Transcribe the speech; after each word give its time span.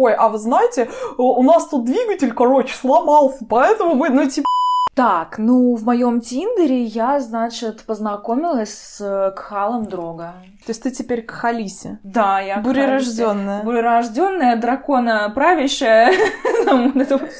ой, 0.00 0.14
а 0.14 0.28
вы 0.28 0.38
знаете, 0.38 0.90
у 1.18 1.42
нас 1.42 1.68
тут 1.68 1.84
двигатель, 1.84 2.32
короче, 2.32 2.74
сломался, 2.74 3.44
поэтому 3.48 3.96
вы, 3.96 4.08
ну, 4.10 4.28
типа, 4.28 4.46
так, 4.94 5.38
ну, 5.38 5.76
в 5.76 5.84
моем 5.84 6.20
Тиндере 6.20 6.82
я, 6.82 7.20
значит, 7.20 7.84
познакомилась 7.84 8.74
с 8.74 9.32
Кхалом 9.36 9.86
Дрога. 9.86 10.34
То 10.66 10.70
есть 10.70 10.82
ты 10.82 10.90
теперь 10.90 11.22
к 11.22 11.30
Халисе? 11.30 11.98
Да, 12.02 12.40
я 12.40 12.58
Бурерожденная. 12.58 13.62
Бурерожденная, 13.62 14.56
дракона 14.56 15.30
правящая. 15.34 16.12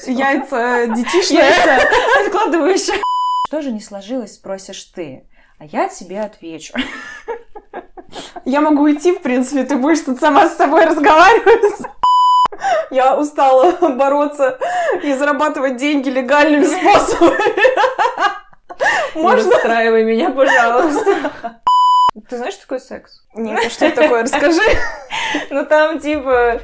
Яйца 0.07 0.87
детишные. 0.87 1.39
Яйца 1.39 1.87
откладывающая. 2.25 2.95
Что 3.47 3.61
же 3.61 3.71
не 3.71 3.81
сложилось, 3.81 4.35
спросишь 4.35 4.83
ты? 4.85 5.25
А 5.59 5.65
я 5.65 5.89
тебе 5.89 6.21
отвечу. 6.21 6.73
Я 8.45 8.61
могу 8.61 8.89
идти, 8.91 9.11
в 9.11 9.21
принципе, 9.21 9.65
ты 9.65 9.75
будешь 9.75 9.99
тут 9.99 10.19
сама 10.19 10.47
с 10.47 10.55
собой 10.55 10.85
разговаривать. 10.85 11.85
Я 12.91 13.15
устала 13.17 13.71
бороться 13.95 14.57
и 15.03 15.13
зарабатывать 15.13 15.77
деньги 15.77 16.09
легальными 16.09 16.65
способами. 16.65 17.61
Можно? 19.15 19.47
Не 19.47 19.53
расстраивай 19.53 20.03
меня, 20.03 20.31
пожалуйста. 20.31 21.61
Ты 22.29 22.37
знаешь, 22.37 22.53
что 22.53 22.63
такое 22.63 22.79
секс? 22.79 23.23
Нет, 23.35 23.65
а 23.65 23.69
что 23.69 23.85
это 23.85 24.01
такое? 24.01 24.23
Расскажи. 24.23 24.61
Ну 25.49 25.65
там 25.65 25.99
типа... 25.99 26.59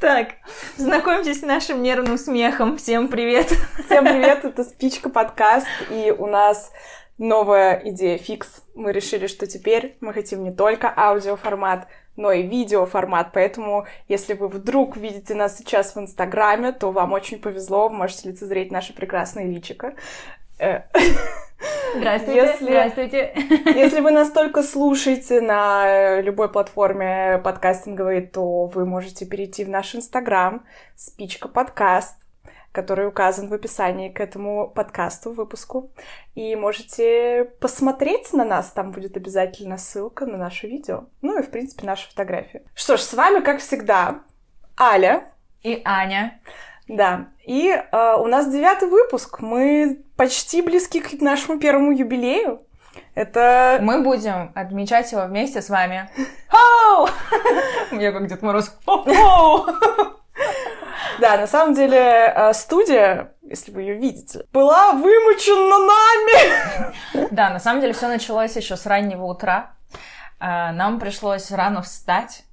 Так, 0.00 0.28
знакомьтесь 0.76 1.40
с 1.40 1.42
нашим 1.42 1.82
нервным 1.82 2.18
смехом. 2.18 2.76
Всем 2.76 3.08
привет. 3.08 3.52
Всем 3.86 4.04
привет, 4.04 4.44
это 4.44 4.64
Спичка 4.64 5.08
подкаст, 5.08 5.66
и 5.90 6.14
у 6.16 6.26
нас 6.26 6.70
новая 7.18 7.80
идея 7.84 8.16
фикс. 8.18 8.62
Мы 8.74 8.92
решили, 8.92 9.26
что 9.26 9.46
теперь 9.46 9.96
мы 10.00 10.12
хотим 10.12 10.42
не 10.44 10.52
только 10.52 10.92
аудиоформат, 10.96 11.88
но 12.16 12.32
и 12.32 12.42
видеоформат. 12.42 13.30
Поэтому, 13.32 13.86
если 14.08 14.34
вы 14.34 14.48
вдруг 14.48 14.96
видите 14.96 15.34
нас 15.34 15.58
сейчас 15.58 15.94
в 15.94 16.00
Инстаграме, 16.00 16.72
то 16.72 16.90
вам 16.90 17.12
очень 17.12 17.40
повезло, 17.40 17.88
вы 17.88 17.96
можете 17.96 18.30
лицезреть 18.30 18.72
наше 18.72 18.94
прекрасное 18.94 19.44
личико. 19.46 19.94
Э, 20.58 20.82
здравствуйте, 21.96 22.40
если, 22.40 22.64
здравствуйте. 22.64 23.32
Если 23.66 24.00
вы 24.00 24.10
настолько 24.10 24.62
слушаете 24.62 25.40
на 25.40 26.20
любой 26.20 26.50
платформе 26.50 27.40
подкастинговой, 27.44 28.22
то 28.22 28.66
вы 28.66 28.84
можете 28.84 29.24
перейти 29.24 29.64
в 29.64 29.68
наш 29.68 29.94
Инстаграм, 29.94 30.64
спичка 30.96 31.48
подкаст, 31.48 32.16
который 32.72 33.08
указан 33.08 33.48
в 33.48 33.54
описании 33.54 34.10
к 34.10 34.20
этому 34.20 34.68
подкасту, 34.68 35.32
выпуску. 35.32 35.90
И 36.34 36.54
можете 36.56 37.50
посмотреть 37.60 38.32
на 38.32 38.44
нас, 38.44 38.70
там 38.72 38.92
будет 38.92 39.16
обязательно 39.16 39.78
ссылка 39.78 40.26
на 40.26 40.36
наше 40.36 40.66
видео. 40.66 41.06
Ну 41.22 41.38
и, 41.38 41.42
в 41.42 41.50
принципе, 41.50 41.86
наши 41.86 42.08
фотографии. 42.08 42.62
Что 42.74 42.96
ж, 42.96 43.00
с 43.00 43.14
вами, 43.14 43.40
как 43.40 43.60
всегда, 43.60 44.20
Аля. 44.78 45.32
И 45.62 45.82
Аня. 45.84 46.40
Да, 46.86 47.28
и 47.44 47.68
э, 47.68 48.14
у 48.18 48.26
нас 48.26 48.50
девятый 48.50 48.88
выпуск. 48.88 49.40
Мы 49.40 50.02
почти 50.16 50.62
близки 50.62 51.00
к 51.00 51.20
нашему 51.20 51.58
первому 51.58 51.92
юбилею. 51.92 52.62
Это... 53.14 53.78
Мы 53.82 54.02
будем 54.02 54.52
отмечать 54.54 55.12
его 55.12 55.24
вместе 55.24 55.60
с 55.60 55.68
вами. 55.68 56.08
Хоу! 56.48 57.08
Меня 57.92 58.12
как 58.12 58.26
Дед 58.26 58.42
Мороз. 58.42 58.74
Хоу! 58.86 59.66
Да, 61.20 61.36
на 61.36 61.46
самом 61.46 61.74
деле 61.74 62.32
э, 62.34 62.52
студия, 62.52 63.32
если 63.42 63.72
вы 63.72 63.82
ее 63.82 63.94
видите, 63.94 64.44
была 64.52 64.92
вымучена 64.92 65.78
нами. 65.78 67.28
Да, 67.32 67.50
на 67.50 67.58
самом 67.58 67.80
деле 67.80 67.92
все 67.92 68.08
началось 68.08 68.56
еще 68.56 68.76
с 68.76 68.86
раннего 68.86 69.24
утра. 69.24 69.72
Э, 70.40 70.70
нам 70.70 71.00
пришлось 71.00 71.50
рано 71.50 71.82
встать, 71.82 72.44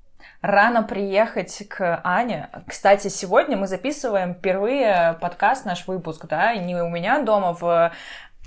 рано 0.42 0.82
приехать 0.82 1.68
к 1.70 2.02
Ане. 2.04 2.50
Кстати, 2.68 3.08
сегодня 3.10 3.56
мы 3.56 3.68
записываем 3.68 4.34
впервые 4.34 5.18
подкаст, 5.22 5.66
наш 5.66 5.86
выпуск, 5.88 6.26
да, 6.26 6.56
не 6.56 6.76
у 6.76 6.90
меня 6.90 7.22
дома 7.22 7.54
в 7.54 7.92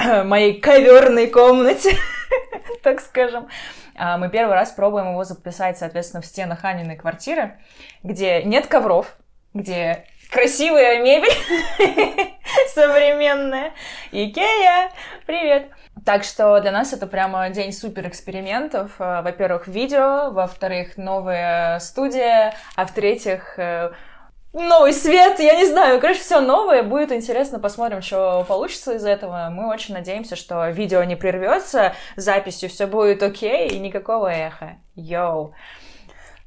э, 0.00 0.22
моей 0.24 0.60
коверной 0.60 1.28
комнате, 1.28 1.96
так 2.82 3.00
скажем. 3.00 3.48
А 3.94 4.16
мы 4.16 4.30
первый 4.30 4.54
раз 4.54 4.72
пробуем 4.72 5.12
его 5.12 5.22
записать, 5.22 5.78
соответственно, 5.78 6.22
в 6.22 6.26
стенах 6.26 6.64
Аниной 6.64 6.96
квартиры, 6.96 7.58
где 8.02 8.42
нет 8.42 8.66
ковров, 8.66 9.16
где 9.58 10.04
красивая 10.30 11.02
мебель 11.02 11.32
современная. 12.74 13.72
Икея, 14.12 14.90
привет! 15.26 15.68
Так 16.04 16.22
что 16.24 16.60
для 16.60 16.70
нас 16.70 16.92
это 16.92 17.06
прямо 17.06 17.50
день 17.50 17.72
супер 17.72 18.06
экспериментов. 18.06 18.92
Э, 18.98 19.20
во-первых, 19.22 19.66
видео, 19.66 20.30
во-вторых, 20.30 20.96
новая 20.96 21.80
студия, 21.80 22.54
а 22.76 22.86
в-третьих, 22.86 23.58
э, 23.58 23.90
новый 24.52 24.92
свет, 24.92 25.40
я 25.40 25.56
не 25.56 25.66
знаю, 25.66 26.00
короче, 26.00 26.20
все 26.20 26.40
новое, 26.40 26.82
будет 26.82 27.10
интересно, 27.10 27.58
посмотрим, 27.58 28.00
что 28.00 28.44
получится 28.46 28.94
из 28.94 29.04
этого. 29.04 29.48
Мы 29.50 29.68
очень 29.68 29.94
надеемся, 29.94 30.36
что 30.36 30.68
видео 30.68 31.02
не 31.02 31.16
прервется, 31.16 31.94
записью 32.16 32.68
все 32.68 32.86
будет 32.86 33.22
окей, 33.22 33.68
и 33.68 33.78
никакого 33.78 34.28
эха. 34.28 34.76
Йоу! 34.94 35.52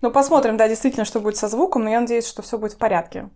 Ну, 0.01 0.11
посмотрим, 0.11 0.57
да, 0.57 0.67
действительно, 0.67 1.05
что 1.05 1.19
будет 1.19 1.37
со 1.37 1.47
звуком, 1.47 1.83
но 1.83 1.89
я 1.89 2.01
надеюсь, 2.01 2.27
что 2.27 2.41
все 2.41 2.57
будет 2.57 2.73
в 2.73 2.77
порядке. 2.77 3.29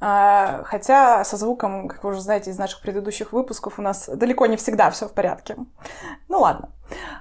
А, 0.00 0.62
хотя 0.64 1.24
со 1.24 1.36
звуком, 1.36 1.88
как 1.88 2.04
вы 2.04 2.10
уже 2.10 2.20
знаете 2.20 2.50
из 2.50 2.58
наших 2.58 2.82
предыдущих 2.82 3.32
выпусков, 3.32 3.78
у 3.78 3.82
нас 3.82 4.08
далеко 4.08 4.46
не 4.46 4.56
всегда 4.56 4.90
все 4.90 5.08
в 5.08 5.12
порядке. 5.12 5.56
Ну 6.28 6.40
ладно. 6.40 6.70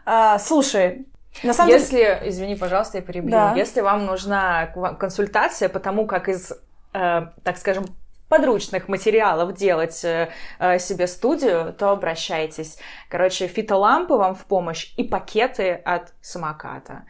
А, 0.06 0.40
слушай, 0.40 1.08
на 1.44 1.54
самом 1.54 1.72
если, 1.72 1.96
деле... 1.96 2.22
извини, 2.26 2.56
пожалуйста, 2.56 2.98
я 2.98 3.04
перебью. 3.04 3.32
Да. 3.32 3.54
Если 3.56 3.82
вам 3.82 4.06
нужна 4.06 4.68
консультация 5.00 5.70
по 5.70 5.80
тому, 5.80 6.06
как 6.06 6.28
из, 6.28 6.52
э, 6.94 7.22
так 7.44 7.58
скажем, 7.58 7.86
подручных 8.28 8.88
материалов 8.88 9.54
делать 9.54 10.04
э, 10.04 10.30
э, 10.60 10.80
себе 10.80 11.08
студию, 11.08 11.74
то 11.74 11.90
обращайтесь. 11.90 12.78
Короче, 13.10 13.48
фитолампы 13.48 14.16
вам 14.16 14.36
в 14.36 14.46
помощь 14.46 14.94
и 14.98 15.04
пакеты 15.04 15.74
от 15.74 16.14
самоката. 16.22 17.04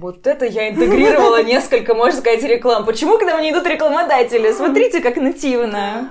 Вот 0.00 0.28
это 0.28 0.44
я 0.46 0.68
интегрировала 0.68 1.42
несколько, 1.42 1.92
можно 1.92 2.20
сказать, 2.20 2.42
реклам. 2.44 2.86
Почему, 2.86 3.18
когда 3.18 3.36
мне 3.36 3.50
идут 3.50 3.66
рекламодатели? 3.66 4.52
Смотрите, 4.52 5.00
как 5.00 5.16
нативно. 5.16 6.10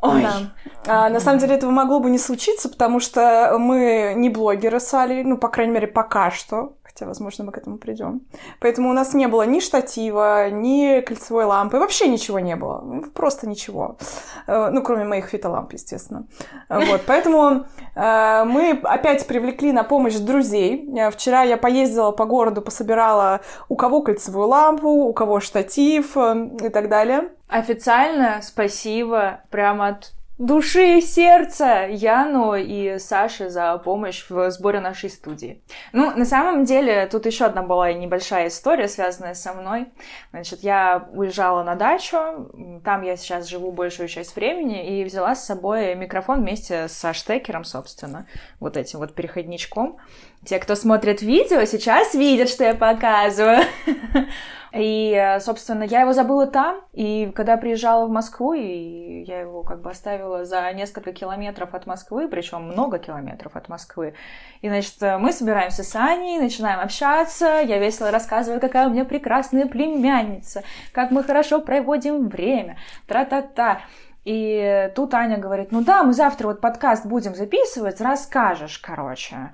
Ой. 0.00 0.22
Да. 0.22 0.52
А, 0.86 1.08
на 1.08 1.18
самом 1.18 1.40
деле 1.40 1.56
этого 1.56 1.70
могло 1.72 1.98
бы 1.98 2.08
не 2.08 2.18
случиться, 2.18 2.68
потому 2.68 3.00
что 3.00 3.56
мы 3.58 4.12
не 4.14 4.28
блогеры 4.28 4.78
с 4.78 4.94
Алей, 4.94 5.24
ну, 5.24 5.38
по 5.38 5.48
крайней 5.48 5.72
мере, 5.72 5.88
пока 5.88 6.30
что 6.30 6.76
хотя, 6.96 7.06
возможно, 7.06 7.44
мы 7.44 7.52
к 7.52 7.58
этому 7.58 7.76
придем. 7.76 8.22
Поэтому 8.58 8.88
у 8.88 8.92
нас 8.94 9.12
не 9.12 9.28
было 9.28 9.42
ни 9.42 9.60
штатива, 9.60 10.48
ни 10.50 11.00
кольцевой 11.00 11.44
лампы, 11.44 11.78
вообще 11.78 12.08
ничего 12.08 12.40
не 12.40 12.56
было, 12.56 12.80
ну, 12.80 13.02
просто 13.02 13.46
ничего. 13.46 13.98
Э, 14.46 14.70
ну, 14.72 14.82
кроме 14.82 15.04
моих 15.04 15.26
фитоламп, 15.26 15.74
естественно. 15.74 16.26
Вот, 16.70 17.02
поэтому 17.06 17.66
э, 17.94 18.44
мы 18.44 18.80
опять 18.82 19.26
привлекли 19.26 19.72
на 19.72 19.84
помощь 19.84 20.14
друзей. 20.14 20.88
Э, 20.98 21.10
вчера 21.10 21.42
я 21.42 21.58
поездила 21.58 22.12
по 22.12 22.24
городу, 22.24 22.62
пособирала 22.62 23.40
у 23.68 23.76
кого 23.76 24.00
кольцевую 24.00 24.48
лампу, 24.48 24.88
у 24.88 25.12
кого 25.12 25.40
штатив 25.40 26.16
и 26.16 26.68
так 26.70 26.88
далее. 26.88 27.28
Официально 27.48 28.40
спасибо 28.42 29.40
прямо 29.50 29.88
от 29.88 30.12
души 30.38 30.98
и 30.98 31.00
сердца 31.00 31.86
Яну 31.88 32.54
и 32.54 32.98
Саше 32.98 33.48
за 33.48 33.78
помощь 33.78 34.24
в 34.28 34.50
сборе 34.50 34.80
нашей 34.80 35.08
студии. 35.08 35.62
Ну, 35.92 36.14
на 36.16 36.24
самом 36.24 36.64
деле, 36.64 37.06
тут 37.06 37.26
еще 37.26 37.46
одна 37.46 37.62
была 37.62 37.92
небольшая 37.92 38.48
история, 38.48 38.88
связанная 38.88 39.34
со 39.34 39.54
мной. 39.54 39.86
Значит, 40.30 40.62
я 40.62 41.08
уезжала 41.12 41.62
на 41.62 41.74
дачу, 41.74 42.50
там 42.84 43.02
я 43.02 43.16
сейчас 43.16 43.48
живу 43.48 43.72
большую 43.72 44.08
часть 44.08 44.36
времени, 44.36 45.00
и 45.00 45.04
взяла 45.04 45.34
с 45.34 45.46
собой 45.46 45.94
микрофон 45.94 46.42
вместе 46.42 46.88
со 46.88 47.12
штекером, 47.14 47.64
собственно, 47.64 48.26
вот 48.60 48.76
этим 48.76 48.98
вот 48.98 49.14
переходничком. 49.14 49.96
Те, 50.44 50.58
кто 50.58 50.74
смотрит 50.74 51.22
видео, 51.22 51.64
сейчас 51.64 52.14
видят, 52.14 52.48
что 52.48 52.64
я 52.64 52.74
показываю. 52.74 53.64
И, 54.76 55.36
собственно, 55.40 55.84
я 55.84 56.02
его 56.02 56.12
забыла 56.12 56.46
там, 56.46 56.80
и 56.92 57.32
когда 57.34 57.56
приезжала 57.56 58.06
в 58.06 58.10
Москву, 58.10 58.52
и 58.52 59.24
я 59.26 59.40
его 59.40 59.62
как 59.62 59.80
бы 59.80 59.90
оставила 59.90 60.44
за 60.44 60.72
несколько 60.72 61.12
километров 61.12 61.74
от 61.74 61.86
Москвы, 61.86 62.28
причем 62.28 62.64
много 62.64 62.98
километров 62.98 63.56
от 63.56 63.68
Москвы. 63.68 64.14
И, 64.60 64.68
значит, 64.68 64.96
мы 65.00 65.32
собираемся 65.32 65.82
с 65.82 65.96
Аней, 65.96 66.38
начинаем 66.38 66.80
общаться, 66.80 67.60
я 67.60 67.78
весело 67.78 68.10
рассказываю, 68.10 68.60
какая 68.60 68.88
у 68.88 68.90
меня 68.90 69.04
прекрасная 69.04 69.66
племянница, 69.66 70.62
как 70.92 71.10
мы 71.10 71.22
хорошо 71.24 71.60
проводим 71.60 72.28
время, 72.28 72.76
тра-та-та. 73.06 73.80
И 74.24 74.90
тут 74.96 75.14
Аня 75.14 75.38
говорит, 75.38 75.70
ну 75.70 75.84
да, 75.84 76.02
мы 76.02 76.12
завтра 76.12 76.48
вот 76.48 76.60
подкаст 76.60 77.06
будем 77.06 77.34
записывать, 77.36 78.00
расскажешь, 78.00 78.78
короче. 78.78 79.52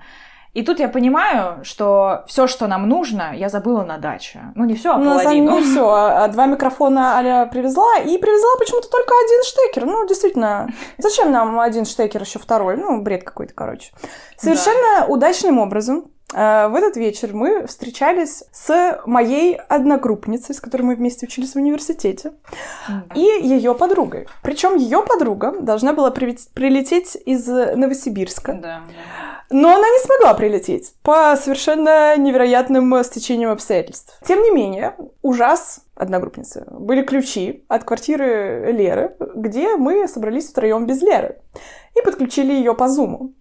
И 0.53 0.61
тут 0.61 0.79
я 0.79 0.87
понимаю, 0.87 1.63
что 1.63 2.23
все, 2.27 2.45
что 2.45 2.67
нам 2.67 2.87
нужно, 2.87 3.31
я 3.35 3.49
забыла 3.49 3.83
на 3.83 3.97
даче. 3.97 4.39
Ну, 4.53 4.65
не 4.65 4.75
все, 4.75 4.91
а 4.93 4.97
Ну, 4.97 5.17
половину. 5.19 5.51
не 5.59 5.61
все. 5.63 5.89
А 5.89 6.27
Два 6.27 6.45
микрофона 6.45 7.15
Аля 7.17 7.47
привезла, 7.51 7.97
и 7.97 8.17
привезла 8.19 8.49
почему-то 8.59 8.87
только 8.87 9.13
один 9.25 9.43
штекер. 9.43 9.85
Ну, 9.87 10.07
действительно, 10.07 10.67
зачем 10.99 11.31
нам 11.31 11.59
один 11.59 11.85
штекер, 11.85 12.21
еще 12.21 12.37
второй? 12.37 12.77
Ну, 12.77 13.01
бред 13.01 13.23
какой-то, 13.23 13.53
короче. 13.55 13.91
Совершенно 14.37 15.07
удачным 15.07 15.57
образом 15.57 16.05
в 16.33 16.75
этот 16.75 16.97
вечер 16.97 17.33
мы 17.33 17.67
встречались 17.67 18.43
с 18.51 19.01
моей 19.05 19.55
одногруппницей, 19.55 20.55
с 20.55 20.59
которой 20.59 20.81
мы 20.81 20.95
вместе 20.95 21.25
учились 21.25 21.53
в 21.53 21.57
университете, 21.57 22.33
и 23.15 23.21
ее 23.21 23.75
подругой. 23.75 24.27
Причем 24.41 24.75
ее 24.75 25.03
подруга 25.03 25.53
должна 25.59 25.93
была 25.93 26.11
прилететь 26.11 27.17
из 27.25 27.47
Новосибирска, 27.47 28.53
Да, 28.53 28.81
но 29.49 29.69
она 29.69 29.87
не 29.87 29.99
смогла 29.99 30.33
прилететь 30.33 30.93
по 31.03 31.35
совершенно 31.35 32.17
невероятным 32.17 33.03
стечениям 33.03 33.51
обстоятельств. 33.51 34.17
Тем 34.25 34.41
не 34.41 34.49
менее, 34.51 34.95
ужас 35.21 35.81
одногруппницы. 35.95 36.65
Были 36.71 37.03
ключи 37.03 37.63
от 37.67 37.83
квартиры 37.83 38.71
Леры, 38.71 39.15
где 39.35 39.75
мы 39.75 40.07
собрались 40.07 40.49
втроем 40.49 40.87
без 40.87 41.01
Леры. 41.03 41.37
И 41.95 42.01
подключили 42.01 42.51
ее 42.51 42.73
по 42.73 42.87
зуму. 42.89 43.33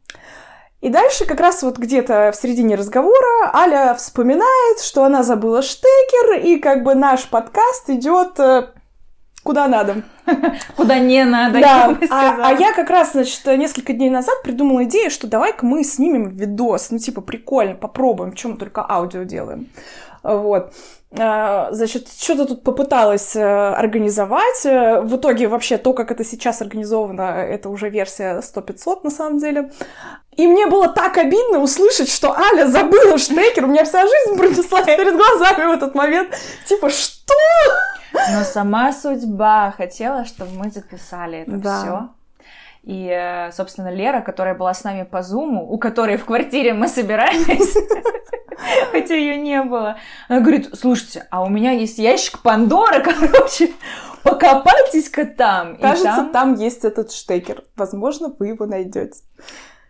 И 0.83 0.89
дальше 0.89 1.27
как 1.27 1.39
раз 1.39 1.63
вот 1.63 1.79
где-то 1.79 2.33
в 2.35 2.37
середине 2.37 2.75
разговора 2.75 3.55
Аля 3.55 3.95
вспоминает, 3.95 4.81
что 4.81 5.05
она 5.05 5.23
забыла 5.23 5.63
штекер, 5.63 6.41
и 6.45 6.59
как 6.59 6.83
бы 6.83 6.97
наш 6.97 7.29
подкаст 7.29 7.89
идет 7.89 8.39
э, 8.41 8.67
куда 9.45 9.69
надо. 9.69 10.03
Куда 10.77 10.99
не 10.99 11.25
надо, 11.25 11.61
Да, 11.61 11.85
я 11.85 11.89
бы 11.91 12.07
а, 12.11 12.49
а 12.49 12.53
я 12.53 12.73
как 12.73 12.91
раз, 12.91 13.13
значит, 13.13 13.45
несколько 13.47 13.93
дней 13.93 14.11
назад 14.11 14.43
придумала 14.43 14.85
идею, 14.85 15.11
что 15.11 15.29
давай-ка 15.29 15.65
мы 15.65 15.85
снимем 15.85 16.31
видос, 16.31 16.91
ну, 16.91 16.99
типа, 16.99 17.21
прикольно, 17.21 17.75
попробуем, 17.75 18.33
чем 18.35 18.53
мы 18.53 18.57
только 18.57 18.85
аудио 18.89 19.23
делаем. 19.23 19.69
Вот. 20.23 20.73
А, 21.19 21.69
Значит, 21.73 22.09
что-то 22.19 22.47
тут 22.47 22.63
попыталась 22.65 23.37
э, 23.37 23.43
организовать. 23.43 24.65
Э, 24.65 25.01
В 25.03 25.17
итоге 25.17 25.47
вообще 25.49 25.77
то, 25.79 25.93
как 25.93 26.11
это 26.11 26.25
сейчас 26.25 26.63
организовано, 26.63 27.23
это 27.23 27.69
уже 27.69 27.91
версия 27.91 28.41
100-500 28.41 29.01
на 29.05 29.11
самом 29.11 29.39
деле. 29.39 29.71
И 30.37 30.47
мне 30.47 30.67
было 30.67 30.89
так 30.89 31.19
обидно 31.19 31.59
услышать, 31.59 32.09
что 32.11 32.33
Аля 32.37 32.67
забыла 32.67 33.19
штекер. 33.19 33.65
У 33.65 33.69
меня 33.69 33.85
вся 33.85 34.03
жизнь 34.07 34.39
пронеслась 34.39 34.87
перед 34.87 35.15
глазами 35.17 35.67
в 35.67 35.71
этот 35.73 35.95
момент. 35.95 36.31
Типа, 36.67 36.89
что? 36.89 37.35
Но 38.33 38.45
сама 38.45 38.93
судьба 38.93 39.75
хотела, 39.77 40.25
чтобы 40.25 40.53
мы 40.55 40.71
записали 40.71 41.41
это 41.41 41.51
Да. 41.53 41.79
все. 41.83 42.22
И, 42.83 43.07
э, 43.09 43.53
собственно, 43.53 43.93
Лера, 43.93 44.23
которая 44.23 44.55
была 44.55 44.75
с 44.75 44.83
нами 44.83 45.05
по 45.05 45.23
зуму, 45.23 45.71
у 45.71 45.79
которой 45.79 46.17
в 46.17 46.25
квартире 46.25 46.75
мы 46.75 46.89
собирались, 46.89 47.77
хотя 48.91 49.15
ее 49.15 49.37
не 49.37 49.63
было, 49.63 49.97
она 50.29 50.41
говорит, 50.41 50.71
слушайте, 50.75 51.27
а 51.31 51.45
у 51.45 51.49
меня 51.49 51.71
есть 51.71 51.99
ящик 51.99 52.41
Пандоры, 52.41 53.01
короче, 53.05 53.71
покопайтесь-ка 54.25 55.27
там. 55.27 55.77
Кажется, 55.79 56.17
там- 56.17 56.33
там 56.33 56.55
есть 56.55 56.85
этот 56.85 57.13
штекер. 57.13 57.63
Возможно, 57.77 58.35
вы 58.37 58.49
его 58.49 58.67
найдете. 58.67 59.21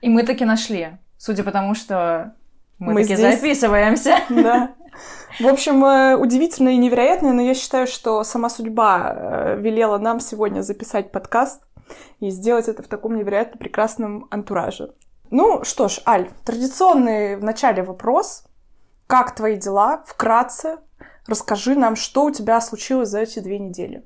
И 0.03 0.11
мы 0.11 0.23
таки 0.25 0.45
нашли, 0.45 0.99
судя 1.17 1.45
по 1.45 1.51
тому, 1.51 1.75
что 1.75 2.35
мы, 2.79 2.93
Мы 2.93 3.03
таки 3.03 3.15
здесь. 3.17 3.37
записываемся. 3.41 4.19
Да. 4.29 4.75
В 5.41 5.47
общем, 5.47 5.83
э, 5.83 6.17
удивительно 6.17 6.69
и 6.69 6.77
невероятно, 6.77 7.33
но 7.33 7.41
я 7.41 7.55
считаю, 7.55 7.87
что 7.87 8.23
сама 8.23 8.51
судьба 8.51 9.15
э, 9.17 9.57
велела 9.59 9.97
нам 9.97 10.21
сегодня 10.21 10.61
записать 10.61 11.11
подкаст 11.11 11.63
и 12.21 12.31
сделать 12.31 12.69
это 12.69 12.83
в 12.83 12.89
таком 12.89 13.17
невероятно 13.17 13.59
прекрасном 13.59 14.27
антураже. 14.31 14.95
Ну 15.31 15.65
что 15.65 15.89
ж, 15.89 16.01
Аль, 16.07 16.31
традиционный 16.45 17.37
в 17.37 17.45
начале 17.45 17.83
вопрос. 17.83 18.45
Как 19.07 19.35
твои 19.35 19.57
дела? 19.57 20.03
Вкратце 20.07 20.79
расскажи 21.27 21.75
нам, 21.75 21.97
что 21.97 22.25
у 22.25 22.31
тебя 22.31 22.61
случилось 22.61 23.09
за 23.09 23.21
эти 23.21 23.41
две 23.41 23.59
недели. 23.59 24.05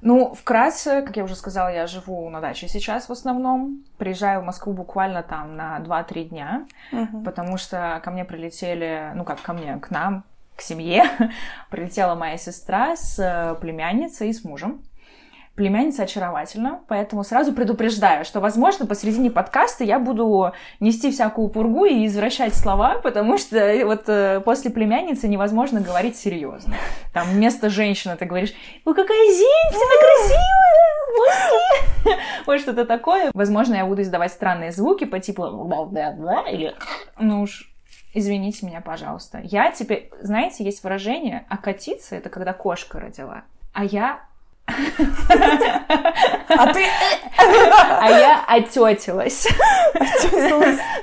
Ну, 0.00 0.32
вкратце, 0.32 1.02
как 1.02 1.16
я 1.16 1.24
уже 1.24 1.34
сказала, 1.34 1.68
я 1.68 1.86
живу 1.88 2.28
на 2.30 2.40
даче 2.40 2.68
сейчас 2.68 3.08
в 3.08 3.12
основном. 3.12 3.84
Приезжаю 3.98 4.42
в 4.42 4.44
Москву 4.44 4.72
буквально 4.72 5.22
там 5.22 5.56
на 5.56 5.80
2-3 5.80 6.24
дня, 6.24 6.66
потому 7.24 7.56
что 7.56 8.00
ко 8.04 8.10
мне 8.10 8.24
прилетели, 8.24 9.10
ну 9.14 9.24
как 9.24 9.42
ко 9.42 9.52
мне, 9.52 9.76
к 9.78 9.90
нам, 9.90 10.24
к 10.54 10.60
семье, 10.60 11.04
прилетела 11.70 12.14
моя 12.14 12.36
сестра 12.36 12.94
с 12.96 13.18
э, 13.18 13.56
племянницей 13.60 14.28
и 14.28 14.32
с 14.32 14.44
мужем. 14.44 14.82
Племянница 15.58 16.04
очаровательна, 16.04 16.82
поэтому 16.86 17.24
сразу 17.24 17.52
предупреждаю, 17.52 18.24
что, 18.24 18.38
возможно, 18.38 18.86
посередине 18.86 19.28
подкаста 19.28 19.82
я 19.82 19.98
буду 19.98 20.52
нести 20.78 21.10
всякую 21.10 21.48
пургу 21.48 21.84
и 21.84 22.06
извращать 22.06 22.54
слова, 22.54 23.00
потому 23.02 23.38
что 23.38 23.56
э, 23.56 23.84
вот 23.84 24.04
э, 24.06 24.40
после 24.44 24.70
племянницы 24.70 25.26
невозможно 25.26 25.80
говорить 25.80 26.16
серьезно. 26.16 26.76
Там 27.12 27.26
вместо 27.26 27.70
женщины 27.70 28.16
ты 28.16 28.24
говоришь, 28.24 28.54
ну 28.84 28.94
какая 28.94 29.18
женщина 29.26 29.94
красивая, 30.00 31.48
вот 32.46 32.60
что-то 32.60 32.84
такое. 32.84 33.32
Возможно, 33.34 33.74
я 33.74 33.84
буду 33.84 34.02
издавать 34.02 34.30
странные 34.30 34.70
звуки 34.70 35.06
по 35.06 35.18
типу 35.18 35.42
или 35.42 36.72
ну 37.18 37.42
уж 37.42 37.74
извините 38.14 38.64
меня, 38.64 38.80
пожалуйста. 38.80 39.40
Я 39.42 39.72
теперь, 39.72 40.08
знаете, 40.20 40.62
есть 40.62 40.84
выражение 40.84 41.46
окатиться, 41.48 42.14
это 42.14 42.28
когда 42.28 42.52
кошка 42.52 43.00
родила, 43.00 43.42
а 43.72 43.84
я 43.84 44.20
А 46.48 46.72
ты 46.72 46.84
а 48.00 48.10
я 48.10 48.44
отетилась. 48.46 49.48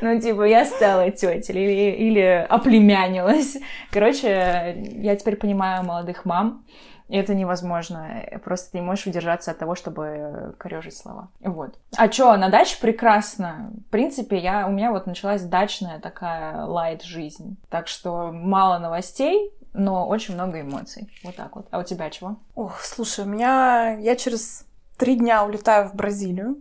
Ну, 0.02 0.20
типа, 0.20 0.44
я 0.44 0.66
стала 0.66 1.10
тетей 1.12 1.54
или, 1.54 2.10
или 2.10 2.48
оплемянилась. 2.50 3.58
Короче, 3.92 4.84
я 4.96 5.16
теперь 5.16 5.36
понимаю 5.36 5.84
молодых 5.84 6.26
мам, 6.26 6.66
и 7.08 7.18
это 7.18 7.34
невозможно. 7.34 8.24
Просто 8.44 8.72
ты 8.72 8.80
не 8.80 8.84
можешь 8.84 9.08
удержаться 9.08 9.52
от 9.52 9.58
того, 9.58 9.76
чтобы 9.76 10.56
корежить 10.58 10.98
слова. 10.98 11.30
Вот. 11.40 11.76
А 11.98 12.08
чё, 12.08 12.36
на 12.36 12.50
даче 12.50 12.78
прекрасно. 12.80 13.72
В 13.88 13.92
принципе, 13.92 14.38
я, 14.38 14.68
у 14.68 14.72
меня 14.72 14.92
вот 14.92 15.08
началась 15.08 15.44
дачная 15.44 16.00
такая 16.00 16.66
лайт-жизнь. 16.66 17.58
Так 17.70 17.88
что 17.88 18.32
мало 18.32 18.80
новостей, 18.80 19.52
но 19.75 20.07
очень 20.07 20.33
много 20.36 20.62
эмоций. 20.62 21.10
Вот 21.24 21.36
так 21.36 21.56
вот. 21.56 21.68
А 21.72 21.80
у 21.80 21.83
тебя 21.83 22.10
чего? 22.10 22.38
Ох, 22.56 22.81
слушай, 22.81 23.25
у 23.25 23.27
меня... 23.27 23.98
Я 24.00 24.16
через 24.16 24.66
три 24.98 25.16
дня 25.16 25.44
улетаю 25.45 25.88
в 25.89 25.95
Бразилию. 25.95 26.57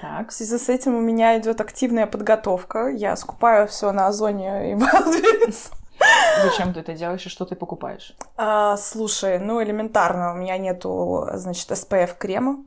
Так. 0.00 0.30
В 0.30 0.32
связи 0.32 0.58
с 0.58 0.68
этим 0.68 0.94
у 0.96 1.00
меня 1.00 1.38
идет 1.38 1.60
активная 1.60 2.06
подготовка. 2.06 2.88
Я 2.88 3.14
скупаю 3.16 3.66
все 3.68 3.92
на 3.92 4.08
Озоне 4.08 4.72
и 4.72 4.74
Wildberries. 4.76 5.72
Зачем 6.42 6.72
ты 6.74 6.80
это 6.80 6.94
делаешь 6.94 7.24
и 7.26 7.28
что 7.28 7.44
ты 7.44 7.54
покупаешь? 7.54 8.16
А, 8.36 8.76
слушай, 8.76 9.38
ну 9.38 9.62
элементарно, 9.62 10.32
у 10.32 10.36
меня 10.36 10.58
нету, 10.58 11.28
значит, 11.34 11.70
SPF 11.70 12.16
крема, 12.18 12.64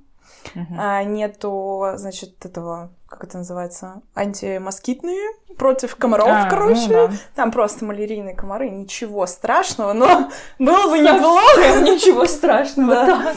Мгм. 0.53 0.79
а, 0.79 1.03
нету, 1.03 1.85
значит, 1.95 2.45
этого, 2.45 2.91
как 3.15 3.29
это 3.29 3.37
называется, 3.39 4.01
антимоскитные 4.15 5.31
против 5.57 5.95
комаров, 5.95 6.27
А, 6.29 6.43
ну 6.43 6.49
короче. 6.49 6.89
да. 6.89 7.11
Там 7.35 7.51
просто 7.51 7.85
малярийные 7.85 8.35
комары, 8.35 8.69
ничего 8.69 9.25
страшного, 9.25 9.93
но 9.93 10.29
было 10.59 10.87
бы 10.89 10.99
неплохо. 10.99 11.79
Ничего 11.81 12.25
страшного. 12.25 12.93
Да. 12.93 13.05
Так. 13.23 13.35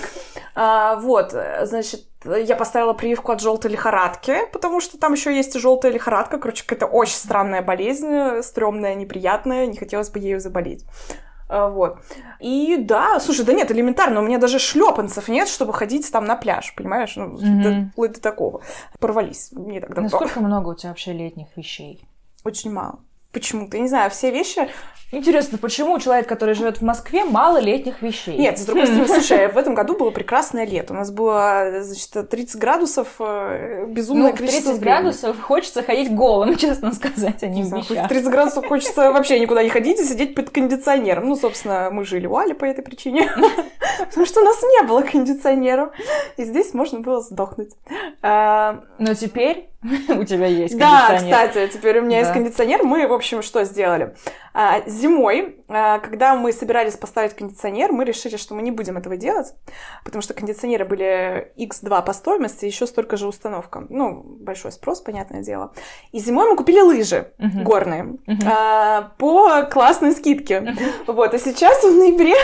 А, 0.55 0.97
вот, 0.97 1.35
значит, 1.63 2.05
я 2.25 2.57
поставила 2.57 2.93
прививку 2.93 3.31
от 3.31 3.41
желтой 3.41 3.71
лихорадки, 3.71 4.39
потому 4.53 4.81
что 4.81 4.99
там 4.99 5.13
еще 5.13 5.35
есть 5.35 5.55
и 5.55 5.61
желтая 5.61 5.93
лихорадка. 5.93 6.39
Короче, 6.39 6.65
какая-то 6.67 6.87
очень 6.87 7.17
странная 7.17 7.63
болезнь, 7.63 8.09
э, 8.13 8.43
стрёмная, 8.43 8.97
неприятная, 8.97 9.67
не 9.67 9.77
хотелось 9.77 10.11
бы 10.11 10.19
ею 10.19 10.41
заболеть. 10.41 10.85
А, 11.49 11.69
Вот. 11.69 11.99
И 12.41 12.77
да, 12.79 13.19
слушай, 13.21 13.45
да 13.45 13.53
нет, 13.53 13.71
элементарно, 13.71 14.21
у 14.21 14.23
меня 14.23 14.39
даже 14.39 14.59
шлепанцев 14.59 15.29
нет, 15.29 15.49
чтобы 15.49 15.73
ходить 15.73 16.11
там 16.13 16.25
на 16.25 16.37
пляж, 16.37 16.75
понимаешь? 16.77 17.17
Ну, 17.17 17.27
Мгм. 17.29 17.63
до- 17.63 17.91
вплоть 17.93 18.13
до 18.13 18.21
такого. 18.21 18.61
Порвались 19.01 19.51
не 19.53 19.81
так 19.81 19.91
давно. 19.91 20.03
Насколько 20.11 20.41
много 20.41 20.69
у 20.71 20.75
тебя 20.75 20.91
вообще 20.91 21.13
летних 21.13 21.49
вещей? 21.57 22.07
Очень 22.45 22.73
мало. 22.73 23.01
Почему-то, 23.39 23.77
я 23.77 23.83
не 23.83 23.89
знаю, 23.89 24.11
все 24.11 24.31
вещи... 24.31 24.69
Интересно, 25.11 25.57
почему 25.57 25.99
человек, 26.01 26.29
который 26.29 26.55
живет 26.55 26.79
в 26.79 26.83
Москве, 26.83 27.25
мало 27.25 27.57
летних 27.57 28.03
вещей? 28.03 28.37
Нет, 28.37 28.59
с 28.59 28.67
другой 28.67 28.85
стороны, 28.87 29.09
слушай, 29.09 29.49
в 29.51 29.57
этом 29.57 29.75
году 29.75 29.97
было 29.97 30.11
прекрасное 30.11 30.67
лето. 30.67 30.93
У 30.93 30.97
нас 30.97 31.11
было, 31.11 31.81
значит, 31.81 32.29
30 32.29 32.61
градусов, 32.61 33.09
э, 33.19 33.87
безумное 33.89 34.33
Ну, 34.33 34.37
количество 34.37 34.73
30 34.73 34.81
времени. 34.83 34.85
градусов 34.85 35.41
хочется 35.41 35.83
ходить 35.83 36.15
голым, 36.15 36.57
честно 36.59 36.93
сказать, 36.93 37.43
а 37.43 37.47
не 37.47 37.63
Не 37.63 37.71
в 37.71 37.89
вещах. 37.89 38.05
в 38.05 38.09
30 38.09 38.31
градусов 38.31 38.67
хочется 38.67 39.11
вообще 39.13 39.41
никуда 39.41 39.63
не 39.63 39.71
ходить 39.71 39.99
и 39.99 40.05
сидеть 40.05 40.35
под 40.35 40.51
кондиционером. 40.51 41.27
Ну, 41.27 41.37
собственно, 41.37 41.89
мы 41.91 42.05
жили 42.05 42.27
у 42.27 42.37
Али 42.37 42.53
по 42.53 42.67
этой 42.67 42.83
причине. 42.85 43.31
Потому 44.11 44.27
что 44.27 44.43
у 44.43 44.45
нас 44.45 44.63
не 44.63 44.87
было 44.87 45.01
кондиционера. 45.01 45.91
И 46.37 46.45
здесь 46.45 46.75
можно 46.75 47.01
было 47.01 47.23
сдохнуть. 47.23 47.71
А, 48.21 48.85
Но 48.99 49.15
теперь 49.15 49.71
у 50.09 50.25
тебя 50.25 50.47
есть 50.47 50.77
Да, 50.77 51.07
кондиционер. 51.09 51.49
кстати, 51.49 51.73
теперь 51.73 51.99
у 52.01 52.03
меня 52.03 52.19
есть 52.19 52.31
Да. 52.31 52.35
кондиционер. 52.35 52.83
Мы, 52.83 53.07
в 53.07 53.13
общем, 53.13 53.43
что 53.43 53.65
сделали? 53.65 54.17
А, 54.53 54.81
зимой, 54.87 55.63
а, 55.69 56.01
когда 56.01 56.35
мы 56.35 56.53
собирались 56.53 56.97
поставить 56.97 57.35
кондиционер, 57.35 57.93
мы 57.93 58.05
решили, 58.05 58.37
что 58.37 58.57
мы 58.57 58.63
не 58.63 58.73
будем 58.73 58.97
этого 58.97 59.17
делать, 59.17 59.55
потому 60.05 60.21
что 60.21 60.35
кондиционеры 60.35 60.85
были 60.85 61.53
x2 61.57 62.05
по 62.05 62.13
стоимости, 62.13 62.65
еще 62.65 62.89
столько 62.89 63.17
же 63.17 63.29
установка. 63.29 63.87
Ну, 63.89 64.21
большой 64.41 64.73
спрос, 64.73 65.01
понятное 65.01 65.43
дело. 65.43 65.73
И 66.11 66.19
зимой 66.19 66.51
мы 66.51 66.57
купили 66.57 66.81
лыжи 66.81 67.33
uh-huh. 67.39 67.63
горные. 67.63 68.17
А, 68.45 69.13
по 69.19 69.63
классной 69.63 70.13
скидке. 70.13 70.59
Uh-huh. 70.59 71.13
Вот, 71.13 71.35
а 71.35 71.39
сейчас 71.39 71.85
в 71.85 71.97
ноябре 71.97 72.35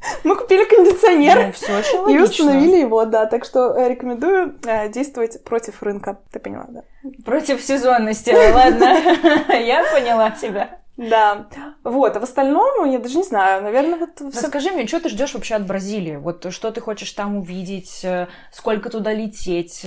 мы 0.24 0.36
купили 0.36 0.64
кондиционер 0.64 1.46
ну, 1.46 1.52
все 1.52 1.78
очень 1.78 2.10
и 2.10 2.18
установили 2.18 2.78
его, 2.78 3.04
да. 3.04 3.26
Так 3.26 3.44
что 3.44 3.74
э, 3.74 3.88
рекомендую 3.88 4.56
э, 4.66 4.88
действовать 4.88 5.42
против 5.44 5.82
рынка. 5.82 6.18
Ты 6.32 6.38
поняла, 6.38 6.66
да? 6.68 6.82
Против 7.24 7.60
сезонности, 7.62 8.30
ладно. 8.30 8.84
Я 9.58 9.84
поняла 9.92 10.30
тебя. 10.30 10.78
Да. 10.96 11.46
Вот, 11.82 12.16
а 12.16 12.20
в 12.20 12.24
остальном, 12.24 12.90
я 12.90 12.98
даже 12.98 13.16
не 13.16 13.24
знаю, 13.24 13.62
наверное, 13.62 14.00
вот... 14.00 14.20
Расскажи 14.20 14.70
мне, 14.70 14.86
что 14.86 15.00
ты 15.00 15.08
ждешь 15.08 15.32
вообще 15.32 15.54
от 15.54 15.66
Бразилии? 15.66 16.16
Вот 16.16 16.52
что 16.52 16.70
ты 16.70 16.82
хочешь 16.82 17.10
там 17.12 17.38
увидеть? 17.38 18.00
Э, 18.04 18.26
сколько 18.52 18.90
туда 18.90 19.14
лететь? 19.14 19.80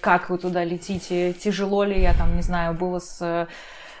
Как 0.00 0.30
вы 0.30 0.38
туда 0.38 0.62
летите? 0.62 1.32
Тяжело 1.32 1.82
ли 1.82 2.00
я 2.00 2.14
там, 2.14 2.36
не 2.36 2.42
знаю, 2.42 2.74
было 2.74 3.00
с 3.00 3.48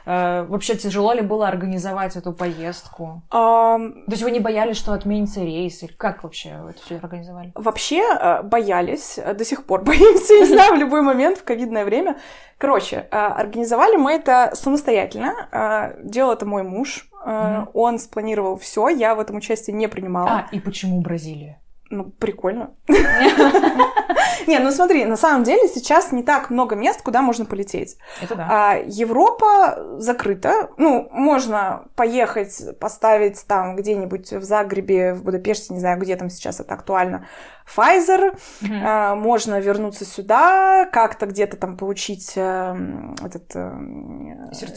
вообще 0.04 0.76
тяжело 0.76 1.12
ли 1.12 1.22
было 1.22 1.48
организовать 1.48 2.16
эту 2.16 2.32
поездку? 2.32 3.22
Um... 3.30 4.04
То 4.04 4.12
есть 4.12 4.22
вы 4.22 4.30
не 4.30 4.40
боялись, 4.40 4.76
что 4.76 4.92
отменится 4.92 5.40
рейс? 5.40 5.82
Или 5.82 5.92
как 5.92 6.22
вообще 6.22 6.50
это 6.68 6.80
все 6.84 6.96
организовали? 6.96 7.52
Вообще 7.54 8.02
э, 8.02 8.42
боялись, 8.42 9.18
э, 9.18 9.34
до 9.34 9.44
сих 9.44 9.64
пор 9.64 9.82
боимся, 9.84 10.34
не 10.34 10.46
знаю, 10.46 10.74
в 10.74 10.78
любой 10.78 11.02
момент 11.02 11.38
в 11.38 11.44
ковидное 11.44 11.84
время. 11.84 12.18
Короче, 12.58 12.98
организовали 13.10 13.96
мы 13.96 14.12
это 14.12 14.50
самостоятельно. 14.54 15.96
Делал 16.02 16.32
это 16.32 16.44
мой 16.44 16.62
муж. 16.62 17.08
Mm-hmm. 17.24 17.70
Он 17.74 17.98
спланировал 17.98 18.56
все, 18.56 18.88
я 18.88 19.14
в 19.14 19.20
этом 19.20 19.36
участие 19.36 19.76
не 19.76 19.88
принимала. 19.88 20.30
А, 20.30 20.48
и 20.52 20.60
почему 20.60 21.00
Бразилия? 21.00 21.60
Ну, 21.90 22.04
прикольно. 22.04 22.70
Не, 24.46 24.58
ну 24.58 24.70
смотри, 24.70 25.04
на 25.04 25.16
самом 25.16 25.44
деле 25.44 25.68
сейчас 25.68 26.12
не 26.12 26.22
так 26.22 26.50
много 26.50 26.76
мест, 26.76 27.02
куда 27.02 27.20
можно 27.20 27.44
полететь. 27.44 27.96
Это 28.22 28.34
да. 28.36 28.48
А, 28.50 28.76
Европа 28.86 29.98
закрыта. 29.98 30.70
Ну, 30.76 31.08
можно 31.12 31.84
поехать, 31.96 32.78
поставить 32.78 33.44
там 33.46 33.76
где-нибудь 33.76 34.32
в 34.32 34.42
Загребе, 34.42 35.14
в 35.14 35.24
Будапеште, 35.24 35.74
не 35.74 35.80
знаю, 35.80 35.98
где 35.98 36.16
там 36.16 36.30
сейчас 36.30 36.60
это 36.60 36.74
актуально, 36.74 37.26
Pfizer. 37.66 38.36
Mm-hmm. 38.62 38.82
А, 38.84 39.14
можно 39.14 39.60
вернуться 39.60 40.04
сюда, 40.04 40.86
как-то 40.92 41.26
где-то 41.26 41.56
там 41.56 41.76
получить 41.76 42.32
э, 42.36 42.76
этот 43.24 43.50
э, 43.54 43.72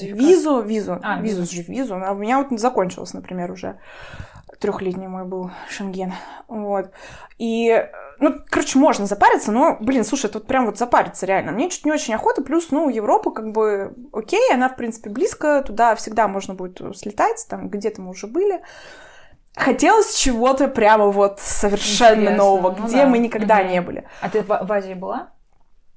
визу, 0.02 0.62
визу, 0.62 1.00
а, 1.02 1.22
визу, 1.22 1.42
визу. 1.42 1.72
визу. 1.72 1.96
А 1.96 2.12
у 2.12 2.16
меня 2.16 2.40
вот 2.42 2.60
закончилась, 2.60 3.14
например, 3.14 3.52
уже 3.52 3.78
трехлетний 4.64 5.08
мой 5.08 5.26
был 5.26 5.52
Шенген. 5.70 6.14
Вот. 6.48 6.92
И, 7.38 7.86
ну, 8.20 8.36
короче, 8.50 8.80
можно 8.80 9.06
запариться, 9.06 9.52
но, 9.52 9.76
блин, 9.82 10.06
слушай, 10.06 10.30
тут 10.30 10.48
прям 10.48 10.66
вот 10.66 10.78
запариться 10.78 11.26
реально. 11.26 11.52
Мне 11.52 11.70
чуть 11.70 11.86
не 11.86 11.92
очень 11.92 12.14
охота, 12.14 12.42
плюс, 12.42 12.72
ну, 12.72 12.88
Европа 12.88 13.32
как 13.32 13.52
бы 13.52 13.94
окей, 14.14 14.54
она, 14.54 14.70
в 14.70 14.78
принципе, 14.78 15.10
близко, 15.10 15.62
туда 15.68 15.96
всегда 15.96 16.30
можно 16.30 16.54
будет 16.54 16.80
слетать, 16.96 17.46
там 17.50 17.68
где-то 17.68 18.02
мы 18.02 18.12
уже 18.12 18.28
были. 18.28 18.62
Хотелось 19.58 20.16
чего-то 20.16 20.70
прямо 20.70 21.08
вот 21.08 21.42
совершенно 21.42 22.22
Интересно. 22.22 22.38
нового, 22.38 22.76
ну, 22.80 22.88
где 22.88 23.04
да. 23.04 23.08
мы 23.08 23.18
никогда 23.18 23.60
угу. 23.60 23.68
не 23.68 23.82
были. 23.82 24.08
А 24.22 24.30
ты 24.30 24.44
в, 24.44 24.48
в 24.48 24.72
Азии 24.72 24.94
была? 24.94 25.32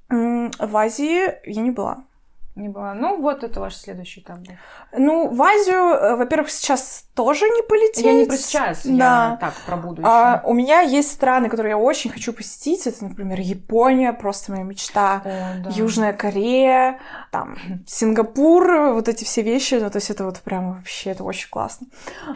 В 0.09 0.77
Азии 0.77 1.49
я 1.49 1.63
не 1.63 1.71
была. 1.71 2.06
Не 2.57 2.71
была. 2.71 2.95
Ну, 2.95 3.21
вот 3.21 3.45
это 3.45 3.61
ваш 3.61 3.77
следующий 3.77 4.21
этап 4.21 4.39
был. 4.39 4.55
Ну, 4.97 5.29
в 5.29 5.43
Азию, 5.43 5.77
э, 5.77 6.17
во-первых, 6.17 6.51
сейчас 6.51 7.05
тоже 7.15 7.45
не 7.45 7.63
полететь. 7.63 8.03
Я 8.03 8.15
не 8.15 8.25
про 8.25 8.37
сейчас, 8.39 8.81
да. 8.87 9.31
я 9.33 9.37
так, 9.39 9.53
про 9.67 9.77
будущее. 9.77 10.11
А, 10.11 10.41
у 10.43 10.55
меня 10.55 10.81
есть 10.81 11.13
страны, 11.13 11.51
которые 11.51 11.73
я 11.73 11.79
очень 11.79 12.11
хочу 12.11 12.33
посетить. 12.33 12.87
Это, 12.87 13.05
например, 13.05 13.41
Япония, 13.41 14.15
просто 14.15 14.53
моя 14.53 14.65
мечта. 14.65 15.21
О, 15.23 15.65
да. 15.65 15.71
Южная 15.71 16.15
Корея, 16.15 16.99
там, 17.31 17.59
Сингапур, 17.87 18.93
вот 18.95 19.07
эти 19.09 19.25
все 19.25 19.43
вещи. 19.43 19.75
Ну, 19.75 19.91
то 19.91 19.99
есть 19.99 20.09
это 20.09 20.25
вот 20.25 20.41
прям 20.41 20.77
вообще, 20.77 21.11
это 21.11 21.25
очень 21.25 21.51
классно. 21.51 21.89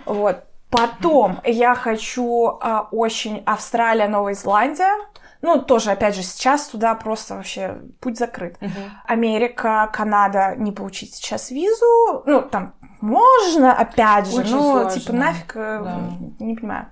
Вот. 0.04 0.44
Потом 0.68 1.40
я 1.44 1.74
хочу 1.74 2.58
а, 2.60 2.88
очень 2.92 3.42
Австралия, 3.46 4.06
Новая 4.06 4.34
Зеландия. 4.34 4.92
Ну, 5.42 5.60
тоже, 5.62 5.90
опять 5.90 6.14
же, 6.14 6.22
сейчас 6.22 6.68
туда 6.68 6.94
просто 6.94 7.36
вообще 7.36 7.80
путь 8.00 8.18
закрыт. 8.18 8.56
Угу. 8.60 8.70
Америка, 9.06 9.90
Канада 9.92 10.54
не 10.56 10.72
получить 10.72 11.14
сейчас 11.14 11.50
визу. 11.50 12.22
Ну, 12.26 12.42
там 12.42 12.74
можно, 13.00 13.72
опять 13.72 14.26
же, 14.26 14.40
Очень 14.40 14.50
сложно. 14.50 14.90
типа, 14.90 15.12
нафиг, 15.12 15.56
э, 15.56 15.80
да. 15.82 16.00
не 16.38 16.54
понимаю. 16.54 16.86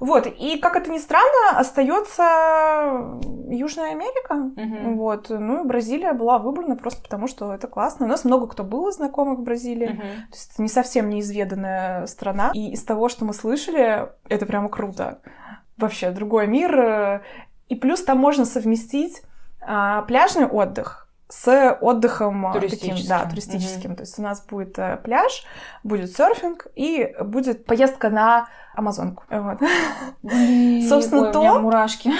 Вот, 0.00 0.26
и 0.26 0.58
как 0.58 0.76
это 0.76 0.90
ни 0.90 0.98
странно, 0.98 1.58
остается 1.58 3.20
Южная 3.48 3.92
Америка. 3.92 4.34
Uh-huh. 4.34 4.94
Вот, 4.96 5.30
ну 5.30 5.64
и 5.64 5.66
Бразилия 5.66 6.12
была 6.12 6.38
выбрана 6.38 6.76
просто 6.76 7.02
потому, 7.02 7.26
что 7.26 7.54
это 7.54 7.68
классно. 7.68 8.06
У 8.06 8.08
нас 8.08 8.24
много 8.24 8.46
кто 8.48 8.64
было 8.64 8.90
знакомых 8.92 9.38
в 9.38 9.42
Бразилии. 9.42 9.90
Uh-huh. 9.92 10.30
То 10.30 10.32
есть 10.32 10.52
это 10.52 10.62
не 10.62 10.68
совсем 10.68 11.08
неизведанная 11.08 12.06
страна. 12.06 12.50
И 12.54 12.72
из 12.72 12.82
того, 12.84 13.08
что 13.08 13.24
мы 13.24 13.32
слышали, 13.32 14.08
это 14.28 14.46
прямо 14.46 14.68
круто. 14.68 15.20
Вообще, 15.76 16.10
другой 16.10 16.48
мир. 16.48 17.22
И 17.68 17.76
плюс 17.76 18.02
там 18.02 18.18
можно 18.18 18.44
совместить 18.44 19.22
а, 19.60 20.02
пляжный 20.02 20.46
отдых 20.46 21.08
с 21.28 21.72
отдохом 21.80 22.46
а, 22.46 22.60
таким, 22.60 22.96
да, 23.08 23.24
туристическим. 23.26 23.92
Угу. 23.92 23.96
То 23.96 24.02
есть 24.02 24.18
у 24.18 24.22
нас 24.22 24.44
будет 24.44 24.78
а, 24.78 24.96
пляж, 24.98 25.44
будет 25.82 26.14
серфинг 26.14 26.66
и 26.74 27.14
будет 27.20 27.64
поездка 27.64 28.10
на 28.10 28.48
Амазонку. 28.74 29.24
Вот. 29.30 29.58
Блин, 30.22 30.88
собственно, 30.88 31.26
ой, 31.26 31.32
то... 31.32 31.40
У 31.40 31.42
меня 31.42 31.58
мурашки. 31.58 32.10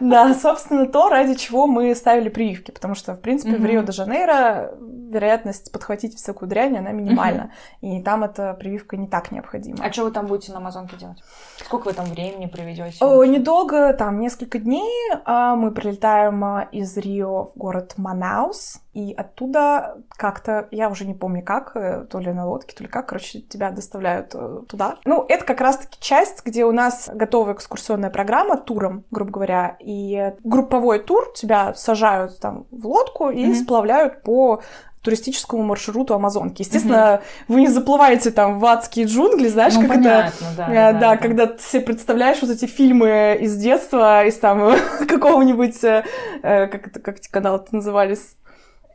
Да, 0.00 0.34
собственно, 0.34 0.86
то, 0.86 1.08
ради 1.08 1.34
чего 1.34 1.66
мы 1.66 1.94
ставили 1.94 2.28
прививки, 2.28 2.70
потому 2.70 2.94
что, 2.94 3.14
в 3.14 3.20
принципе, 3.20 3.54
угу. 3.54 3.62
в 3.62 3.66
Рио-де-Жанейро 3.66 4.74
вероятность 5.14 5.70
подхватить 5.72 6.16
всякую 6.16 6.48
дрянь, 6.48 6.76
она 6.76 6.90
минимальна. 6.90 7.52
Угу. 7.80 7.90
И 7.92 8.02
там 8.02 8.24
эта 8.24 8.54
прививка 8.54 8.96
не 8.96 9.06
так 9.06 9.30
необходима. 9.30 9.78
А 9.82 9.92
что 9.92 10.04
вы 10.04 10.10
там 10.10 10.26
будете 10.26 10.52
на 10.52 10.58
Амазонке 10.58 10.96
делать? 10.96 11.22
Сколько 11.58 11.88
вы 11.88 11.92
там 11.92 12.06
времени 12.06 12.46
проведете? 12.46 12.96
О, 13.00 13.24
недолго, 13.24 13.92
там 13.92 14.18
несколько 14.18 14.58
дней. 14.58 14.90
А 15.24 15.54
мы 15.54 15.70
прилетаем 15.70 16.44
а, 16.44 16.68
из 16.72 16.96
Рио 16.96 17.46
в 17.46 17.52
город 17.56 17.94
Манаус, 17.96 18.80
и 18.92 19.12
оттуда 19.12 19.96
как-то, 20.08 20.68
я 20.70 20.88
уже 20.88 21.04
не 21.04 21.14
помню 21.14 21.42
как, 21.44 21.76
э, 21.76 22.06
то 22.08 22.20
ли 22.20 22.32
на 22.32 22.46
лодке, 22.46 22.76
то 22.76 22.84
ли 22.84 22.88
как, 22.88 23.08
короче, 23.08 23.40
тебя 23.40 23.70
доставляют 23.70 24.34
э, 24.34 24.60
туда. 24.68 24.98
Ну, 25.04 25.24
это 25.28 25.44
как 25.44 25.60
раз-таки 25.60 25.93
часть, 26.00 26.44
где 26.44 26.64
у 26.64 26.72
нас 26.72 27.10
готовая 27.12 27.54
экскурсионная 27.54 28.10
программа 28.10 28.56
туром, 28.56 29.04
грубо 29.10 29.30
говоря, 29.30 29.76
и 29.80 30.32
групповой 30.42 30.98
тур 30.98 31.32
тебя 31.34 31.74
сажают 31.74 32.38
там 32.38 32.66
в 32.70 32.86
лодку 32.86 33.30
и 33.30 33.44
mm-hmm. 33.44 33.54
сплавляют 33.54 34.22
по 34.22 34.62
туристическому 35.04 35.62
маршруту 35.62 36.14
Амазонки. 36.14 36.62
Естественно, 36.62 37.20
угу. 37.46 37.54
вы 37.54 37.60
не 37.60 37.68
заплываете 37.68 38.30
там 38.30 38.58
в 38.58 38.64
адские 38.64 39.04
джунгли, 39.04 39.48
знаешь, 39.48 39.74
ну, 39.74 39.82
как 39.82 39.90
понятно, 39.90 40.28
это... 40.28 40.56
Да, 40.56 40.66
да, 40.66 40.92
да, 40.92 40.98
да, 40.98 41.16
когда 41.18 41.46
ты 41.46 41.62
себе 41.62 41.82
представляешь 41.82 42.40
вот 42.40 42.50
эти 42.50 42.64
фильмы 42.64 43.36
из 43.38 43.54
детства, 43.56 44.24
из 44.24 44.38
там 44.38 44.74
какого-нибудь... 45.06 45.84
Э, 45.84 46.04
как 46.40 46.86
это, 46.86 47.00
как 47.00 47.18
эти 47.18 47.28
каналы 47.28 47.62
назывались? 47.70 48.36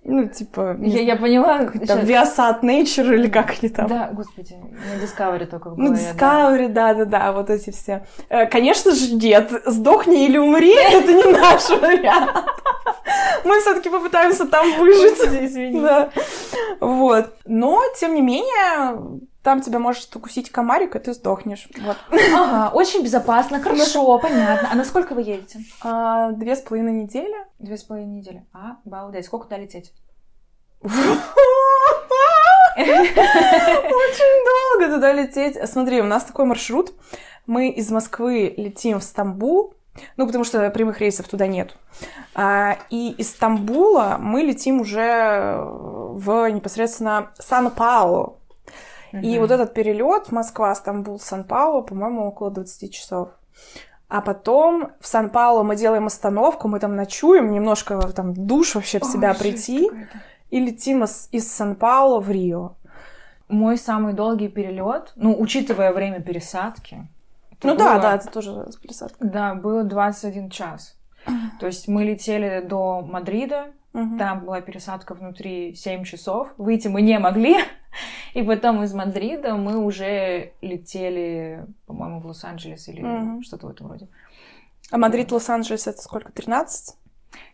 Ну, 0.03 0.27
типа... 0.27 0.77
Я, 0.79 1.01
я 1.01 1.15
поняла. 1.17 1.59
Там 1.85 1.99
Viasat 1.99 2.61
Nature 2.61 3.13
или 3.15 3.27
как 3.27 3.55
они 3.59 3.69
там. 3.69 3.87
Да, 3.87 4.09
господи, 4.13 4.55
на 4.55 5.03
Discovery 5.03 5.45
только 5.45 5.69
было. 5.69 5.77
Ну, 5.77 5.93
Discovery, 5.93 6.69
да-да-да, 6.69 7.31
вот 7.33 7.49
эти 7.49 7.71
все. 7.71 8.05
Э, 8.29 8.45
конечно 8.45 8.91
же, 8.95 9.13
нет. 9.15 9.51
Сдохни 9.65 10.25
или 10.25 10.37
умри, 10.37 10.73
это 10.91 11.13
не 11.13 11.31
наш 11.31 11.69
вариант. 11.69 12.31
Мы 13.43 13.59
все 13.59 13.75
таки 13.75 13.89
попытаемся 13.89 14.45
там 14.45 14.79
выжить. 14.79 15.19
Извини. 15.19 15.81
Да. 15.81 16.09
Вот. 16.79 17.33
Но, 17.45 17.81
тем 17.99 18.15
не 18.15 18.21
менее, 18.21 19.19
там 19.49 19.61
тебя 19.61 19.79
может 19.79 20.15
укусить 20.15 20.51
комарик, 20.51 20.95
и 20.95 20.99
ты 20.99 21.11
сдохнешь. 21.11 21.69
Вот. 21.81 21.97
Ага, 22.11 22.69
очень 22.71 23.03
безопасно, 23.03 23.59
хорошо, 23.59 24.19
понятно. 24.21 24.69
А 24.71 24.75
на 24.75 24.85
сколько 24.85 25.15
вы 25.15 25.21
едете? 25.21 25.61
А, 25.81 26.29
две 26.33 26.55
с 26.55 26.61
половиной 26.61 26.91
недели. 26.91 27.35
Две 27.57 27.75
с 27.75 27.83
половиной 27.83 28.17
недели. 28.17 28.45
А, 28.53 28.77
балдеть. 28.85 29.25
Сколько 29.25 29.45
туда 29.45 29.57
лететь? 29.57 29.91
Очень 30.83 30.99
долго 34.45 34.93
туда 34.93 35.13
лететь. 35.13 35.57
Смотри, 35.67 35.99
у 36.01 36.05
нас 36.05 36.25
такой 36.25 36.45
маршрут. 36.45 36.93
Мы 37.47 37.69
из 37.69 37.89
Москвы 37.89 38.53
летим 38.55 38.99
в 38.99 39.03
Стамбул, 39.03 39.73
ну, 40.15 40.27
потому 40.27 40.43
что 40.43 40.69
прямых 40.69 41.01
рейсов 41.01 41.27
туда 41.27 41.47
нет. 41.47 41.75
А, 42.35 42.77
и 42.91 43.13
из 43.13 43.31
Стамбула 43.31 44.17
мы 44.19 44.41
летим 44.41 44.81
уже 44.81 45.55
в 45.57 46.47
непосредственно 46.51 47.31
Сан-Паулу. 47.39 48.38
И 49.11 49.39
вот 49.39 49.51
этот 49.51 49.73
перелет 49.73 50.31
Москва, 50.31 50.73
Стамбул, 50.75 51.19
Сан-Паулу, 51.19 51.83
по-моему, 51.83 52.27
около 52.27 52.51
20 52.51 52.93
часов. 52.93 53.29
А 54.07 54.21
потом 54.21 54.91
в 54.99 55.07
Сан-Паулу 55.07 55.63
мы 55.63 55.75
делаем 55.75 56.07
остановку, 56.07 56.67
мы 56.67 56.79
там 56.79 56.95
ночуем, 56.95 57.51
немножко 57.51 57.99
там 58.11 58.33
душ 58.33 58.75
вообще 58.75 58.99
в 58.99 59.05
себя 59.05 59.31
Ой, 59.31 59.37
прийти. 59.37 59.89
И 60.49 60.59
летим 60.59 61.03
из, 61.03 61.29
из 61.31 61.51
Сан-Паулу 61.51 62.19
в 62.19 62.29
Рио. 62.31 62.75
мой 63.49 63.77
самый 63.77 64.13
долгий 64.13 64.47
перелет, 64.47 65.13
ну, 65.15 65.39
учитывая 65.39 65.93
время 65.93 66.21
пересадки. 66.21 67.07
Ну 67.61 67.75
было, 67.75 67.77
да, 67.77 67.99
да, 67.99 68.15
это 68.15 68.31
тоже 68.31 68.71
с 68.71 68.77
пересадкой. 68.77 69.29
Да, 69.29 69.53
было 69.53 69.83
21 69.83 70.49
час. 70.49 70.95
То 71.59 71.67
есть 71.67 71.87
мы 71.87 72.03
летели 72.03 72.61
до 72.61 73.01
Мадрида, 73.01 73.67
угу. 73.93 74.17
там 74.17 74.45
была 74.45 74.61
пересадка 74.61 75.13
внутри 75.13 75.75
7 75.75 76.03
часов, 76.03 76.53
выйти 76.57 76.87
мы 76.87 77.01
не 77.01 77.19
могли, 77.19 77.55
и 78.33 78.43
потом 78.43 78.83
из 78.83 78.93
Мадрида 78.93 79.55
мы 79.55 79.77
уже 79.77 80.53
летели, 80.61 81.65
по-моему, 81.85 82.19
в 82.19 82.27
Лос-Анджелес 82.27 82.87
или 82.87 83.03
угу. 83.03 83.41
что-то 83.43 83.67
в 83.67 83.71
этом 83.71 83.87
роде. 83.87 84.07
А 84.91 84.97
Мадрид, 84.97 85.31
Лос-Анджелес 85.31 85.87
это 85.87 86.01
сколько? 86.01 86.31
13? 86.31 86.95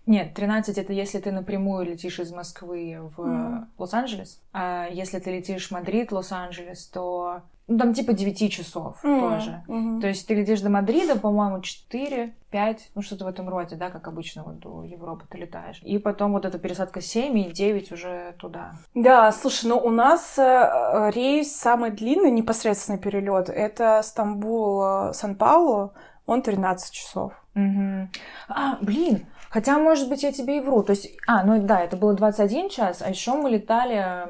Нет, 0.05 0.33
13 0.35 0.77
это 0.77 0.93
если 0.93 1.19
ты 1.19 1.31
напрямую 1.31 1.85
летишь 1.85 2.19
из 2.19 2.31
Москвы 2.31 2.97
в 3.17 3.19
mm. 3.19 3.65
Лос-Анджелес. 3.77 4.41
А 4.53 4.87
если 4.89 5.19
ты 5.19 5.35
летишь 5.35 5.67
в 5.67 5.71
Мадрид, 5.71 6.11
Лос-Анджелес, 6.11 6.87
то 6.87 7.41
ну, 7.67 7.77
там 7.79 7.93
типа 7.93 8.13
9 8.13 8.51
часов 8.51 9.03
mm. 9.03 9.19
тоже. 9.19 9.63
Mm-hmm. 9.67 10.01
То 10.01 10.07
есть 10.07 10.27
ты 10.27 10.35
летишь 10.35 10.61
до 10.61 10.69
Мадрида, 10.69 11.17
по-моему, 11.17 11.61
4, 11.61 12.35
5, 12.51 12.91
ну 12.93 13.01
что-то 13.01 13.25
в 13.25 13.27
этом 13.27 13.49
роде, 13.49 13.75
да, 13.75 13.89
как 13.89 14.07
обычно 14.07 14.43
вот 14.43 14.59
до 14.59 14.83
Европы 14.83 15.25
ты 15.29 15.37
летаешь. 15.39 15.81
И 15.81 15.97
потом 15.97 16.33
вот 16.33 16.45
эта 16.45 16.59
пересадка 16.59 17.01
7 17.01 17.37
и 17.39 17.51
9 17.51 17.91
уже 17.91 18.35
туда. 18.37 18.73
Да, 18.93 19.31
слушай, 19.31 19.65
ну 19.67 19.77
у 19.77 19.89
нас 19.89 20.37
э, 20.37 21.11
рейс 21.13 21.55
самый 21.55 21.91
длинный, 21.91 22.31
непосредственный 22.31 22.99
перелет, 22.99 23.49
это 23.49 24.01
Стамбул-Сан-Паулу, 24.03 25.93
он 26.27 26.41
13 26.41 26.91
часов. 26.91 27.33
Угу. 27.55 28.09
А, 28.49 28.77
блин, 28.81 29.25
Хотя, 29.55 29.79
может 29.79 30.09
быть, 30.09 30.21
я 30.21 30.33
тебе 30.33 30.57
и 30.57 30.59
вру. 30.59 30.83
То 30.83 30.91
есть, 30.91 31.07
а, 31.27 31.41
ну 31.45 31.57
да, 31.61 31.79
это 31.79 31.95
было 31.95 32.13
21 32.13 32.67
час, 32.67 33.01
а 33.01 33.09
еще 33.09 33.35
мы 33.35 33.49
летали 33.49 34.27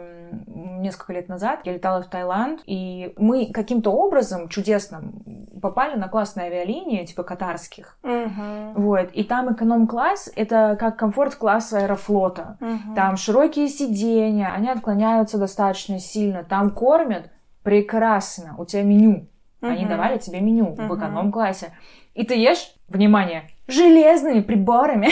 несколько 0.80 1.14
лет 1.14 1.30
назад. 1.30 1.62
Я 1.64 1.74
летала 1.74 2.04
в 2.04 2.10
Таиланд, 2.12 2.62
и 2.68 3.12
мы 3.18 3.52
каким-то 3.52 3.90
образом 3.90 4.50
чудесным 4.50 5.24
попали 5.64 5.98
на 5.98 6.10
классные 6.10 6.46
авиалинии, 6.46 7.06
типа 7.06 7.24
катарских. 7.24 7.98
Uh-huh. 8.04 8.74
Вот. 8.76 9.10
И 9.14 9.24
там 9.24 9.52
эконом-класс— 9.52 10.30
это 10.36 10.78
как 10.80 10.96
комфорт-класс 10.98 11.74
аэрофлота. 11.74 12.60
Uh-huh. 12.62 12.94
Там 12.94 13.18
широкие 13.18 13.68
сиденья, 13.68 14.54
они 14.56 14.70
отклоняются 14.70 15.40
достаточно 15.40 15.98
сильно. 15.98 16.44
Там 16.44 16.70
кормят 16.70 17.32
прекрасно. 17.64 18.54
У 18.60 18.66
тебя 18.66 18.84
меню. 18.84 19.28
Uh-huh. 19.62 19.72
Они 19.72 19.88
давали 19.88 20.20
тебе 20.20 20.40
меню 20.40 20.76
uh-huh. 20.76 20.88
в 20.88 20.96
эконом-классе. 20.96 21.74
И 22.14 22.24
ты 22.24 22.36
ешь, 22.36 22.75
внимание, 22.88 23.50
железными 23.68 24.42
приборами. 24.42 25.10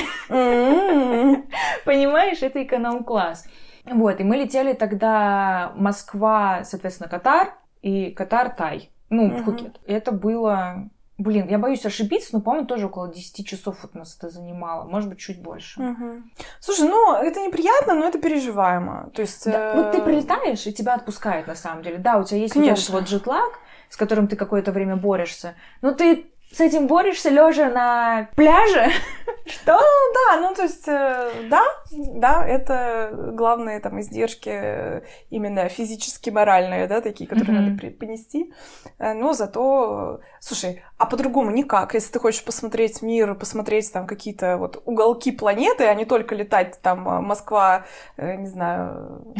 Понимаешь, 1.85 2.41
это 2.41 2.63
эконом-класс. 2.63 3.47
Вот, 3.85 4.19
и 4.19 4.23
мы 4.23 4.37
летели 4.37 4.73
тогда 4.73 5.73
Москва, 5.75 6.63
соответственно, 6.63 7.09
Катар 7.09 7.55
и 7.81 8.11
Катар-Тай. 8.11 8.89
Ну, 9.09 9.29
в 9.29 9.41
Пхукет. 9.41 9.79
Это 9.85 10.11
было 10.11 10.89
Блин, 11.19 11.47
я 11.47 11.59
боюсь 11.59 11.85
ошибиться, 11.85 12.29
но, 12.33 12.41
по-моему, 12.41 12.65
тоже 12.65 12.87
около 12.87 13.07
10 13.07 13.47
часов 13.47 13.77
вот 13.83 13.93
нас 13.93 14.17
это 14.17 14.29
занимало. 14.29 14.85
Может 14.85 15.09
быть, 15.09 15.19
чуть 15.19 15.41
больше. 15.41 15.79
Угу. 15.79 16.23
Слушай, 16.59 16.89
ну, 16.89 17.15
это 17.15 17.39
неприятно, 17.39 17.93
но 17.93 18.05
это 18.05 18.19
переживаемо. 18.19 19.11
То 19.13 19.21
есть... 19.21 19.45
Да, 19.45 19.73
э... 19.73 19.75
Вот 19.75 19.91
ты 19.91 20.01
прилетаешь, 20.01 20.65
и 20.65 20.73
тебя 20.73 20.95
отпускают, 20.95 21.45
на 21.45 21.53
самом 21.53 21.83
деле. 21.83 21.99
Да, 21.99 22.17
у 22.17 22.23
тебя 22.23 22.39
есть 22.39 22.55
Конечно. 22.55 22.93
вот 22.93 23.03
этот 23.03 23.11
вот 23.11 23.19
джетлаг, 23.19 23.59
с 23.89 23.95
которым 23.95 24.27
ты 24.27 24.35
какое-то 24.35 24.71
время 24.71 24.95
борешься. 24.95 25.53
Но 25.81 25.91
ты 25.91 26.32
с 26.53 26.59
этим 26.61 26.87
борешься 26.87 27.29
лежа 27.29 27.69
на 27.69 28.29
пляже? 28.35 28.91
Что? 29.45 29.79
Да, 30.13 30.39
ну, 30.39 30.53
то 30.53 30.63
есть, 30.63 30.87
э, 30.87 31.47
да, 31.49 31.63
да, 31.91 32.47
это 32.47 33.09
главные 33.33 33.79
там 33.79 33.99
издержки 33.99 34.49
э, 34.49 35.01
именно 35.31 35.67
физически 35.67 36.29
моральные, 36.29 36.87
да, 36.87 37.01
такие, 37.01 37.27
которые 37.27 37.57
mm-hmm. 37.57 37.81
надо 37.81 37.97
понести. 37.97 38.53
Э, 38.99 39.13
но 39.13 39.33
зато, 39.33 40.21
слушай, 40.39 40.83
а 40.97 41.07
по-другому 41.07 41.49
никак. 41.49 41.95
Если 41.95 42.13
ты 42.13 42.19
хочешь 42.19 42.45
посмотреть 42.45 43.01
мир, 43.01 43.33
посмотреть 43.35 43.91
там 43.91 44.05
какие-то 44.05 44.57
вот 44.57 44.81
уголки 44.85 45.31
планеты, 45.31 45.85
а 45.85 45.93
не 45.95 46.05
только 46.05 46.35
летать 46.35 46.79
там 46.81 47.01
Москва, 47.25 47.85
не 48.17 48.47
знаю, 48.47 49.33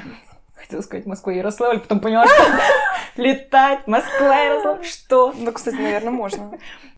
хотела 0.63 0.81
сказать 0.81 1.05
Москва-Ярославль, 1.05 1.79
потом 1.79 1.99
поняла, 1.99 2.25
что 2.25 2.43
летать, 3.21 3.85
Москва-Ярославль, 3.87 4.83
что? 4.83 5.33
Ну, 5.37 5.51
кстати, 5.51 5.75
наверное, 5.75 6.11
можно. 6.11 6.51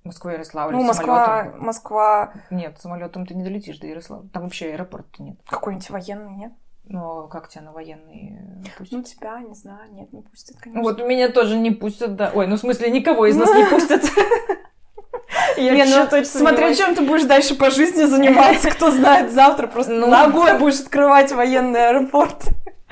Москва-Ярославль, 0.04 0.74
Ну, 0.74 0.84
Москва, 0.84 1.54
Москва... 1.58 2.34
Нет, 2.50 2.78
самолетом 2.80 3.26
ты 3.26 3.34
не 3.34 3.44
долетишь 3.44 3.80
до 3.80 3.88
Ярославля. 3.88 4.30
Там 4.30 4.44
вообще 4.44 4.68
аэропорта 4.68 5.22
нет. 5.22 5.38
Какой-нибудь 5.48 5.90
военный, 5.90 6.32
нет? 6.36 6.54
Ну, 6.88 7.28
как 7.30 7.50
тебя 7.50 7.64
на 7.64 7.72
военные 7.72 8.64
пустят? 8.78 8.98
Ну, 8.98 9.04
тебя, 9.04 9.40
не 9.40 9.56
знаю, 9.56 9.92
нет, 9.92 10.14
не 10.14 10.22
пустят, 10.22 10.58
конечно. 10.58 10.84
Вот 10.84 11.00
меня 11.00 11.30
тоже 11.30 11.58
не 11.58 11.72
пустят, 11.72 12.16
да. 12.16 12.32
Ой, 12.34 12.46
ну, 12.46 12.58
в 12.58 12.60
смысле, 12.60 12.92
никого 12.92 13.26
из 13.26 13.36
нас 13.36 13.52
не 13.56 13.66
пустят. 13.66 14.04
Я 15.58 15.74
не, 15.74 15.86
ну, 15.86 16.08
точно 16.08 16.40
смотря 16.40 16.74
чем 16.74 16.96
ты 16.96 17.02
будешь 17.02 17.24
дальше 17.24 17.56
по 17.56 17.72
жизни 17.72 18.04
заниматься, 18.04 18.70
кто 18.70 18.92
знает, 18.92 19.32
завтра 19.32 19.68
просто 19.68 19.94
ну, 19.94 20.08
ногой 20.08 20.58
будешь 20.60 20.80
открывать 20.80 21.32
военный 21.32 21.90
аэропорт. 21.90 22.44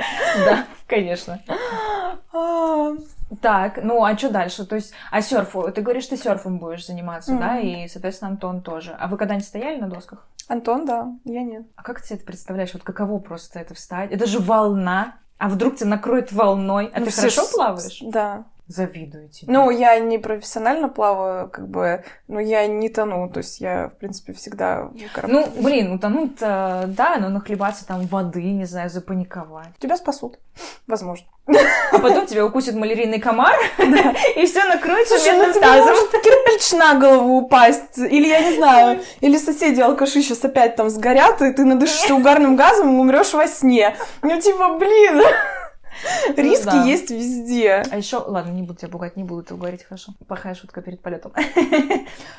Да, 0.46 0.66
конечно. 0.88 1.40
Так, 3.42 3.80
ну 3.84 4.04
а 4.04 4.18
что 4.18 4.30
дальше? 4.30 4.66
То 4.66 4.76
есть, 4.76 4.94
а 5.12 5.22
серфу? 5.22 5.72
Ты 5.72 5.82
говоришь, 5.82 6.08
ты 6.08 6.18
серфом 6.18 6.60
будешь 6.60 6.86
заниматься, 6.86 7.36
да? 7.38 7.60
И, 7.60 7.88
соответственно, 7.88 8.32
Антон 8.32 8.62
тоже. 8.62 8.96
А 9.00 9.08
вы 9.08 9.18
когда-нибудь 9.18 9.48
стояли 9.48 9.80
на 9.80 9.88
досках? 9.90 10.28
Антон, 10.48 10.86
да, 10.86 11.08
я 11.24 11.44
нет. 11.44 11.66
А 11.76 11.84
как 11.84 12.02
ты 12.02 12.16
это 12.16 12.26
представляешь? 12.26 12.74
Вот 12.74 12.84
каково 12.84 13.20
просто 13.20 13.60
это 13.60 13.74
встать? 13.74 14.12
Это 14.12 14.26
же 14.26 14.40
волна. 14.40 15.16
А 15.38 15.50
вдруг 15.50 15.76
тебя 15.76 15.90
накроет 15.90 16.32
волной? 16.32 16.92
А 16.94 17.00
ну, 17.00 17.06
ты 17.06 17.12
хорошо 17.12 17.44
плаваешь? 17.52 18.00
Да. 18.02 18.46
Завидую 18.74 19.30
тебе. 19.30 19.54
Ну, 19.54 19.70
я 19.70 20.00
не 20.00 20.18
профессионально 20.18 20.90
плаваю, 20.90 21.48
как 21.48 21.68
бы, 21.68 22.04
но 22.28 22.40
я 22.40 22.66
не 22.66 22.90
тону, 22.90 23.30
то 23.30 23.38
есть 23.38 23.62
я, 23.62 23.90
в 23.90 23.98
принципе, 24.00 24.34
всегда 24.34 24.90
Ну, 25.28 25.48
блин, 25.62 25.92
утонуть, 25.94 26.42
ну, 26.42 26.88
да, 26.88 27.18
но 27.20 27.30
нахлебаться 27.30 27.86
там 27.86 28.08
воды, 28.08 28.42
не 28.42 28.66
знаю, 28.66 28.90
запаниковать. 28.90 29.78
Тебя 29.78 29.96
спасут, 29.96 30.40
возможно. 30.88 31.28
А 31.92 32.00
потом 32.00 32.26
тебя 32.26 32.46
укусит 32.46 32.74
малярийный 32.74 33.20
комар, 33.20 33.54
и 33.78 34.46
все 34.46 34.66
накроется 34.66 35.20
Слушай, 35.20 35.38
ну 35.38 35.54
тазом. 35.54 35.96
кирпич 36.24 36.72
на 36.72 36.96
голову 36.96 37.36
упасть, 37.36 38.00
или 38.00 38.28
я 38.28 38.50
не 38.50 38.56
знаю, 38.56 39.02
или 39.22 39.38
соседи 39.38 39.82
алкаши 39.82 40.24
сейчас 40.24 40.44
опять 40.44 40.76
там 40.76 40.90
сгорят, 40.90 41.44
и 41.44 41.52
ты 41.52 41.64
надышишься 41.64 42.16
угарным 42.16 42.56
газом 42.56 42.96
и 42.96 43.00
умрешь 43.00 43.34
во 43.34 43.46
сне. 43.48 43.96
Ну, 44.24 44.42
типа, 44.42 44.80
блин. 44.80 45.22
Ну 46.30 46.44
Риски 46.44 46.66
да. 46.66 46.84
есть 46.84 47.12
везде. 47.12 47.84
А 47.90 47.98
еще, 47.98 48.18
ладно, 48.18 48.52
не 48.52 48.64
буду 48.64 48.80
тебя 48.80 48.90
пугать, 48.90 49.16
не 49.18 49.24
буду 49.24 49.42
это 49.42 49.56
говорить, 49.56 49.84
хорошо. 49.84 50.14
Плохая 50.28 50.56
шутка 50.56 50.82
перед 50.82 51.02
полетом. 51.02 51.34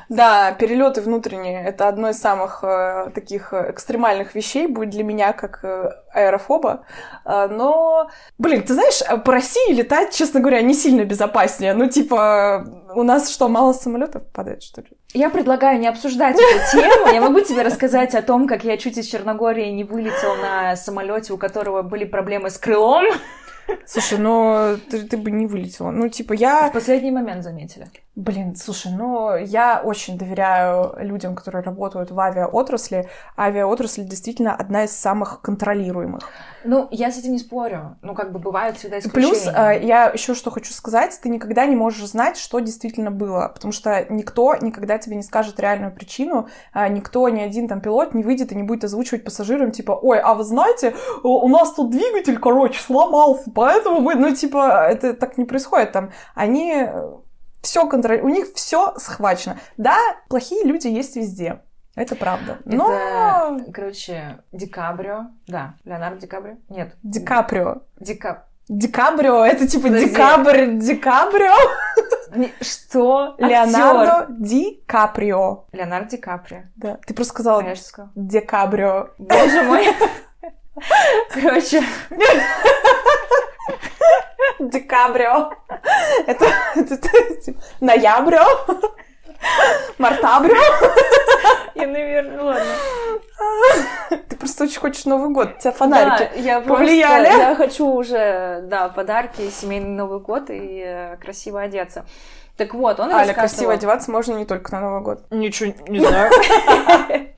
Да, 0.07 0.51
перелеты 0.51 1.01
внутренние 1.01 1.63
это 1.63 1.87
одно 1.87 2.09
из 2.09 2.19
самых 2.19 2.63
э, 2.63 3.09
таких 3.13 3.53
экстремальных 3.53 4.35
вещей 4.35 4.67
будет 4.67 4.91
для 4.91 5.03
меня 5.03 5.33
как 5.33 5.63
э, 5.63 5.89
аэрофоба. 6.13 6.85
Э, 7.25 7.47
но, 7.47 8.09
блин, 8.37 8.63
ты 8.63 8.73
знаешь, 8.73 9.01
по 9.23 9.31
России 9.31 9.73
летать, 9.73 10.13
честно 10.13 10.39
говоря, 10.39 10.61
не 10.61 10.73
сильно 10.73 11.05
безопаснее. 11.05 11.73
Ну, 11.73 11.89
типа, 11.89 12.65
у 12.93 13.03
нас 13.03 13.31
что, 13.31 13.47
мало 13.47 13.73
самолетов 13.73 14.23
падает, 14.31 14.63
что 14.63 14.81
ли? 14.81 14.87
Я 15.13 15.29
предлагаю 15.29 15.79
не 15.79 15.87
обсуждать 15.87 16.35
эту 16.35 16.77
тему. 16.77 17.07
Я 17.13 17.21
могу 17.21 17.39
тебе 17.41 17.61
рассказать 17.61 18.13
о 18.15 18.21
том, 18.21 18.47
как 18.47 18.63
я 18.63 18.77
чуть 18.77 18.97
из 18.97 19.05
Черногории 19.05 19.69
не 19.69 19.83
вылетел 19.83 20.35
на 20.35 20.75
самолете, 20.75 21.33
у 21.33 21.37
которого 21.37 21.81
были 21.83 22.05
проблемы 22.05 22.49
с 22.49 22.57
крылом. 22.57 23.05
Слушай, 23.85 24.19
ну 24.19 24.77
ты, 24.89 25.03
ты 25.03 25.17
бы 25.17 25.31
не 25.31 25.47
вылетела. 25.47 25.91
Ну, 25.91 26.09
типа, 26.09 26.33
я... 26.33 26.69
В 26.69 26.73
последний 26.73 27.11
момент 27.11 27.43
заметили. 27.43 27.87
Блин, 28.15 28.55
слушай, 28.55 28.93
ну 28.93 29.35
я 29.35 29.81
очень 29.83 30.17
доверяю 30.17 30.95
людям, 30.99 31.35
которые 31.35 31.63
работают 31.63 32.11
в 32.11 32.19
авиаотрасли. 32.19 33.09
Авиаотрасль 33.37 34.03
действительно 34.03 34.55
одна 34.55 34.85
из 34.85 34.91
самых 34.91 35.41
контролируемых. 35.41 36.23
Ну, 36.63 36.87
я 36.91 37.11
с 37.11 37.17
этим 37.17 37.33
не 37.33 37.39
спорю. 37.39 37.97
Ну, 38.01 38.15
как 38.15 38.31
бы 38.31 38.39
бывают 38.39 38.77
всегда 38.77 38.99
исключения. 38.99 39.33
Плюс, 39.33 39.47
э, 39.47 39.81
я 39.83 40.05
еще 40.05 40.33
что 40.33 40.49
хочу 40.49 40.71
сказать, 40.71 41.19
ты 41.21 41.27
никогда 41.27 41.65
не 41.65 41.75
можешь 41.75 42.07
знать, 42.07 42.37
что 42.37 42.59
действительно 42.61 43.11
было, 43.11 43.51
потому 43.53 43.73
что 43.73 44.05
никто 44.09 44.55
никогда 44.55 44.97
тебе 44.97 45.17
не 45.17 45.23
скажет 45.23 45.59
реальную 45.59 45.93
причину, 45.93 46.47
э, 46.73 46.87
никто, 46.87 47.27
ни 47.27 47.41
один 47.41 47.67
там 47.67 47.81
пилот 47.81 48.13
не 48.13 48.23
выйдет 48.23 48.53
и 48.53 48.55
не 48.55 48.63
будет 48.63 48.85
озвучивать 48.85 49.25
пассажирам, 49.25 49.71
типа, 49.71 49.91
ой, 49.91 50.19
а 50.19 50.35
вы 50.35 50.45
знаете, 50.45 50.95
у 51.21 51.49
нас 51.49 51.73
тут 51.73 51.89
двигатель, 51.91 52.39
короче, 52.39 52.79
сломался, 52.79 53.51
поэтому 53.55 54.01
вы, 54.01 54.15
ну, 54.15 54.35
типа, 54.35 54.87
это 54.87 55.13
так 55.13 55.37
не 55.37 55.45
происходит 55.45 55.91
там. 55.91 56.11
Они 56.35 56.87
все 57.61 57.87
контроль, 57.87 58.21
у 58.21 58.29
них 58.29 58.47
все 58.53 58.93
схвачено. 58.97 59.57
Да, 59.77 59.97
плохие 60.29 60.63
люди 60.63 60.87
есть 60.87 61.15
везде. 61.15 61.61
Это 61.95 62.15
правда. 62.15 62.59
Но... 62.65 62.91
Это, 62.93 63.71
короче, 63.73 64.43
Ди 64.51 64.67
Каприо. 64.67 65.27
Да, 65.47 65.75
Леонардо 65.85 66.19
Ди 66.19 66.27
Каприо? 66.27 66.57
Нет. 66.69 66.95
Ди 67.03 67.19
Каприо. 67.21 67.83
Ди 67.99 68.15
Кап... 68.15 68.45
Декабрио, 68.67 69.45
это 69.45 69.67
типа 69.67 69.83
Подожди. 69.83 70.09
декабрь, 70.09 70.77
декабрио. 70.77 71.53
Что? 72.61 73.35
Леонардо 73.37 74.25
Ди 74.29 74.83
Каприо. 74.87 75.65
Леонардо 75.71 76.09
Ди 76.09 76.17
Каприо. 76.17 76.63
Да. 76.75 76.97
Ты 77.05 77.13
просто 77.13 77.33
сказала. 77.33 77.63
Декабрио. 78.15 79.09
Боже 79.19 79.61
мой. 79.63 79.85
Короче. 81.33 81.83
Декабрё. 84.59 85.51
Это, 86.27 86.45
это, 86.75 86.95
это 86.95 87.53
ноябрё. 87.81 88.45
Мартабрё. 89.97 90.55
Я, 91.75 91.87
наверное, 91.87 92.41
ладно. 92.41 92.65
Ты 94.29 94.35
просто 94.37 94.63
очень 94.63 94.79
хочешь 94.79 95.05
Новый 95.05 95.29
год. 95.29 95.49
У 95.57 95.59
тебя 95.59 95.71
фонарики 95.71 96.29
Да, 96.33 96.39
я 96.39 96.61
повлияли. 96.61 97.25
Просто, 97.25 97.41
я 97.41 97.55
хочу 97.55 97.85
уже, 97.87 98.61
да, 98.63 98.89
подарки, 98.89 99.49
семейный 99.49 99.89
Новый 99.89 100.19
год 100.19 100.49
и 100.49 100.83
э, 100.85 101.17
красиво 101.17 101.61
одеться. 101.61 102.05
Так 102.57 102.73
вот, 102.73 102.99
он 102.99 103.11
Аля, 103.11 103.27
рассказывал- 103.27 103.35
красиво 103.35 103.73
одеваться 103.73 104.11
можно 104.11 104.35
не 104.35 104.45
только 104.45 104.71
на 104.71 104.79
Новый 104.81 105.01
год. 105.01 105.19
Ничего 105.29 105.73
не 105.87 105.99
знаю. 105.99 106.31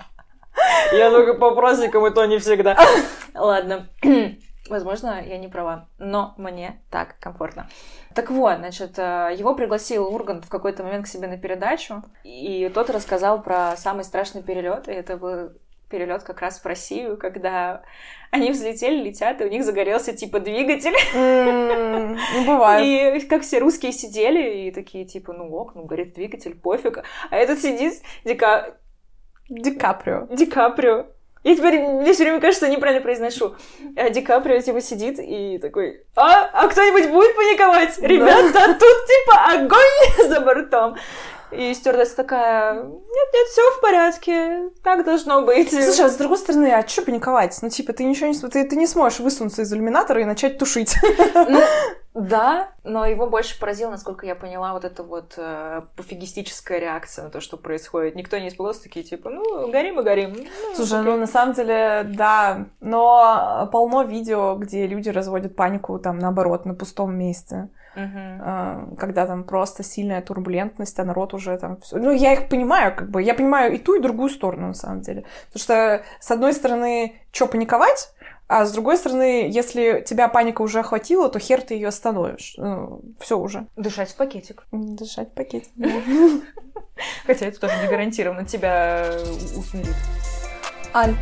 Я 0.91 1.11
только 1.11 1.33
по 1.33 1.51
праздникам, 1.51 2.05
и 2.05 2.11
то 2.11 2.25
не 2.25 2.37
всегда. 2.37 2.77
Ладно. 3.37 3.87
Возможно, 4.69 5.23
я 5.25 5.37
не 5.37 5.47
права, 5.47 5.87
но 5.97 6.33
мне 6.37 6.81
так 6.91 7.17
комфортно. 7.19 7.69
Так 8.13 8.29
вот, 8.31 8.57
значит, 8.57 8.99
э, 8.99 9.33
его 9.37 9.55
пригласил 9.55 10.13
Ургант 10.13 10.43
в 10.43 10.49
какой-то 10.49 10.83
момент 10.83 11.05
к 11.05 11.07
себе 11.07 11.27
на 11.27 11.37
передачу, 11.37 12.03
и 12.25 12.69
тот 12.73 12.89
рассказал 12.89 13.41
про 13.41 13.77
самый 13.77 14.03
страшный 14.03 14.43
перелет, 14.43 14.89
и 14.89 14.91
это 14.91 15.15
был 15.15 15.51
перелет 15.89 16.23
как 16.23 16.41
раз 16.41 16.59
в 16.59 16.65
Россию, 16.65 17.15
когда 17.17 17.81
они 18.29 18.51
взлетели, 18.51 19.03
летят, 19.03 19.39
и 19.39 19.45
у 19.45 19.49
них 19.49 19.63
загорелся 19.63 20.11
типа 20.13 20.41
двигатель. 20.41 20.95
М, 21.15 22.17
Ну, 22.35 22.45
бывает. 22.45 23.21
И 23.23 23.25
как 23.27 23.43
все 23.43 23.59
русские 23.59 23.93
сидели 23.93 24.67
и 24.67 24.71
такие, 24.71 25.05
типа, 25.05 25.31
ну 25.31 25.49
ок, 25.55 25.75
ну 25.75 25.85
горит 25.85 26.13
двигатель, 26.13 26.55
пофиг. 26.55 27.03
А 27.29 27.35
этот 27.35 27.59
сидит, 27.59 28.01
Дика... 28.25 28.77
Ди 29.49 29.71
Каприо. 29.71 30.27
Ди 30.29 30.45
Каприо. 30.45 31.05
Я 31.47 31.55
теперь, 31.55 31.79
мне 31.79 32.11
все 32.11 32.23
время 32.23 32.41
кажется, 32.41 32.67
неправильно 32.67 33.01
произношу. 33.01 33.55
А 33.95 34.09
Ди 34.09 34.21
Каприо, 34.21 34.59
типа, 34.59 34.81
сидит 34.81 35.17
и 35.17 35.57
такой, 35.59 36.01
а, 36.13 36.49
а 36.51 36.67
кто-нибудь 36.67 37.09
будет 37.09 37.37
паниковать? 37.37 37.97
Ребята, 37.99 38.73
тут, 38.73 38.97
типа, 39.07 39.53
огонь 39.53 40.27
за 40.27 40.41
бортом. 40.41 40.97
И 41.51 41.73
стюардесса 41.73 42.17
такая, 42.17 42.73
нет-нет, 42.73 43.47
все 43.49 43.61
в 43.71 43.79
порядке, 43.79 44.71
так 44.83 45.05
должно 45.05 45.43
быть. 45.43 45.69
Слушай, 45.69 46.07
а 46.07 46.09
с 46.09 46.17
другой 46.17 46.37
стороны, 46.37 46.69
а 46.73 46.85
что 46.85 47.03
паниковать? 47.03 47.57
Ну, 47.61 47.69
типа, 47.69 47.93
ты 47.93 48.03
ничего 48.03 48.27
не... 48.27 48.33
Ты, 48.37 48.65
ты 48.65 48.75
не 48.75 48.85
сможешь 48.85 49.21
высунуться 49.21 49.61
из 49.61 49.71
иллюминатора 49.71 50.19
и 50.19 50.25
начать 50.25 50.57
тушить. 50.57 50.95
Ну, 51.33 51.61
да, 52.21 52.69
но 52.83 53.05
его 53.05 53.27
больше 53.27 53.59
поразило, 53.59 53.91
насколько 53.91 54.25
я 54.25 54.35
поняла, 54.35 54.73
вот 54.73 54.83
эта 54.85 55.03
вот 55.03 55.33
э, 55.37 55.81
пофигистическая 55.95 56.79
реакция 56.79 57.25
на 57.25 57.29
то, 57.31 57.41
что 57.41 57.57
происходит. 57.57 58.15
Никто 58.15 58.37
не 58.37 58.47
испугался, 58.49 58.83
такие 58.83 59.03
типа, 59.05 59.29
ну, 59.29 59.71
горим 59.71 59.99
и 59.99 60.03
горим. 60.03 60.33
Ну, 60.37 60.75
Слушай, 60.75 60.99
окей. 61.01 61.11
ну, 61.11 61.17
на 61.17 61.27
самом 61.27 61.53
деле, 61.53 62.03
да. 62.15 62.65
Но 62.81 63.69
полно 63.71 64.03
видео, 64.03 64.55
где 64.55 64.87
люди 64.87 65.09
разводят 65.09 65.55
панику, 65.55 65.99
там, 65.99 66.19
наоборот, 66.19 66.65
на 66.65 66.73
пустом 66.73 67.15
месте. 67.15 67.69
А, 67.99 68.85
Когда 68.99 69.25
там 69.25 69.43
просто 69.43 69.81
сильная 69.83 70.21
турбулентность, 70.21 70.99
а 70.99 71.03
народ 71.03 71.33
уже 71.33 71.57
там... 71.57 71.77
всё- 71.81 71.97
Ну, 71.97 72.11
я 72.11 72.33
их 72.33 72.47
понимаю, 72.47 72.93
как 72.95 73.09
бы. 73.09 73.23
Я 73.23 73.33
понимаю 73.33 73.73
и 73.73 73.79
ту, 73.79 73.95
и 73.95 73.99
другую 73.99 74.29
сторону, 74.29 74.67
на 74.67 74.73
самом 74.75 75.01
деле. 75.01 75.23
Потому 75.51 75.61
что, 75.63 76.03
с 76.19 76.29
одной 76.31 76.53
стороны, 76.53 77.19
что 77.31 77.47
паниковать, 77.47 78.11
а 78.47 78.65
с 78.65 78.71
другой 78.71 78.97
стороны, 78.97 79.49
если 79.49 80.03
тебя 80.07 80.29
паника 80.29 80.61
уже 80.61 80.79
охватила, 80.79 81.29
то 81.29 81.37
хер 81.39 81.61
ты 81.61 81.73
ее 81.73 81.89
остановишь. 81.89 82.57
все 83.19 83.37
уже. 83.37 83.67
Дышать 83.75 84.11
в 84.11 84.15
пакетик. 84.15 84.63
Дышать 84.71 85.31
в 85.31 85.33
пакете. 85.33 85.67
Хотя 87.25 87.45
это 87.45 87.59
тоже 87.59 87.75
не 87.81 87.89
гарантированно 87.89 88.45
тебя 88.45 89.03
э, 89.05 89.23
усмирит. 89.55 89.95
Аль, 90.93 91.13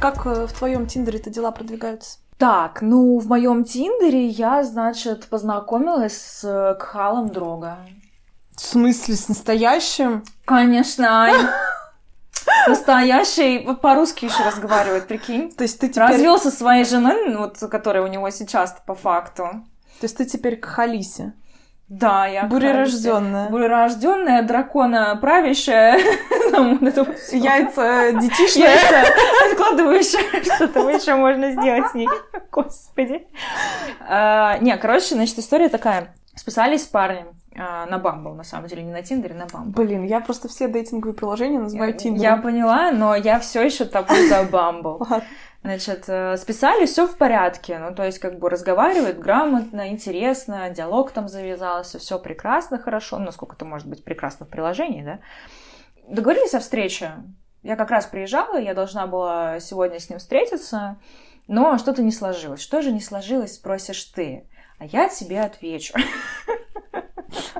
как 0.00 0.24
э, 0.26 0.46
в 0.46 0.52
твоем 0.52 0.86
Тиндере-то 0.86 1.30
дела 1.30 1.50
продвигаются? 1.50 2.18
Так, 2.38 2.82
ну, 2.82 3.18
в 3.18 3.26
моем 3.26 3.64
Тиндере 3.64 4.26
я, 4.26 4.62
значит, 4.62 5.26
познакомилась 5.26 6.16
с 6.16 6.44
э, 6.44 6.76
Кхалом 6.78 7.28
Дрога. 7.28 7.78
В 8.56 8.60
смысле, 8.60 9.16
с 9.16 9.28
настоящим? 9.28 10.22
Конечно, 10.44 11.24
Ань. 11.24 11.48
Настоящий, 12.68 13.64
вот 13.64 13.80
по-русски 13.80 14.26
еще 14.26 14.42
разговаривает, 14.44 15.06
прикинь. 15.06 15.50
То 15.52 15.62
есть 15.62 15.78
ты 15.80 15.88
теперь... 15.88 16.08
Развелся 16.08 16.50
своей 16.50 16.84
женой, 16.84 17.36
вот, 17.36 17.58
которая 17.58 18.02
у 18.02 18.06
него 18.06 18.30
сейчас 18.30 18.76
по 18.86 18.94
факту. 18.94 19.42
То 20.00 20.04
есть 20.04 20.16
ты 20.16 20.24
теперь 20.24 20.56
к 20.56 20.66
Халисе. 20.66 21.34
Да, 21.88 22.26
я 22.26 22.44
Бурерожденная. 22.44 23.48
Бурерожденная, 23.48 24.42
дракона 24.42 25.16
правящая. 25.16 25.98
Яйца 27.32 28.12
детишные. 28.12 28.64
Яйца 28.64 29.04
откладывающая. 29.50 30.42
Что 30.42 30.68
там 30.68 30.88
еще 30.88 31.14
можно 31.14 31.50
сделать 31.52 31.90
с 31.90 31.94
ней? 31.94 32.08
Господи. 32.52 33.26
А, 34.06 34.58
Не, 34.58 34.76
короче, 34.76 35.14
значит, 35.14 35.38
история 35.38 35.70
такая. 35.70 36.14
Списались 36.38 36.84
с 36.84 36.86
парнем 36.86 37.36
а, 37.56 37.86
на 37.86 37.98
Бамбл, 37.98 38.32
на 38.34 38.44
самом 38.44 38.68
деле, 38.68 38.84
не 38.84 38.92
на 38.92 39.02
Тиндере, 39.02 39.34
на 39.34 39.46
Бамбл. 39.46 39.82
Блин, 39.82 40.04
я 40.04 40.20
просто 40.20 40.46
все 40.46 40.68
дейтинговые 40.68 41.16
приложения 41.16 41.58
называю 41.58 41.90
Я 41.90 41.96
Тиндером. 41.98 42.42
поняла, 42.42 42.92
но 42.92 43.16
я 43.16 43.40
все 43.40 43.64
еще 43.64 43.84
топлю 43.86 44.28
за 44.28 44.44
Бамбл. 44.44 45.04
Значит, 45.62 46.04
э, 46.06 46.36
списали, 46.36 46.86
все 46.86 47.08
в 47.08 47.16
порядке. 47.16 47.80
Ну, 47.80 47.92
то 47.92 48.04
есть, 48.04 48.20
как 48.20 48.38
бы 48.38 48.48
разговаривают 48.48 49.18
грамотно, 49.18 49.88
интересно, 49.88 50.70
диалог 50.70 51.10
там 51.10 51.28
завязался, 51.28 51.98
все 51.98 52.20
прекрасно, 52.20 52.78
хорошо. 52.78 53.18
Ну, 53.18 53.24
насколько 53.24 53.56
это 53.56 53.64
может 53.64 53.88
быть 53.88 54.04
прекрасно 54.04 54.46
в 54.46 54.48
приложении, 54.48 55.02
да? 55.02 55.18
Договорились 56.06 56.54
о 56.54 56.60
встрече. 56.60 57.14
Я 57.64 57.74
как 57.74 57.90
раз 57.90 58.06
приезжала, 58.06 58.56
я 58.56 58.74
должна 58.74 59.08
была 59.08 59.58
сегодня 59.58 59.98
с 59.98 60.08
ним 60.08 60.20
встретиться, 60.20 60.98
но 61.48 61.76
что-то 61.78 62.04
не 62.04 62.12
сложилось. 62.12 62.60
Что 62.60 62.80
же 62.80 62.92
не 62.92 63.00
сложилось, 63.00 63.56
спросишь 63.56 64.04
ты. 64.04 64.46
А 64.78 64.84
я 64.84 65.08
тебе 65.08 65.40
отвечу. 65.40 65.94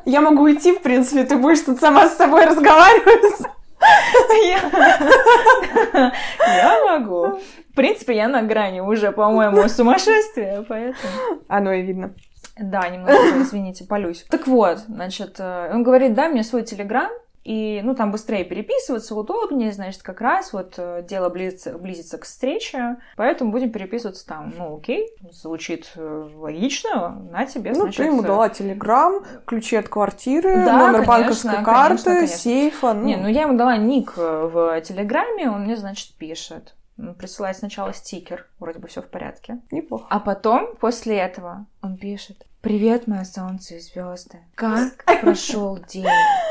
Я 0.05 0.21
могу 0.21 0.45
уйти, 0.45 0.73
в 0.73 0.81
принципе, 0.81 1.25
ты 1.25 1.37
будешь 1.37 1.61
тут 1.61 1.81
сама 1.81 2.09
с 2.09 2.17
собой 2.17 2.47
разговаривать. 2.47 3.47
Я 6.47 6.81
могу. 6.91 7.41
В 7.71 7.75
принципе, 7.75 8.17
я 8.17 8.29
на 8.29 8.43
грани 8.43 8.81
уже, 8.81 9.13
по-моему, 9.13 9.69
сумасшествия, 9.69 10.65
поэтому... 10.69 11.13
Оно 11.47 11.73
и 11.73 11.83
видно. 11.83 12.15
Да, 12.59 12.89
немного, 12.89 13.43
извините, 13.43 13.85
полюсь. 13.85 14.25
Так 14.31 14.49
вот, 14.49 14.79
значит, 14.79 15.37
э, 15.39 15.71
он 15.73 15.85
говорит, 15.85 16.15
дай 16.15 16.29
мне 16.29 16.43
свой 16.43 16.65
телеграм, 16.65 17.11
и, 17.49 17.81
ну, 17.83 17.95
там 17.95 18.11
быстрее 18.11 18.45
переписываться, 18.45 19.15
удобнее, 19.15 19.73
значит, 19.73 20.03
как 20.03 20.21
раз 20.21 20.53
вот 20.53 20.75
э, 20.77 21.03
дело 21.09 21.31
близится, 21.31 21.79
близится 21.79 22.19
к 22.19 22.27
встрече, 22.27 22.99
поэтому 23.17 23.53
будем 23.53 23.71
переписываться 23.71 24.27
там. 24.27 24.53
Ну, 24.55 24.77
окей, 24.77 25.09
звучит 25.33 25.91
э, 25.97 26.29
логично, 26.37 27.09
на 27.31 27.47
тебе, 27.47 27.71
Ну, 27.71 27.85
значит... 27.85 27.97
ты 27.97 28.03
ему 28.03 28.23
э, 28.23 28.27
дала 28.27 28.51
телеграм, 28.51 29.25
ключи 29.47 29.77
от 29.77 29.89
квартиры, 29.89 30.57
Да, 30.57 30.93
номер 30.93 31.07
конечно, 31.07 31.07
банковской 31.07 31.65
карты, 31.65 32.05
конечно. 32.05 32.37
сейфа. 32.37 32.93
Ну, 32.93 33.05
Не, 33.07 33.17
ну 33.17 33.29
я 33.29 33.43
ему 33.45 33.57
дала 33.57 33.79
ник 33.79 34.13
в 34.19 34.79
Телеграме, 34.83 35.49
он 35.49 35.63
мне, 35.63 35.79
значит, 35.79 36.13
пишет. 36.19 36.75
Присылает 37.19 37.57
сначала 37.57 37.93
стикер, 37.95 38.47
вроде 38.59 38.81
бы 38.81 38.89
все 38.89 39.03
в 39.03 39.09
порядке. 39.09 39.61
неплохо. 39.71 40.07
А 40.11 40.19
потом, 40.19 40.75
после 40.77 41.17
этого, 41.17 41.67
он 41.81 41.97
пишет. 41.97 42.45
Привет, 42.61 43.07
мое 43.07 43.23
солнце 43.25 43.77
и 43.77 43.79
звезды. 43.79 44.39
Как 44.57 45.05
прошел 45.21 45.79
день, 45.79 46.07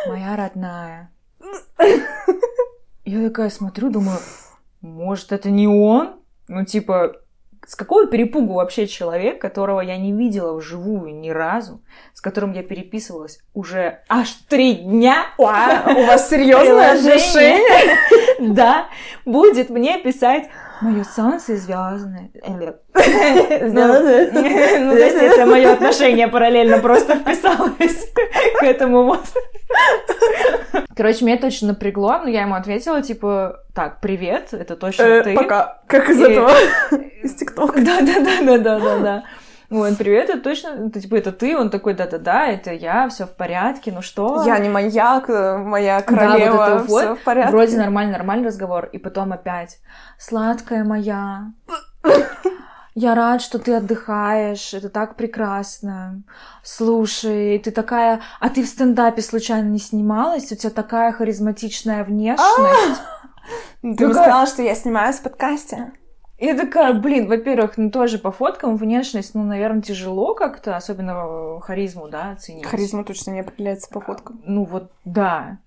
моя 0.08 0.38
родная? 0.38 1.12
Я 3.06 3.28
такая 3.28 3.50
смотрю, 3.50 3.90
думаю, 3.90 4.20
может, 4.82 5.34
это 5.34 5.50
не 5.50 5.68
он? 5.68 6.20
Ну, 6.48 6.64
типа, 6.64 7.18
с 7.68 7.76
какого 7.76 8.08
перепугу 8.08 8.54
вообще 8.54 8.88
человек, 8.88 9.42
которого 9.42 9.82
я 9.82 9.98
не 9.98 10.14
видела 10.14 10.54
вживую 10.54 11.14
ни 11.14 11.30
разу, 11.30 11.82
с 12.14 12.22
которым 12.22 12.54
я 12.54 12.64
переписывалась 12.64 13.40
уже 13.54 14.00
аж 14.08 14.30
три 14.48 14.74
дня, 14.74 15.26
А, 15.38 15.84
у 15.94 16.06
вас 16.06 16.30
серьезное 16.30 16.94
отношение? 16.98 17.98
да, 18.54 18.88
будет 19.26 19.70
мне 19.70 20.00
писать 20.00 20.50
мое 20.82 21.04
солнце 21.04 21.58
звездное. 21.58 22.30
Ну, 24.80 24.92
то 24.94 25.06
есть 25.06 25.16
это 25.16 25.46
мое 25.46 25.74
отношение 25.74 26.28
параллельно 26.28 26.80
просто 26.80 27.16
вписалось 27.16 28.12
к 28.60 28.64
этому 28.64 29.04
вот. 29.04 29.26
Короче, 30.96 31.26
меня 31.26 31.36
это 31.36 31.48
очень 31.48 31.68
напрягло, 31.68 32.20
но 32.20 32.30
я 32.30 32.42
ему 32.42 32.56
ответила, 32.56 33.02
типа, 33.02 33.60
так, 33.76 34.02
привет, 34.02 34.54
это 34.54 34.76
точно 34.76 35.04
Э, 35.04 35.24
ты. 35.24 35.36
Пока. 35.36 35.80
Как 35.88 36.10
из 36.10 36.22
этого? 36.22 36.52
Из 37.22 37.36
ТикТока. 37.36 37.80
Да-да-да-да-да-да. 37.82 39.24
Вот, 39.70 39.98
привет, 39.98 40.30
это 40.30 40.42
точно, 40.42 40.88
это, 40.88 41.02
типа, 41.02 41.16
это 41.16 41.34
ты? 41.34 41.58
Он 41.58 41.70
такой, 41.70 41.94
да-да-да, 41.94 42.48
это 42.48 42.72
я, 42.72 43.10
все 43.10 43.26
в 43.26 43.36
порядке, 43.36 43.92
ну 43.92 44.02
что? 44.02 44.44
Я 44.46 44.60
не 44.60 44.70
маньяк, 44.70 45.30
э, 45.30 45.58
моя 45.58 45.98
вот 45.98 46.06
королева, 46.06 46.64
это 46.64 46.84
вот. 46.84 47.02
все 47.02 47.16
в 47.16 47.20
порядке. 47.24 47.52
Вроде 47.52 47.78
нормальный, 47.78 48.14
нормальный 48.14 48.48
разговор, 48.48 48.86
и 48.86 48.98
потом 48.98 49.34
опять 49.34 49.80
«Сладкая 50.18 50.86
моя, 50.86 51.52
я 53.00 53.14
рад, 53.14 53.44
что 53.44 53.60
ты 53.60 53.76
отдыхаешь, 53.76 54.74
это 54.74 54.90
так 54.90 55.18
прекрасно. 55.18 56.24
Слушай, 56.64 57.60
ты 57.60 57.70
такая... 57.70 58.22
А 58.40 58.50
ты 58.50 58.64
в 58.64 58.68
стендапе 58.68 59.22
случайно 59.22 59.68
не 59.68 59.78
снималась? 59.78 60.52
У 60.52 60.56
тебя 60.56 60.72
такая 60.72 61.12
харизматичная 61.12 62.04
внешность. 62.04 63.02
Ты 63.84 63.90
бы 63.90 64.08
Ну, 64.08 64.14
сказала, 64.14 64.48
что 64.48 64.64
я 64.64 64.74
снимаюсь 64.74 65.18
в 65.18 65.22
подкасте. 65.22 65.92
Я 66.40 66.56
такая, 66.56 66.94
блин, 66.94 67.28
во-первых, 67.28 67.78
ну 67.78 67.90
тоже 67.90 68.20
по 68.20 68.32
фоткам 68.32 68.78
внешность, 68.78 69.34
ну, 69.34 69.44
наверное, 69.44 69.82
тяжело 69.82 70.36
как-то, 70.36 70.76
особенно 70.76 71.60
харизму, 71.62 72.10
да, 72.10 72.32
оценить. 72.32 72.66
Харизма 72.66 73.04
точно 73.04 73.32
не 73.32 73.40
определяется 73.40 73.90
по 73.90 74.02
фоткам. 74.02 74.40
Ну 74.46 74.64
вот, 74.64 74.92
да. 75.04 75.58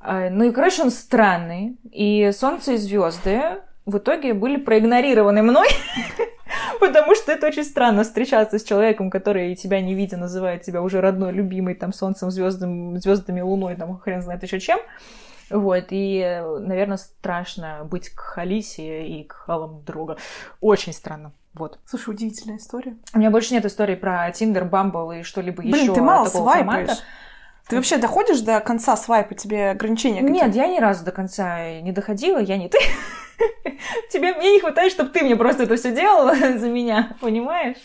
А, 0.00 0.30
ну 0.30 0.44
и, 0.44 0.50
короче, 0.50 0.82
он 0.82 0.90
странный. 0.90 1.76
И 1.92 2.30
солнце 2.32 2.72
и 2.72 2.76
звезды 2.78 3.60
в 3.84 3.98
итоге 3.98 4.32
были 4.32 4.56
проигнорированы 4.56 5.42
мной, 5.42 5.68
потому 6.80 7.14
что 7.14 7.30
это 7.30 7.46
очень 7.46 7.64
странно 7.64 8.02
встречаться 8.02 8.58
с 8.58 8.64
человеком, 8.64 9.10
который 9.10 9.54
тебя 9.56 9.82
не 9.82 9.94
видя 9.94 10.16
называет 10.16 10.62
тебя 10.62 10.80
уже 10.80 11.02
родной, 11.02 11.32
любимый, 11.32 11.74
там, 11.74 11.92
солнцем, 11.92 12.30
звездами, 12.30 12.96
звездами, 12.96 13.42
луной, 13.42 13.76
там, 13.76 13.98
хрен 13.98 14.22
знает 14.22 14.42
еще 14.42 14.58
чем. 14.58 14.78
Вот, 15.54 15.84
и, 15.90 16.42
наверное, 16.60 16.96
страшно 16.96 17.86
быть 17.88 18.08
к 18.08 18.18
Халисе 18.18 19.06
и 19.06 19.22
к 19.22 19.34
халам 19.34 19.84
друга. 19.84 20.16
Очень 20.60 20.92
странно. 20.92 21.30
Вот. 21.52 21.78
Слушай, 21.86 22.10
удивительная 22.10 22.56
история. 22.56 22.96
У 23.14 23.18
меня 23.20 23.30
больше 23.30 23.54
нет 23.54 23.64
истории 23.64 23.94
про 23.94 24.32
Тиндер, 24.32 24.64
Бамбл 24.64 25.12
и 25.12 25.22
что-либо 25.22 25.62
еще. 25.62 25.72
Блин, 25.72 25.94
ты 25.94 26.02
мало 26.02 26.26
свайпаешь. 26.26 26.88
Формата. 26.88 27.04
Ты 27.68 27.76
вообще 27.76 27.98
доходишь 27.98 28.40
до 28.40 28.58
конца 28.58 28.96
свайпа? 28.96 29.36
Тебе 29.36 29.70
ограничения 29.70 30.22
какие-то? 30.22 30.46
Нет, 30.46 30.56
я 30.56 30.66
ни 30.66 30.80
разу 30.80 31.04
до 31.04 31.12
конца 31.12 31.80
не 31.80 31.92
доходила, 31.92 32.38
я 32.38 32.58
не 32.58 32.68
ты. 32.68 32.78
Тебе 34.10 34.34
мне 34.34 34.54
не 34.54 34.60
хватает, 34.60 34.90
чтобы 34.90 35.10
ты 35.10 35.22
мне 35.22 35.36
просто 35.36 35.62
это 35.62 35.76
все 35.76 35.94
делала 35.94 36.34
за 36.58 36.68
меня, 36.68 37.16
понимаешь? 37.20 37.76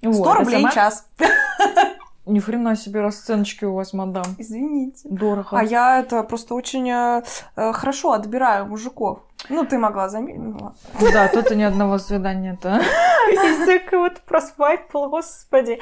100 0.00 0.34
рублей 0.34 0.64
в 0.64 0.72
час. 0.72 1.08
Ни 2.30 2.38
хрена 2.38 2.76
себе 2.76 3.00
расценочки 3.00 3.64
у 3.64 3.74
вас, 3.74 3.92
мадам. 3.92 4.24
Извините. 4.38 5.08
Дорого. 5.10 5.48
А 5.50 5.64
я 5.64 5.98
это 5.98 6.22
просто 6.22 6.54
очень 6.54 6.88
э, 6.88 7.22
э 7.56 7.72
хорошо 7.72 8.12
отбираю 8.12 8.66
мужиков. 8.66 9.18
Ну, 9.48 9.64
ты 9.64 9.78
могла 9.78 10.08
заметить. 10.08 10.40
Да, 11.12 11.28
тут 11.28 11.50
и 11.50 11.56
ни 11.56 11.64
одного 11.64 11.98
свидания-то. 11.98 12.80
Язык 13.30 13.90
вот 13.92 14.20
просвайпал, 14.20 15.08
господи. 15.08 15.80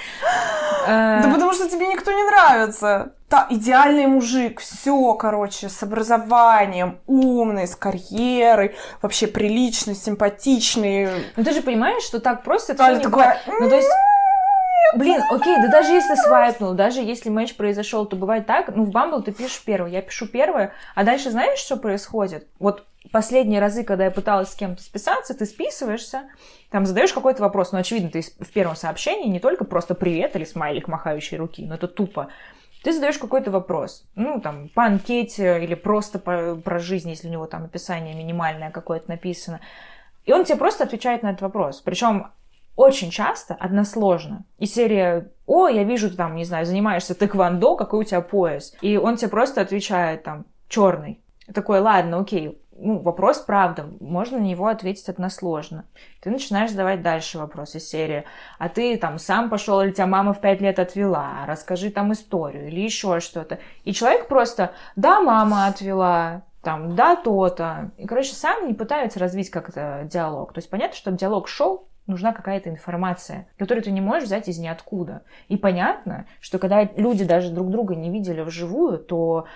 Э, 0.87 1.23
да 1.23 1.31
потому 1.35 1.53
что 1.53 1.69
тебе 1.69 1.87
никто 1.89 2.13
не 2.13 2.25
нравится. 2.25 3.13
Да, 3.29 3.47
идеальный 3.51 4.07
мужик, 4.07 4.61
все, 4.61 5.13
короче, 5.15 5.69
с 5.69 5.83
образованием, 5.83 6.99
умный, 7.07 7.67
с 7.67 7.77
карьерой, 7.77 8.75
вообще 9.03 9.27
приличный, 9.27 9.95
симпатичный. 9.95 11.27
Ну 11.37 11.45
ты 11.45 11.53
же 11.53 11.61
понимаешь, 11.61 12.03
что 12.05 12.21
так 12.21 12.43
просто 12.43 12.73
это 12.73 13.01
такое... 13.01 13.39
Ну 13.61 13.69
то 13.69 13.77
есть 13.77 13.91
Блин, 14.97 15.21
окей, 15.31 15.57
да 15.57 15.69
даже 15.69 15.93
если 15.93 16.15
свайпнул, 16.15 16.73
даже 16.73 17.01
если 17.01 17.29
матч 17.29 17.55
произошел, 17.55 18.07
то 18.07 18.17
бывает 18.17 18.47
так, 18.47 18.75
ну 18.75 18.85
в 18.85 18.91
Бамбл 18.91 19.23
ты 19.23 19.33
пишешь 19.33 19.63
первый, 19.65 19.93
я 19.93 20.01
пишу 20.01 20.27
первое, 20.27 20.73
а 20.95 21.05
дальше 21.05 21.31
знаешь, 21.31 21.59
что 21.59 21.77
происходит? 21.77 22.49
Вот 22.59 22.87
последние 23.13 23.61
разы, 23.61 23.85
когда 23.85 24.05
я 24.05 24.11
пыталась 24.11 24.51
с 24.51 24.55
кем-то 24.55 24.83
списаться, 24.83 25.35
ты 25.35 25.45
списываешься, 25.45 26.23
там 26.71 26.87
задаешь 26.87 27.13
какой-то 27.13 27.43
вопрос, 27.43 27.73
ну 27.73 27.79
очевидно, 27.79 28.11
ты 28.11 28.23
в 28.23 28.51
первом 28.53 28.77
сообщении 28.77 29.29
не 29.29 29.41
только 29.41 29.65
просто 29.65 29.95
привет 29.95 30.37
или 30.37 30.45
смайлик 30.45 30.89
махающий 30.89 31.37
руки, 31.37 31.65
но 31.67 31.75
это 31.75 31.87
тупо. 31.87 32.29
Ты 32.83 32.93
задаешь 32.93 33.19
какой-то 33.19 33.51
вопрос, 33.51 34.05
ну, 34.15 34.41
там, 34.41 34.69
по 34.69 34.85
анкете 34.85 35.63
или 35.63 35.75
просто 35.75 36.19
по, 36.19 36.55
про 36.55 36.79
жизнь, 36.79 37.11
если 37.11 37.29
у 37.29 37.31
него 37.31 37.47
там 37.47 37.65
описание 37.65 38.15
минимальное 38.15 38.71
какое-то 38.71 39.11
написано. 39.11 39.61
И 40.27 40.33
он 40.33 40.45
тебе 40.45 40.59
просто 40.59 40.85
отвечает 40.85 41.23
на 41.23 41.31
этот 41.31 41.43
вопрос. 41.43 41.81
Причем 41.81 42.31
очень 42.79 43.11
часто 43.11 43.55
односложно. 43.55 44.45
И 44.59 44.67
серия 44.67 45.33
«О, 45.47 45.67
я 45.67 45.83
вижу, 45.83 46.11
ты 46.11 46.17
там, 46.17 46.37
не 46.37 46.45
знаю, 46.45 46.65
занимаешься 46.65 47.17
тэквондо, 47.17 47.75
какой 47.75 48.01
у 48.01 48.05
тебя 48.05 48.21
пояс?» 48.21 48.73
И 48.81 48.97
он 48.97 49.17
тебе 49.17 49.31
просто 49.31 49.61
отвечает 49.61 50.23
там 50.23 50.47
«черный». 50.69 51.21
Такой, 51.53 51.81
ладно, 51.81 52.21
окей, 52.21 52.63
ну, 52.77 53.01
вопрос 53.01 53.39
правда, 53.39 53.89
можно 53.99 54.39
на 54.39 54.45
него 54.45 54.69
ответить 54.69 55.09
односложно. 55.09 55.87
Ты 56.21 56.31
начинаешь 56.31 56.71
задавать 56.71 57.03
дальше 57.03 57.39
вопросы 57.39 57.81
серии, 57.81 58.23
а 58.61 58.69
ты 58.69 58.97
там 58.97 59.19
сам 59.19 59.51
пошел 59.51 59.81
или 59.81 59.91
тебя 59.91 60.07
мама 60.07 60.33
в 60.33 60.41
пять 60.41 60.61
лет 60.61 60.79
отвела, 60.79 61.47
расскажи 61.49 61.91
там 61.91 62.13
историю 62.13 62.69
или 62.69 62.79
еще 62.79 63.19
что-то. 63.19 63.59
И 63.83 63.93
человек 63.93 64.29
просто, 64.29 64.71
да, 64.95 65.21
мама 65.21 65.67
отвела, 65.67 66.43
там, 66.63 66.95
да, 66.95 67.17
то-то. 67.17 67.91
И, 67.97 68.07
короче, 68.07 68.35
сам 68.35 68.69
не 68.69 68.75
пытается 68.75 69.19
развить 69.19 69.51
как-то 69.51 70.03
диалог. 70.05 70.53
То 70.53 70.59
есть 70.59 70.71
понятно, 70.71 70.97
что 70.97 71.11
диалог 71.11 71.49
шел, 71.49 71.89
нужна 72.09 72.33
какая-то 72.33 72.71
информация, 72.71 73.47
которую 73.57 73.85
ты 73.85 73.91
не 73.91 74.01
можешь 74.01 74.25
взять 74.25 74.49
из 74.49 74.59
ниоткуда. 74.59 75.23
И 75.49 75.57
понятно, 75.57 76.27
что 76.41 76.59
когда 76.59 76.83
люди 76.83 77.25
даже 77.25 77.51
друг 77.51 77.71
друга 77.71 77.95
не 77.95 78.11
видели 78.11 78.41
вживую, 78.41 78.99
то 78.99 79.47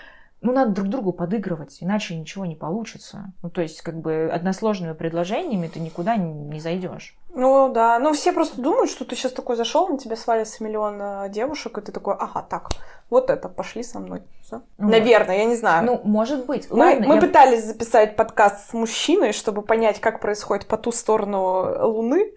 ну, 0.43 0.53
надо 0.53 0.73
друг 0.73 0.89
другу 0.89 1.13
подыгрывать, 1.13 1.79
иначе 1.81 2.17
ничего 2.17 2.45
не 2.45 2.57
получится. 2.57 3.33
Ну, 3.43 3.51
то 3.51 3.63
есть, 3.63 3.81
как 3.83 4.01
бы, 4.01 4.29
односложными 4.33 4.93
предложениями 4.93 5.69
ты 5.69 5.79
никуда 5.79 6.17
не 6.17 6.61
зайдешь. 6.61 7.17
Ну, 7.35 7.73
да. 7.73 7.99
Ну, 8.01 8.13
все 8.13 8.33
просто 8.33 8.61
думают, 8.61 8.91
что 8.91 9.05
ты 9.05 9.15
сейчас 9.15 9.33
такой 9.33 9.57
зашел, 9.57 9.89
на 9.89 9.99
тебя 9.99 10.17
свалится 10.17 10.63
миллион 10.63 11.01
э, 11.01 11.29
девушек, 11.31 11.79
и 11.79 11.81
ты 11.81 11.93
такой, 11.93 12.15
ага, 12.19 12.43
так, 12.43 12.71
вот 13.09 13.31
это, 13.31 13.49
пошли 13.49 13.85
со 13.85 14.01
мной. 14.01 14.23
Все. 14.43 14.63
Вот. 14.79 14.91
Наверное, 14.91 15.39
я 15.39 15.45
не 15.45 15.57
знаю. 15.57 15.87
Ну, 15.87 16.01
может 16.03 16.45
быть. 16.47 16.69
Мы, 16.71 16.79
Ладно, 16.79 17.07
мы 17.07 17.15
я... 17.15 17.21
пытались 17.21 17.65
записать 17.65 18.17
подкаст 18.17 18.71
с 18.71 18.73
мужчиной, 18.73 19.33
чтобы 19.33 19.63
понять, 19.63 20.01
как 20.01 20.21
происходит 20.21 20.67
по 20.67 20.77
ту 20.77 20.91
сторону 20.91 21.89
Луны, 21.89 22.33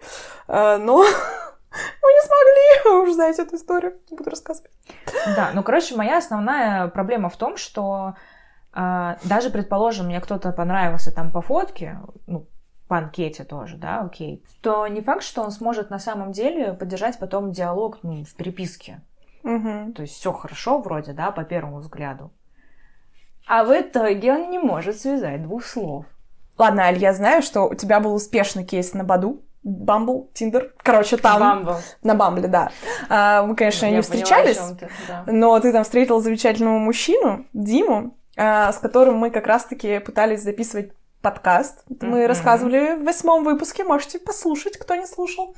э, 0.46 0.76
но 0.76 1.04
мы 2.02 2.12
не 2.12 2.20
смогли, 2.20 2.84
вы 2.84 3.02
уже 3.04 3.14
знаете 3.14 3.42
эту 3.42 3.56
историю, 3.56 3.98
не 4.10 4.16
буду 4.16 4.30
рассказывать. 4.30 4.70
Да, 5.36 5.50
ну, 5.54 5.62
короче, 5.62 5.96
моя 5.96 6.18
основная 6.18 6.88
проблема 6.88 7.28
в 7.28 7.36
том, 7.36 7.56
что 7.56 8.14
э, 8.74 9.16
даже, 9.24 9.50
предположим, 9.50 10.06
мне 10.06 10.20
кто-то 10.20 10.52
понравился 10.52 11.12
там 11.14 11.30
по 11.30 11.40
фотке, 11.42 12.00
ну, 12.26 12.46
по 12.88 12.98
анкете 12.98 13.44
тоже, 13.44 13.76
да, 13.76 14.00
окей, 14.00 14.44
то 14.62 14.86
не 14.86 15.00
факт, 15.00 15.22
что 15.22 15.42
он 15.42 15.50
сможет 15.50 15.90
на 15.90 15.98
самом 15.98 16.32
деле 16.32 16.72
поддержать 16.72 17.18
потом 17.18 17.52
диалог 17.52 17.98
ну, 18.02 18.24
в 18.24 18.34
переписке. 18.34 19.00
Угу. 19.42 19.92
То 19.94 20.02
есть 20.02 20.14
все 20.14 20.32
хорошо 20.32 20.80
вроде, 20.80 21.12
да, 21.12 21.30
по 21.30 21.44
первому 21.44 21.78
взгляду. 21.78 22.32
А 23.46 23.64
в 23.64 23.70
итоге 23.70 24.32
он 24.32 24.50
не 24.50 24.58
может 24.58 24.98
связать 24.98 25.42
двух 25.42 25.64
слов. 25.64 26.04
Ладно, 26.58 26.84
Аль, 26.84 26.98
я 26.98 27.12
знаю, 27.12 27.42
что 27.42 27.68
у 27.68 27.74
тебя 27.74 28.00
был 28.00 28.14
успешный 28.14 28.64
кейс 28.64 28.92
на 28.92 29.04
Баду. 29.04 29.42
Бамбл, 29.66 30.30
Тиндер, 30.32 30.72
короче, 30.80 31.16
там. 31.16 31.40
Бамбл. 31.40 31.80
На 32.04 32.14
Бамбле, 32.14 32.46
да. 32.46 32.70
А, 33.08 33.42
мы, 33.42 33.56
конечно, 33.56 33.86
Я 33.86 33.90
не 33.96 34.00
встречались, 34.00 34.58
ты, 34.58 34.88
да. 35.08 35.24
но 35.26 35.58
ты 35.58 35.72
там 35.72 35.82
встретил 35.82 36.20
замечательного 36.20 36.78
мужчину, 36.78 37.46
Диму, 37.52 38.16
а, 38.36 38.72
с 38.72 38.78
которым 38.78 39.16
мы 39.16 39.30
как 39.30 39.48
раз-таки 39.48 39.98
пытались 39.98 40.42
записывать 40.42 40.92
подкаст. 41.20 41.82
Мы 41.88 42.22
mm-hmm. 42.22 42.26
рассказывали 42.28 42.94
в 42.94 43.04
восьмом 43.04 43.42
выпуске, 43.42 43.82
можете 43.82 44.20
послушать, 44.20 44.78
кто 44.78 44.94
не 44.94 45.04
слушал. 45.04 45.56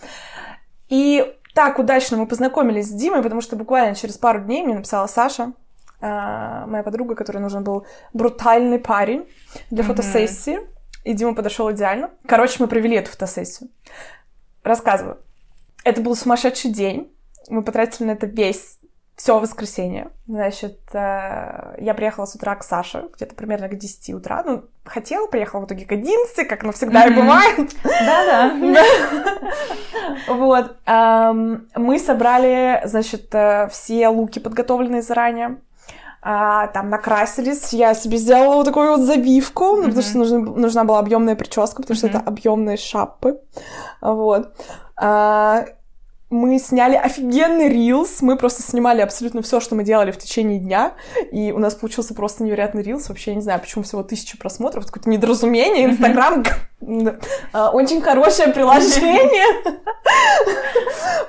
И 0.89 1.31
так 1.55 1.79
удачно 1.79 2.17
мы 2.17 2.27
познакомились 2.27 2.87
с 2.87 2.93
Димой, 2.93 3.23
потому 3.23 3.43
что 3.43 3.57
буквально 3.57 3.95
через 3.95 4.17
пару 4.17 4.41
дней 4.41 4.63
мне 4.63 4.77
написала 4.77 5.07
Саша, 5.07 5.53
а, 6.01 6.67
моя 6.67 6.83
подруга, 6.83 7.15
которой 7.15 7.39
нужен 7.39 7.63
был 7.63 7.87
брутальный 8.15 8.79
парень 8.79 9.29
для 9.71 9.85
mm-hmm. 9.85 9.87
фотосессии 9.87 10.78
и 11.09 11.15
Дима 11.15 11.35
подошел 11.35 11.73
идеально. 11.73 12.11
Короче, 12.27 12.57
мы 12.59 12.69
провели 12.69 12.97
эту 12.97 13.11
фотосессию. 13.11 13.71
Рассказываю. 14.63 15.17
Это 15.83 16.03
был 16.03 16.15
сумасшедший 16.15 16.71
день. 16.71 17.11
Мы 17.49 17.63
потратили 17.63 18.09
на 18.09 18.11
это 18.11 18.27
весь 18.27 18.79
все 19.17 19.41
воскресенье. 19.41 20.11
Значит, 20.27 20.79
э, 20.93 21.77
я 21.79 21.95
приехала 21.95 22.27
с 22.27 22.35
утра 22.35 22.55
к 22.57 22.63
Саше, 22.63 23.09
где-то 23.17 23.35
примерно 23.35 23.69
к 23.69 23.79
10 23.79 24.15
утра. 24.15 24.43
Ну, 24.45 24.65
хотела, 24.85 25.27
приехала 25.29 25.63
в 25.63 25.65
итоге 25.65 25.87
к 25.87 25.93
11, 25.93 26.47
как 26.47 26.63
оно 26.63 26.73
всегда 26.73 27.07
и 27.07 27.15
бывает. 27.15 27.75
Да-да. 27.83 28.55
Вот. 30.29 30.77
Мы 30.87 31.99
собрали, 31.99 32.83
значит, 32.85 33.35
э, 33.35 33.69
все 33.71 34.09
луки, 34.09 34.41
подготовленные 34.41 35.01
заранее 35.01 35.59
а, 36.31 36.67
там 36.67 36.91
накрасились, 36.91 37.73
я 37.73 37.95
себе 37.95 38.19
сделала 38.19 38.57
вот 38.57 38.67
такую 38.67 38.91
вот 38.91 39.01
забивку, 39.01 39.65
mm-hmm. 39.65 39.85
потому 39.85 40.03
что 40.03 40.19
нужна, 40.19 40.39
нужна 40.39 40.85
была 40.85 40.99
объемная 40.99 41.37
прическа, 41.37 41.81
потому 41.81 41.97
mm-hmm. 41.97 41.99
что 41.99 42.07
это 42.07 42.19
объемные 42.19 42.77
шапы, 42.77 43.41
вот. 44.03 44.53
А, 45.01 45.65
мы 46.31 46.59
сняли 46.59 46.95
офигенный 46.95 47.69
рилс, 47.69 48.21
мы 48.21 48.37
просто 48.37 48.63
снимали 48.63 49.01
абсолютно 49.01 49.41
все, 49.43 49.61
что 49.61 49.75
мы 49.75 49.83
делали 49.83 50.11
в 50.11 50.19
течение 50.19 50.59
дня, 50.59 50.93
и 51.33 51.53
у 51.53 51.59
нас 51.59 51.75
получился 51.75 52.15
просто 52.15 52.45
невероятный 52.45 52.83
рилс, 52.83 53.09
вообще 53.09 53.31
я 53.31 53.37
не 53.37 53.43
знаю, 53.43 53.61
почему 53.61 53.83
всего 53.85 54.03
тысяча 54.03 54.37
просмотров, 54.37 54.85
это 54.85 54.93
какое-то 54.93 55.11
недоразумение, 55.11 55.87
Инстаграм 55.87 56.45
а, 57.53 57.71
очень 57.71 58.01
хорошее 58.01 58.53
приложение. 58.53 59.63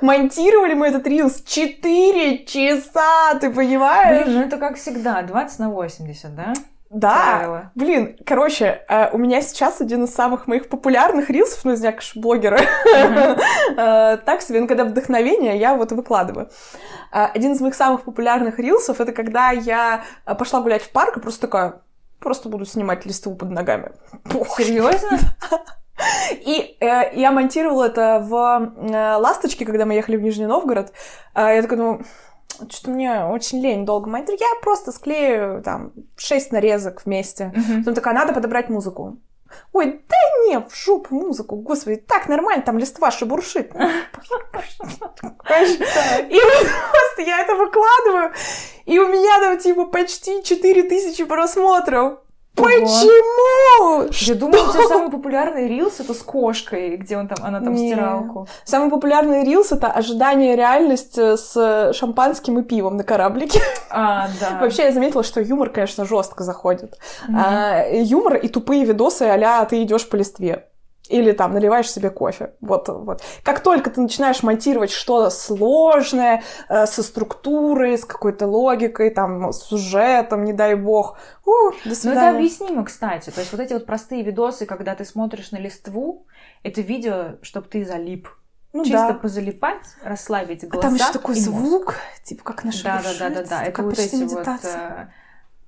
Монтировали 0.00 0.74
мы 0.74 0.88
этот 0.88 1.06
рилс 1.06 1.42
4 1.42 2.44
часа, 2.44 3.34
ты 3.40 3.50
понимаешь? 3.50 4.26
Блин, 4.26 4.38
ну 4.38 4.46
это 4.46 4.58
как 4.58 4.76
всегда, 4.76 5.22
20 5.22 5.58
на 5.58 5.70
80, 5.70 6.34
да? 6.34 6.52
Да, 6.90 7.36
правила. 7.38 7.70
блин, 7.76 8.18
короче, 8.26 8.84
э, 8.88 9.10
у 9.12 9.18
меня 9.18 9.42
сейчас 9.42 9.80
один 9.80 10.04
из 10.04 10.12
самых 10.12 10.48
моих 10.48 10.68
популярных 10.68 11.30
рилсов, 11.30 11.64
ну, 11.64 11.76
конечно, 11.76 12.16
блогера, 12.16 12.58
uh-huh. 12.58 14.16
так 14.24 14.42
себе, 14.42 14.60
ну, 14.60 14.66
когда 14.66 14.84
вдохновение, 14.84 15.56
я 15.56 15.74
вот 15.74 15.92
выкладываю. 15.92 16.50
Э, 17.12 17.26
один 17.26 17.52
из 17.52 17.60
моих 17.60 17.76
самых 17.76 18.02
популярных 18.02 18.58
рилсов— 18.58 19.00
это 19.02 19.12
когда 19.12 19.50
я 19.50 20.02
пошла 20.24 20.60
гулять 20.60 20.82
в 20.82 20.90
парк 20.90 21.16
и 21.16 21.20
просто 21.20 21.42
такая, 21.42 21.82
просто 22.18 22.48
буду 22.48 22.66
снимать 22.66 23.06
листву 23.06 23.36
под 23.36 23.50
ногами. 23.50 23.92
Серьезно? 24.56 25.18
И 26.30 26.76
э, 26.80 27.14
я 27.14 27.30
монтировала 27.30 27.84
это 27.84 28.20
в 28.24 28.72
э, 28.88 29.16
«Ласточке», 29.16 29.64
когда 29.64 29.84
мы 29.84 29.94
ехали 29.94 30.16
в 30.16 30.22
Нижний 30.22 30.46
Новгород. 30.46 30.92
Э, 31.34 31.54
я 31.54 31.62
такая 31.62 31.78
думаю, 31.78 32.04
что-то 32.68 32.90
мне 32.90 33.24
очень 33.24 33.60
лень 33.60 33.84
долго 33.84 34.08
монтировать. 34.08 34.40
Я 34.40 34.60
просто 34.62 34.92
склею 34.92 35.62
там 35.62 35.92
шесть 36.16 36.52
нарезок 36.52 37.04
вместе. 37.04 37.52
Мгм. 37.54 37.80
Потом 37.80 37.94
такая, 37.94 38.14
надо 38.14 38.32
подобрать 38.32 38.68
музыку. 38.68 39.18
Ой, 39.72 40.00
да 40.08 40.16
не, 40.46 40.60
в 40.60 40.74
жопу 40.74 41.14
музыку, 41.14 41.56
господи, 41.56 41.96
так 41.96 42.28
нормально, 42.28 42.62
там 42.62 42.78
листва 42.78 43.10
шебуршит. 43.10 43.72
И 46.30 46.40
просто 46.40 47.22
я 47.22 47.40
это 47.40 47.56
выкладываю, 47.56 48.32
и 48.86 48.98
у 48.98 49.08
меня 49.08 49.40
там 49.40 49.58
типа 49.58 49.86
почти 49.86 50.42
4000 50.42 51.24
просмотров. 51.24 52.20
Почему? 52.54 54.08
Я 54.10 54.34
думаю, 54.34 54.68
у 54.68 54.72
тебя 54.72 54.88
самый 54.88 55.10
популярный 55.10 55.68
рилс 55.68 56.00
это 56.00 56.14
с 56.14 56.22
кошкой, 56.22 56.96
где 56.96 57.16
он 57.16 57.28
там, 57.28 57.38
она 57.44 57.60
там 57.60 57.74
Не. 57.74 57.92
стиралку. 57.92 58.48
Самый 58.64 58.90
популярный 58.90 59.44
рилс— 59.44 59.72
это 59.72 59.86
ожидание 59.88 60.56
реальность 60.56 61.16
э, 61.16 61.36
с 61.36 61.92
шампанским 61.94 62.58
и 62.58 62.62
пивом 62.62 62.96
на 62.96 63.04
кораблике. 63.04 63.60
А, 63.90 64.28
да. 64.40 64.58
Вообще, 64.60 64.84
я 64.84 64.92
заметила, 64.92 65.22
что 65.22 65.40
юмор, 65.40 65.70
конечно, 65.70 66.04
жестко 66.04 66.44
заходит. 66.44 66.98
Мгм. 67.28 67.38
А, 67.38 67.84
юмор 67.88 68.36
и 68.36 68.48
тупые 68.48 68.84
видосы 68.84 69.22
а 69.22 69.64
ты 69.64 69.82
идешь 69.82 70.08
по 70.08 70.16
листве. 70.16 70.69
Или 71.10 71.32
там 71.32 71.52
наливаешь 71.54 71.90
себе 71.90 72.08
кофе. 72.10 72.54
Вот, 72.60 72.88
вот. 72.88 73.20
Как 73.42 73.60
только 73.60 73.90
ты 73.90 74.00
начинаешь 74.00 74.42
монтировать 74.44 74.90
что-то 74.92 75.30
сложное, 75.30 76.42
э, 76.68 76.86
со 76.86 77.02
структурой, 77.02 77.98
с 77.98 78.04
какой-то 78.04 78.46
логикой, 78.46 79.10
там, 79.10 79.52
с 79.52 79.64
сюжетом, 79.68 80.44
не 80.44 80.52
дай 80.52 80.74
бог. 80.76 81.18
У, 81.44 81.50
до 81.50 81.74
Ну, 81.84 81.90
это 81.90 81.94
свидания. 81.94 82.36
объяснимо, 82.38 82.84
кстати. 82.84 83.30
То 83.30 83.40
есть 83.40 83.50
вот 83.52 83.60
эти 83.60 83.72
вот 83.72 83.86
простые 83.86 84.22
видосы, 84.22 84.66
когда 84.66 84.94
ты 84.94 85.04
смотришь 85.04 85.50
на 85.50 85.56
листву, 85.58 86.26
это 86.62 86.80
видео, 86.80 87.38
чтобы 87.42 87.66
ты 87.66 87.84
залип. 87.84 88.28
ну, 88.72 88.84
Чисто 88.84 89.08
да. 89.08 89.14
позалипать, 89.14 89.82
расслабить 90.04 90.62
А 90.62 90.68
глаза 90.68 90.82
там 90.88 90.94
еще 90.94 91.12
такой 91.12 91.36
и 91.36 91.40
мозг. 91.40 91.50
звук, 91.50 91.94
типа 92.24 92.44
как 92.44 92.62
на 92.64 92.70
Да, 92.84 93.02
да, 93.02 93.10
да, 93.18 93.30
да, 93.30 93.42
да. 93.48 93.62
Это 93.64 93.82
вот 93.82 93.98
эти 93.98 94.14
вот. 94.14 94.22
медитация. 94.22 95.12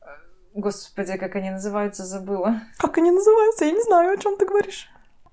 э, 0.00 0.07
Господи, 0.55 1.16
как 1.16 1.35
они 1.35 1.50
называются, 1.50 2.05
забыла. 2.05 2.61
Как 2.78 2.98
они 2.98 3.11
называются? 3.11 3.64
Я 3.64 3.72
не 3.72 3.83
знаю, 3.83 4.12
о 4.12 4.16
чем 4.18 4.37
ты 4.37 4.46
говоришь. 4.46 4.88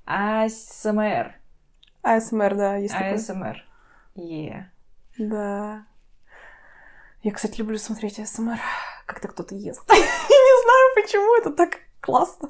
АСМР. 0.10 1.36
АСМР, 2.02 2.56
да, 2.56 2.76
есть. 2.78 2.96
АСМР. 2.96 3.64
Е. 4.16 4.72
Да. 5.20 5.86
Я, 7.22 7.32
кстати, 7.32 7.60
люблю 7.60 7.78
смотреть 7.78 8.20
АСМР, 8.20 8.60
когда 9.06 9.28
кто-то 9.28 9.54
ест. 9.54 9.84
Я 9.90 9.96
не 9.96 10.64
знаю, 10.64 10.96
почему 10.96 11.38
это 11.38 11.52
так 11.52 11.78
классно. 12.02 12.50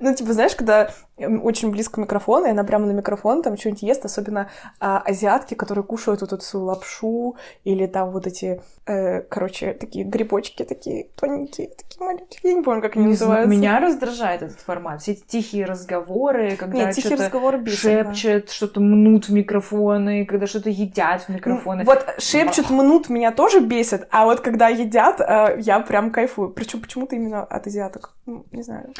Ну, 0.00 0.14
типа, 0.16 0.32
знаешь, 0.32 0.56
когда 0.56 0.92
очень 1.18 1.70
близко 1.70 2.00
микрофон, 2.00 2.46
и 2.46 2.50
она 2.50 2.64
прямо 2.64 2.86
на 2.86 2.92
микрофон 2.92 3.42
там 3.42 3.56
что-нибудь 3.56 3.82
ест, 3.82 4.04
особенно 4.04 4.50
а, 4.80 4.98
азиатки, 4.98 5.54
которые 5.54 5.84
кушают 5.84 6.20
вот 6.22 6.32
эту 6.32 6.42
свою 6.42 6.66
лапшу, 6.66 7.36
или 7.62 7.86
там 7.86 8.10
вот 8.10 8.26
эти, 8.26 8.60
э, 8.86 9.20
короче, 9.22 9.74
такие 9.74 10.04
грибочки, 10.04 10.64
такие 10.64 11.08
тоненькие, 11.14 11.68
такие 11.68 12.04
маленькие. 12.04 12.40
Я 12.42 12.54
не 12.54 12.62
помню, 12.62 12.82
как 12.82 12.96
они 12.96 13.06
Не 13.06 13.14
знаю, 13.14 13.30
называются. 13.30 13.56
Меня 13.56 13.80
раздражает 13.80 14.42
этот 14.42 14.60
формат. 14.60 15.02
Все 15.02 15.12
эти 15.12 15.22
тихие 15.24 15.66
разговоры, 15.66 16.56
когда 16.56 16.78
Нет, 16.78 16.94
тихий 16.94 17.08
что-то 17.08 17.24
разговор 17.24 17.58
бесит, 17.58 17.82
да. 17.84 18.14
шепчет, 18.14 18.50
что-то 18.50 18.80
мнут 18.80 19.28
в 19.28 19.32
микрофоны, 19.32 20.26
когда 20.26 20.46
что-то 20.48 20.70
едят 20.70 21.22
в 21.22 21.28
Ну, 21.28 21.36
микрофоны. 21.36 21.84
Вот 21.84 22.04
шепчут, 22.18 22.70
мнут 22.70 23.08
меня 23.08 23.30
тоже 23.30 23.60
бесит, 23.60 24.08
а 24.10 24.24
вот 24.24 24.40
когда 24.40 24.68
едят, 24.68 25.20
э, 25.20 25.60
я 25.60 25.78
прям 25.80 26.10
кайфую. 26.10 26.50
Причем 26.50 26.80
почему-то 26.80 27.14
именно 27.14 27.44
от 27.44 27.66
азиаток. 27.68 28.14
Ну, 28.26 28.44
не 28.50 28.62
знаю. 28.62 28.92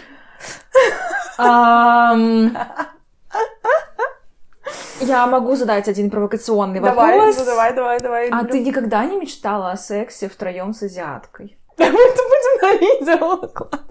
Я 5.00 5.26
могу 5.26 5.56
задать 5.56 5.88
один 5.88 6.10
провокационный 6.10 6.80
Давай, 6.80 7.18
вопрос. 7.18 7.38
ну, 7.38 7.44
давай, 7.44 7.74
давай, 7.74 8.00
давай. 8.00 8.28
А 8.30 8.36
люблю. 8.38 8.52
ты 8.52 8.60
никогда 8.60 9.04
не 9.04 9.16
мечтала 9.16 9.72
о 9.72 9.76
сексе 9.76 10.28
втроем 10.28 10.72
с 10.72 10.82
азиаткой? 10.82 11.58
Мы 11.78 11.84
это 11.86 11.92
будем 12.22 12.60
на 12.62 12.72
видео 12.80 13.36
выкладывать. 13.36 13.84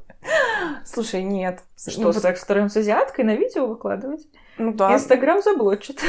Слушай, 0.86 1.24
нет. 1.24 1.60
Что, 1.78 2.02
Ну, 2.02 2.14
секс 2.14 2.42
втроем 2.42 2.70
с 2.70 2.78
азиаткой 2.78 3.26
на 3.26 3.36
видео 3.36 3.68
выкладывать? 3.68 4.22
Ну 4.58 4.72
да. 4.74 4.94
Инстаграм 4.94 5.42
заблочит. 5.42 6.02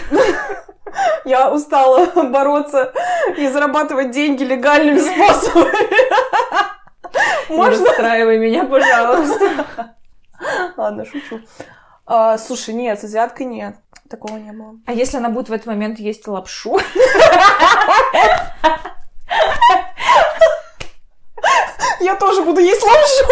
Я 1.25 1.51
устала 1.53 2.07
бороться 2.23 2.93
и 3.37 3.49
зарабатывать 3.49 4.13
деньги 4.13 4.45
легальными 4.45 4.99
способами. 5.01 5.75
Не 7.51 7.57
Можно? 7.57 7.87
расстраивай 7.87 8.39
меня, 8.39 8.65
пожалуйста. 8.65 9.95
Ладно, 10.77 11.05
шучу. 11.05 11.41
А, 12.07 12.37
слушай, 12.39 12.75
нет, 12.75 13.01
с 13.01 13.05
азиаткой 13.05 13.47
нет. 13.47 13.77
Такого 14.11 14.37
не 14.37 14.53
было. 14.53 14.75
А 14.87 14.93
если 14.93 15.17
она 15.17 15.31
будет 15.31 15.49
в 15.49 15.53
этот 15.53 15.67
момент 15.67 15.99
есть 15.99 16.27
лапшу? 16.29 16.79
Я 22.01 22.17
тоже 22.17 22.43
буду 22.43 22.61
есть 22.61 22.83
лапшу. 22.83 23.25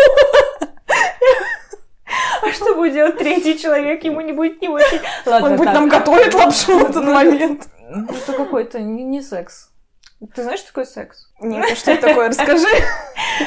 А 2.42 2.52
что 2.52 2.74
будет 2.74 2.94
делать 2.94 3.18
третий 3.18 3.58
человек? 3.58 4.02
Ему 4.04 4.20
не 4.20 4.32
будет 4.32 4.60
не 4.60 4.68
очень. 4.68 5.00
Ладно, 5.26 5.50
Он 5.50 5.56
будет 5.56 5.66
так. 5.66 5.74
нам 5.74 5.88
готовить 5.88 6.34
лапшу 6.34 6.78
в 6.78 6.90
этот 6.90 7.04
момент. 7.04 7.68
Ну, 7.88 8.06
Это 8.06 8.32
какой-то 8.32 8.80
не, 8.80 9.04
не 9.04 9.22
секс. 9.22 9.71
Ты 10.34 10.42
знаешь, 10.42 10.60
что 10.60 10.68
такое 10.68 10.84
секс? 10.84 11.28
Нет, 11.40 11.66
а 11.70 11.74
что 11.74 11.90
это 11.92 12.08
такое? 12.08 12.28
Расскажи. 12.28 12.66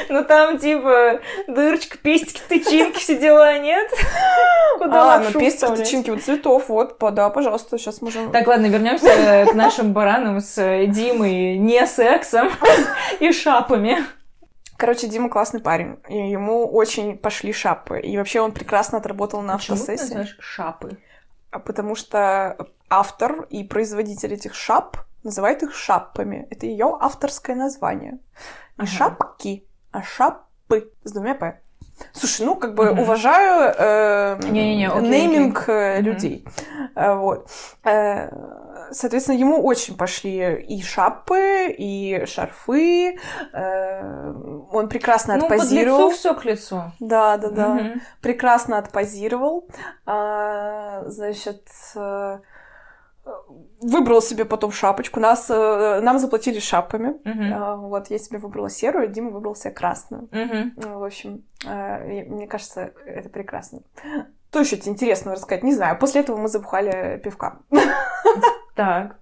Ну 0.09 0.23
там 0.25 0.57
типа 0.57 1.19
дырочка, 1.47 1.97
пестики, 1.97 2.41
тычинки, 2.49 2.97
все 2.99 3.17
дела, 3.17 3.57
нет? 3.59 3.89
Куда 4.77 5.15
А, 5.15 5.19
ну 5.19 5.31
пестики, 5.39 5.75
тычинки, 5.75 6.09
вот 6.09 6.23
цветов, 6.23 6.69
вот, 6.69 6.97
по- 6.97 7.11
да, 7.11 7.29
пожалуйста, 7.29 7.77
сейчас 7.77 8.01
можем... 8.01 8.31
Так, 8.31 8.47
ладно, 8.47 8.65
вернемся 8.65 9.45
к 9.49 9.53
нашим 9.53 9.93
баранам 9.93 10.41
с 10.41 10.57
э, 10.57 10.87
Димой 10.87 11.57
не 11.57 11.85
сексом 11.87 12.49
и 13.19 13.31
шапами. 13.31 14.03
Короче, 14.77 15.07
Дима 15.07 15.29
классный 15.29 15.61
парень, 15.61 15.97
и 16.09 16.17
ему 16.31 16.67
очень 16.67 17.17
пошли 17.17 17.53
шапы, 17.53 17.99
и 18.01 18.17
вообще 18.17 18.41
он 18.41 18.51
прекрасно 18.51 18.97
отработал 18.97 19.41
на 19.41 19.57
Почему 19.57 19.77
ты 19.77 19.81
автосессии, 19.83 20.03
называешь 20.15 20.37
шапы? 20.39 20.97
а 21.51 21.59
потому 21.59 21.95
что 21.95 22.57
автор 22.89 23.43
и 23.49 23.63
производитель 23.63 24.33
этих 24.33 24.55
шап 24.55 24.97
называет 25.25 25.63
их 25.63 25.73
шаппами. 25.75 26.47
Это 26.51 26.65
ее 26.65 26.97
авторское 26.99 27.55
название. 27.55 28.13
Не 28.77 28.83
Ага. 28.83 28.87
шапки, 28.87 29.67
а 29.91 30.01
шаппы 30.03 30.91
с 31.03 31.11
двумя 31.11 31.35
«п». 31.35 31.59
Слушай, 32.11 32.45
ну, 32.45 32.55
как 32.55 32.75
бы 32.75 32.91
Мгм. 32.91 32.99
уважаю 32.99 33.73
э, 33.77 34.37
Не-не-не, 34.49 34.89
окей, 34.89 35.09
нейминг 35.09 35.69
э, 35.69 35.99
Мгм. 36.01 36.05
людей. 36.05 36.45
Э, 36.93 37.13
вот. 37.15 37.49
Э, 37.85 38.29
соответственно, 38.91 39.37
ему 39.37 39.63
очень 39.63 39.95
пошли 39.97 40.61
и 40.61 40.81
шапы, 40.83 41.67
и 41.69 42.25
шарфы. 42.25 43.17
э, 43.53 44.33
он 44.73 44.89
прекрасно 44.89 45.37
Ну, 45.37 45.45
отпозировал. 45.45 46.09
лицу 46.09 46.17
все 46.17 46.33
к 46.35 46.43
лицу. 46.43 46.83
Да, 46.99 47.37
да, 47.37 47.49
да. 47.49 47.73
Мгм. 47.75 48.01
Прекрасно 48.21 48.77
отпозировал. 48.77 49.69
А, 50.05 51.03
значит, 51.05 51.65
э, 53.25 53.29
выбрал 53.81 54.21
себе 54.21 54.45
потом 54.45 54.71
шапочку. 54.71 55.19
Нас, 55.19 55.49
э, 55.49 55.99
нам 56.01 56.19
заплатили 56.19 56.59
шапками. 56.59 57.15
А, 57.53 57.75
вот, 57.75 58.09
я 58.09 58.19
себе 58.19 58.37
выбрала 58.39 58.69
серую, 58.69 59.07
Дима 59.07 59.31
выбрал 59.31 59.55
себе 59.55 59.71
красную. 59.73 60.27
Ну, 60.31 60.99
В 60.99 61.03
общем, 61.03 61.43
э, 61.65 62.23
мне 62.25 62.47
кажется, 62.47 62.93
это 63.05 63.29
прекрасно. 63.29 63.79
Что 64.49 64.61
еще 64.61 64.77
тебе 64.77 64.93
интересного 64.93 65.35
рассказать? 65.35 65.63
Не 65.63 65.73
знаю. 65.73 65.99
После 65.99 66.21
этого 66.21 66.37
мы 66.37 66.47
забухали 66.47 67.19
пивка. 67.23 67.59
Так. 68.75 69.17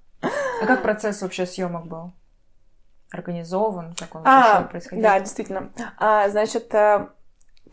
А 0.62 0.66
как 0.68 0.84
процесс 0.84 1.22
вообще 1.22 1.46
съемок 1.46 1.88
был? 1.88 2.12
Организован? 3.12 3.94
Как 4.00 4.16
он 4.16 4.22
А, 4.26 4.62
происходил? 4.64 5.04
да, 5.04 5.20
действительно. 5.20 5.72
А, 5.98 6.30
значит, 6.30 6.74
э, 6.74 7.08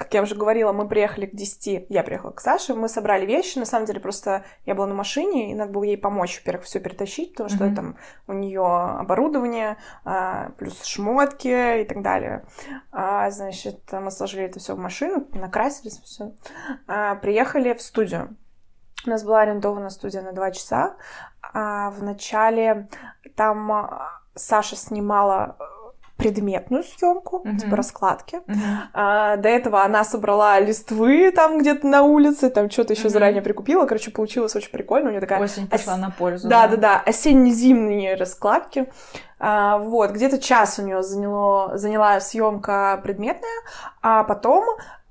как 0.01 0.15
я 0.15 0.23
уже 0.23 0.35
говорила, 0.35 0.73
мы 0.73 0.89
приехали 0.89 1.27
к 1.27 1.35
10, 1.35 1.87
я 1.91 2.03
приехала 2.03 2.31
к 2.31 2.41
Саше, 2.41 2.75
мы 2.75 2.89
собрали 2.89 3.27
вещи, 3.27 3.59
на 3.59 3.67
самом 3.67 3.85
деле 3.85 4.01
просто 4.01 4.45
я 4.65 4.75
была 4.75 4.87
на 4.87 4.95
машине, 4.95 5.53
и 5.53 5.55
надо 5.55 5.73
было 5.73 5.83
ей 5.83 5.99
помочь, 5.99 6.39
во-первых, 6.39 6.65
все 6.65 6.81
перетащить, 6.81 7.33
потому 7.33 7.51
что 7.51 7.65
Мгм. 7.67 7.75
там 7.77 7.97
у 8.27 8.33
нее 8.33 8.65
оборудование, 8.65 9.77
а, 10.07 10.53
плюс 10.57 10.83
шмотки 10.85 11.83
и 11.83 11.85
так 11.85 12.01
далее. 12.01 12.47
А, 12.93 13.31
значит, 13.31 13.81
мы 13.93 14.11
сложили 14.11 14.45
это 14.45 14.59
все 14.59 14.75
в 14.75 14.79
машину, 14.79 15.27
накрасились, 15.35 16.01
все. 16.01 16.33
приехали 17.21 17.75
в 17.75 17.83
студию. 17.83 18.37
У 19.07 19.11
нас 19.11 19.23
была 19.23 19.43
арендована 19.43 19.91
студия 19.91 20.23
на 20.23 20.33
два 20.33 20.51
часа. 20.51 20.97
А 21.43 21.91
в 21.91 22.03
начале 22.03 22.89
там 23.37 23.71
а, 23.71 24.23
Саша 24.35 24.77
снимала 24.77 25.57
предметную 26.21 26.85
съемку, 26.85 27.41
Мгм. 27.45 27.59
типа 27.59 27.77
раскладки. 27.77 28.41
Мгм. 28.47 28.61
А, 28.93 29.37
до 29.37 29.49
этого 29.49 29.83
она 29.83 30.05
собрала 30.05 30.61
листвы 30.61 31.33
там 31.33 31.59
где-то 31.59 31.87
на 31.87 32.03
улице, 32.03 32.51
там 32.51 32.71
что-то 32.71 32.93
еще 32.93 33.05
Мгм. 33.05 33.11
заранее 33.11 33.43
прикупила. 33.43 33.87
Короче, 33.87 34.11
получилось 34.11 34.55
очень 34.57 34.71
прикольно. 34.71 35.09
У 35.09 35.11
нее 35.13 35.21
такая 35.21 35.41
Осень 35.43 35.67
пошла 35.67 35.97
на 35.97 36.11
пользу. 36.11 36.49
да, 36.49 36.69
да, 36.69 36.77
да, 36.77 37.03
осенне-зимние 37.07 38.15
раскладки. 38.17 38.91
А, 39.39 39.79
вот, 39.79 40.11
где-то 40.11 40.39
час 40.39 40.79
у 40.79 40.83
нее 40.83 41.03
заняло, 41.03 41.77
заняла 41.79 42.21
съемка 42.21 43.01
предметная, 43.03 43.51
а 44.03 44.23
потом 44.25 44.65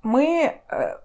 мы 0.03 0.61
э, 0.69 0.95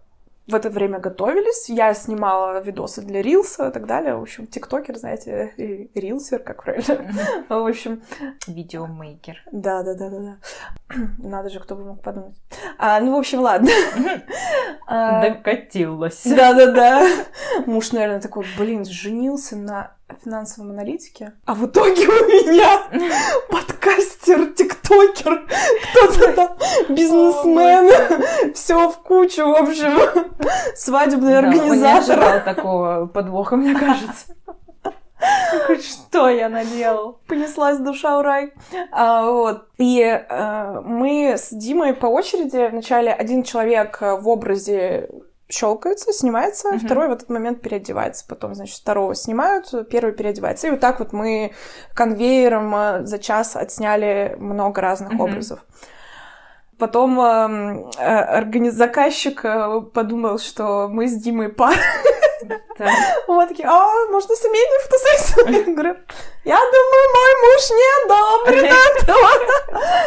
в 0.46 0.54
это 0.54 0.68
время 0.68 0.98
готовились. 0.98 1.68
Я 1.68 1.94
снимала 1.94 2.60
видосы 2.60 3.00
для 3.00 3.22
рилса 3.22 3.68
и 3.68 3.72
так 3.72 3.86
далее. 3.86 4.16
В 4.16 4.22
общем, 4.22 4.46
тиктокер, 4.46 4.96
знаете, 4.96 5.54
рилсер, 5.94 6.40
как 6.40 6.64
правильно. 6.64 7.10
В 7.48 7.66
общем... 7.66 8.02
Видеомейкер. 8.46 9.42
Да, 9.52 9.82
да, 9.82 9.94
да, 9.94 10.10
да, 10.10 10.18
да. 10.18 10.36
Надо 11.18 11.48
же, 11.48 11.60
кто 11.60 11.76
бы 11.76 11.84
мог 11.84 12.02
подумать. 12.02 12.36
А, 12.78 13.00
ну, 13.00 13.14
в 13.14 13.18
общем, 13.18 13.40
ладно. 13.40 13.70
А, 14.86 15.22
Докатилась. 15.22 16.22
Да, 16.26 16.52
да, 16.52 16.70
да. 16.70 17.08
Муж, 17.64 17.92
наверное, 17.92 18.20
такой, 18.20 18.44
блин, 18.58 18.84
женился 18.84 19.56
на 19.56 19.96
финансовом 20.22 20.70
аналитике, 20.70 21.32
а 21.44 21.54
в 21.54 21.66
итоге 21.66 22.06
у 22.06 22.26
меня 22.26 22.82
подкастер, 23.50 24.46
тиктокер, 24.52 25.46
кто-то 25.92 26.32
там, 26.32 26.56
бизнесмен, 26.90 28.52
все 28.54 28.90
в 28.90 28.98
кучу, 28.98 29.46
в 29.46 29.56
общем, 29.56 29.98
свадебный 30.76 31.38
организатор. 31.38 32.18
Да, 32.20 32.40
такого 32.40 33.06
подвоха, 33.06 33.56
мне 33.56 33.74
кажется. 33.74 34.34
Что 35.80 36.28
я 36.28 36.50
наделал? 36.50 37.20
Понеслась 37.26 37.78
душа 37.78 38.18
в 38.18 38.22
рай. 38.22 38.52
А, 38.92 39.30
вот. 39.30 39.68
И 39.78 40.02
а, 40.02 40.82
мы 40.82 41.36
с 41.38 41.48
Димой 41.50 41.94
по 41.94 42.06
очереди 42.06 42.68
вначале 42.70 43.10
один 43.10 43.42
человек 43.42 44.02
в 44.02 44.28
образе 44.28 45.08
щелкается, 45.48 46.12
снимается, 46.12 46.70
uh-huh. 46.70 46.78
второй 46.78 47.08
в 47.08 47.12
этот 47.12 47.28
момент 47.28 47.60
переодевается. 47.60 48.24
Потом, 48.28 48.54
значит, 48.54 48.76
второго 48.76 49.14
снимают, 49.14 49.72
первый 49.90 50.12
переодевается. 50.12 50.68
И 50.68 50.70
вот 50.70 50.80
так 50.80 50.98
вот 50.98 51.12
мы 51.12 51.52
конвейером 51.94 52.74
э, 52.74 53.06
за 53.06 53.18
час 53.18 53.56
отсняли 53.56 54.36
много 54.38 54.80
разных 54.80 55.12
uh-huh. 55.12 55.22
образов. 55.22 55.60
Потом 56.78 57.20
э, 57.20 57.90
э, 57.98 58.70
заказчик 58.70 59.44
э, 59.44 59.80
подумал, 59.92 60.38
что 60.38 60.88
мы 60.88 61.06
с 61.06 61.14
Димой 61.14 61.48
пара. 61.48 61.76
Вот 63.28 63.48
такие, 63.48 63.68
а, 63.68 64.06
можно 64.10 64.34
семейную 64.34 64.80
фотосессию? 64.82 65.66
Я 65.66 65.74
говорю, 65.74 65.96
я 66.44 66.58
думаю, 66.58 67.04
мой 67.14 67.32
муж 67.42 67.70
не 67.70 68.04
одобрит 68.04 68.72
этого. 69.02 69.28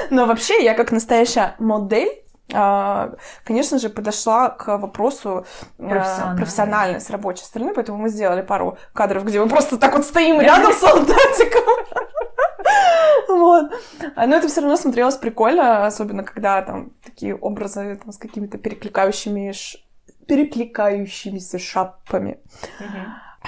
Но 0.10 0.26
вообще, 0.26 0.64
я 0.64 0.74
как 0.74 0.92
настоящая 0.92 1.56
модель, 1.58 2.24
конечно 2.50 3.80
же, 3.80 3.90
подошла 3.90 4.50
к 4.50 4.78
вопросу 4.78 5.46
а, 5.80 5.90
профессионально. 5.90 6.38
профессионально 6.38 7.00
с 7.00 7.10
рабочей 7.10 7.44
стороны, 7.44 7.74
поэтому 7.74 7.98
мы 7.98 8.10
сделали 8.10 8.42
пару 8.42 8.78
кадров, 8.94 9.26
где 9.26 9.42
мы 9.42 9.50
просто 9.50 9.78
так 9.78 9.94
вот 9.94 10.06
стоим 10.06 10.40
рядом 10.40 10.72
с 10.72 10.78
солдатиком. 10.78 11.64
Вот. 13.28 13.72
Но 14.16 14.36
это 14.36 14.48
все 14.48 14.62
равно 14.62 14.78
смотрелось 14.78 15.16
прикольно, 15.16 15.86
особенно 15.86 16.24
когда 16.24 16.62
там 16.62 16.92
такие 17.04 17.36
образы 17.36 18.00
там, 18.02 18.12
с 18.12 18.18
какими-то 18.18 18.58
перекликающими 18.58 19.54
перекликающимися 20.28 21.60
шапками. 21.60 22.40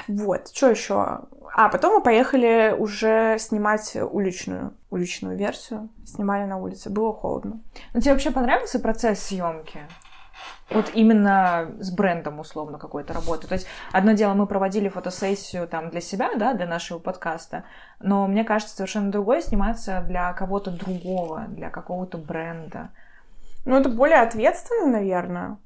Вот, 0.07 0.49
что 0.53 0.69
еще? 0.69 1.21
А 1.55 1.69
потом 1.69 1.95
мы 1.95 2.01
поехали 2.01 2.75
уже 2.77 3.37
снимать 3.39 3.95
уличную, 3.95 4.73
уличную 4.89 5.37
версию. 5.37 5.89
Снимали 6.05 6.45
на 6.45 6.57
улице, 6.57 6.89
было 6.89 7.13
холодно. 7.13 7.59
Ну, 7.93 8.01
тебе 8.01 8.13
вообще 8.13 8.31
понравился 8.31 8.79
процесс 8.79 9.19
съемки? 9.19 9.81
Вот 10.69 10.91
именно 10.93 11.71
с 11.79 11.91
брендом 11.91 12.39
условно 12.39 12.77
какой-то 12.77 13.13
работы. 13.13 13.47
То 13.47 13.55
есть 13.55 13.67
одно 13.91 14.13
дело, 14.13 14.33
мы 14.35 14.45
проводили 14.45 14.87
фотосессию 14.87 15.67
там 15.67 15.89
для 15.89 15.99
себя, 15.99 16.35
да, 16.35 16.53
для 16.53 16.67
нашего 16.67 16.99
подкаста, 16.99 17.63
но 17.99 18.27
мне 18.27 18.43
кажется, 18.43 18.75
совершенно 18.75 19.11
другое 19.11 19.41
сниматься 19.41 20.03
для 20.07 20.31
кого-то 20.33 20.71
другого, 20.71 21.45
для 21.47 21.69
какого-то 21.69 22.17
бренда. 22.19 22.89
Ну, 23.65 23.77
это 23.77 23.89
более 23.89 24.21
ответственно, 24.21 24.91
наверное. 24.91 25.57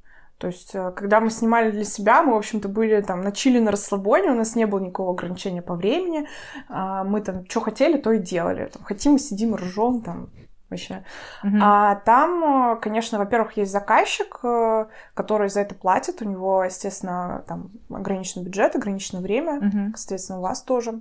То 0.43 0.47
есть, 0.47 0.75
э, 0.75 0.91
когда 0.91 1.21
мы 1.21 1.29
снимали 1.29 1.71
для 1.71 1.85
себя, 1.85 2.21
мы, 2.21 2.33
в 2.33 2.37
общем-то, 2.37 2.67
были 2.67 2.99
там 2.99 3.21
на 3.21 3.31
чили, 3.31 3.59
на 3.59 3.71
расслабоне, 3.71 4.31
у 4.31 4.35
нас 4.35 4.57
не 4.57 4.65
было 4.65 4.81
никакого 4.81 5.13
ограничения 5.13 5.61
по 5.61 5.73
времени. 5.73 6.27
А, 6.67 7.05
мы 7.05 7.21
там 7.21 7.45
что 7.49 7.61
хотели, 7.61 7.97
то 7.97 8.11
и 8.11 8.19
делали. 8.19 8.65
Там, 8.65 8.83
хотим, 8.83 9.13
мы 9.13 9.19
сидим, 9.19 9.55
ржем, 9.55 10.01
там, 10.01 10.31
вообще. 10.69 11.05
Uh-huh. 11.45 11.59
А 11.61 11.95
там, 11.95 12.73
э, 12.73 12.81
конечно, 12.81 13.19
во-первых, 13.19 13.55
есть 13.55 13.71
заказчик, 13.71 14.37
э, 14.43 14.87
который 15.13 15.47
за 15.47 15.61
это 15.61 15.75
платит. 15.75 16.21
У 16.21 16.25
него, 16.25 16.65
естественно, 16.65 17.45
там 17.47 17.71
ограниченный 17.89 18.43
бюджет, 18.43 18.75
ограниченное 18.75 19.23
время. 19.23 19.59
Uh-huh. 19.61 19.95
Соответственно, 19.95 20.39
у 20.39 20.41
вас 20.41 20.61
тоже. 20.61 20.99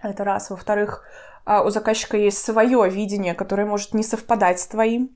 Это 0.00 0.24
раз. 0.24 0.48
Во-вторых, 0.48 1.04
у 1.46 1.68
заказчика 1.68 2.16
есть 2.16 2.38
свое 2.38 2.88
видение, 2.88 3.34
которое 3.34 3.66
может 3.66 3.92
не 3.92 4.02
совпадать 4.02 4.60
с 4.60 4.66
твоим. 4.66 5.10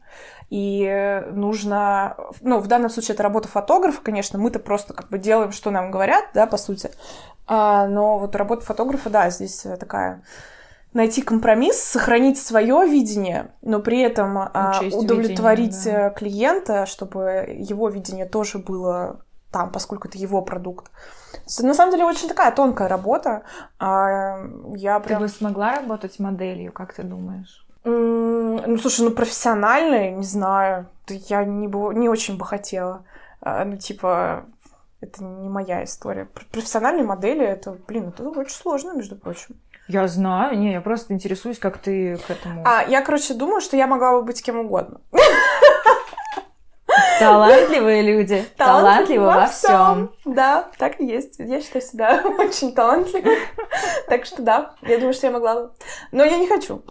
И 0.51 1.23
нужно... 1.31 2.17
Ну, 2.41 2.59
в 2.59 2.67
данном 2.67 2.91
случае 2.91 3.15
это 3.15 3.23
работа 3.23 3.49
фотографа, 3.49 4.03
конечно. 4.03 4.39
Мы-то 4.39 4.59
просто 4.59 4.95
как 4.95 5.09
бы 5.09 5.19
делаем, 5.19 5.53
что 5.53 5.71
нам 5.71 5.91
говорят, 5.91 6.25
да, 6.35 6.47
по 6.47 6.57
сути. 6.57 6.91
А, 7.47 7.87
но 7.87 8.19
вот 8.19 8.35
работа 8.37 8.67
фотографа, 8.67 9.11
да, 9.11 9.31
здесь 9.31 9.65
такая 9.79 10.23
найти 10.93 11.23
компромисс, 11.23 11.81
сохранить 11.81 12.39
свое 12.39 12.85
видение, 12.85 13.53
но 13.63 13.81
при 13.81 14.01
этом 14.01 14.39
а, 14.39 14.81
удовлетворить 14.93 15.77
видение, 15.77 16.09
да. 16.09 16.11
клиента, 16.11 16.87
чтобы 16.87 17.47
его 17.57 17.89
видение 17.89 18.27
тоже 18.27 18.59
было 18.59 19.25
там, 19.53 19.71
поскольку 19.71 20.09
это 20.09 20.19
его 20.19 20.43
продукт. 20.43 20.91
На 21.61 21.75
самом 21.75 21.93
деле 21.93 22.05
очень 22.05 22.29
такая 22.29 22.53
тонкая 22.53 22.89
работа. 22.89 23.43
А 23.79 24.39
я 24.75 25.01
прям... 25.01 25.21
Ты 25.21 25.27
бы 25.27 25.29
смогла 25.29 25.77
работать 25.77 26.19
моделью, 26.19 26.73
как 26.73 26.95
ты 26.95 27.03
думаешь? 27.03 27.67
Ну, 27.85 28.79
слушай, 28.79 29.03
ну 29.03 29.11
профессиональной, 29.11 30.11
не 30.11 30.25
знаю. 30.25 30.87
Я 31.09 31.45
не, 31.45 31.67
бы, 31.67 31.95
не 31.95 32.09
очень 32.09 32.37
бы 32.37 32.45
хотела. 32.45 33.05
А, 33.41 33.65
ну, 33.65 33.77
типа, 33.77 34.45
это 35.01 35.25
не 35.25 35.49
моя 35.49 35.83
история. 35.85 36.29
Профессиональные 36.53 37.05
модели, 37.05 37.45
это, 37.45 37.77
блин, 37.89 38.09
это 38.09 38.29
очень 38.29 38.55
сложно, 38.55 38.93
между 38.93 39.17
прочим. 39.17 39.57
Я 39.89 40.07
знаю, 40.07 40.59
не, 40.59 40.73
я 40.73 40.81
просто 40.81 41.15
интересуюсь, 41.15 41.59
как 41.59 41.79
ты 41.79 42.17
к 42.19 42.31
этому... 42.31 42.63
А, 42.65 42.85
я, 42.85 43.03
короче, 43.03 43.35
думаю, 43.35 43.61
что 43.61 43.77
я 43.77 43.87
могла 43.87 44.13
бы 44.13 44.23
быть 44.23 44.43
кем 44.43 44.59
угодно. 44.59 45.01
Талантливые 47.19 48.03
люди. 48.03 48.45
Талантливы 48.57 49.27
во 49.27 49.47
всем. 49.47 50.13
Да, 50.25 50.71
так 50.79 51.01
и 51.01 51.07
есть. 51.07 51.39
Я 51.39 51.61
считаю 51.61 51.83
себя 51.85 52.23
очень 52.39 52.73
талантливой. 52.73 53.39
Так 54.09 54.25
что 54.25 54.43
да, 54.43 54.75
я 54.83 54.97
думаю, 54.99 55.13
что 55.13 55.27
я 55.27 55.33
могла 55.33 55.55
бы. 55.55 55.71
Но 56.13 56.25
я 56.25 56.39
не 56.39 56.47
хочу. 56.47 56.83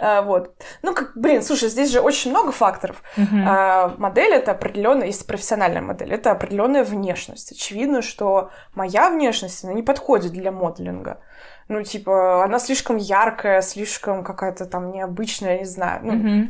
А, 0.00 0.22
вот. 0.22 0.54
Ну, 0.82 0.94
как, 0.94 1.12
блин, 1.16 1.42
слушай, 1.42 1.68
здесь 1.68 1.90
же 1.90 2.00
очень 2.00 2.30
много 2.30 2.52
факторов. 2.52 3.02
Uh-huh. 3.16 3.44
А, 3.46 3.94
модель 3.98 4.32
это 4.32 4.52
определенная, 4.52 5.06
если 5.06 5.24
профессиональная 5.24 5.82
модель, 5.82 6.12
это 6.12 6.30
определенная 6.30 6.84
внешность. 6.84 7.52
Очевидно, 7.52 8.02
что 8.02 8.50
моя 8.74 9.10
внешность, 9.10 9.64
она 9.64 9.72
не 9.72 9.82
подходит 9.82 10.32
для 10.32 10.52
моделинга 10.52 11.20
ну, 11.68 11.82
типа, 11.82 12.44
она 12.44 12.58
слишком 12.58 12.96
яркая, 12.96 13.60
слишком 13.60 14.24
какая-то 14.24 14.64
там 14.64 14.90
необычная, 14.90 15.58
не 15.58 15.66
знаю. 15.66 16.00
Ну, 16.02 16.48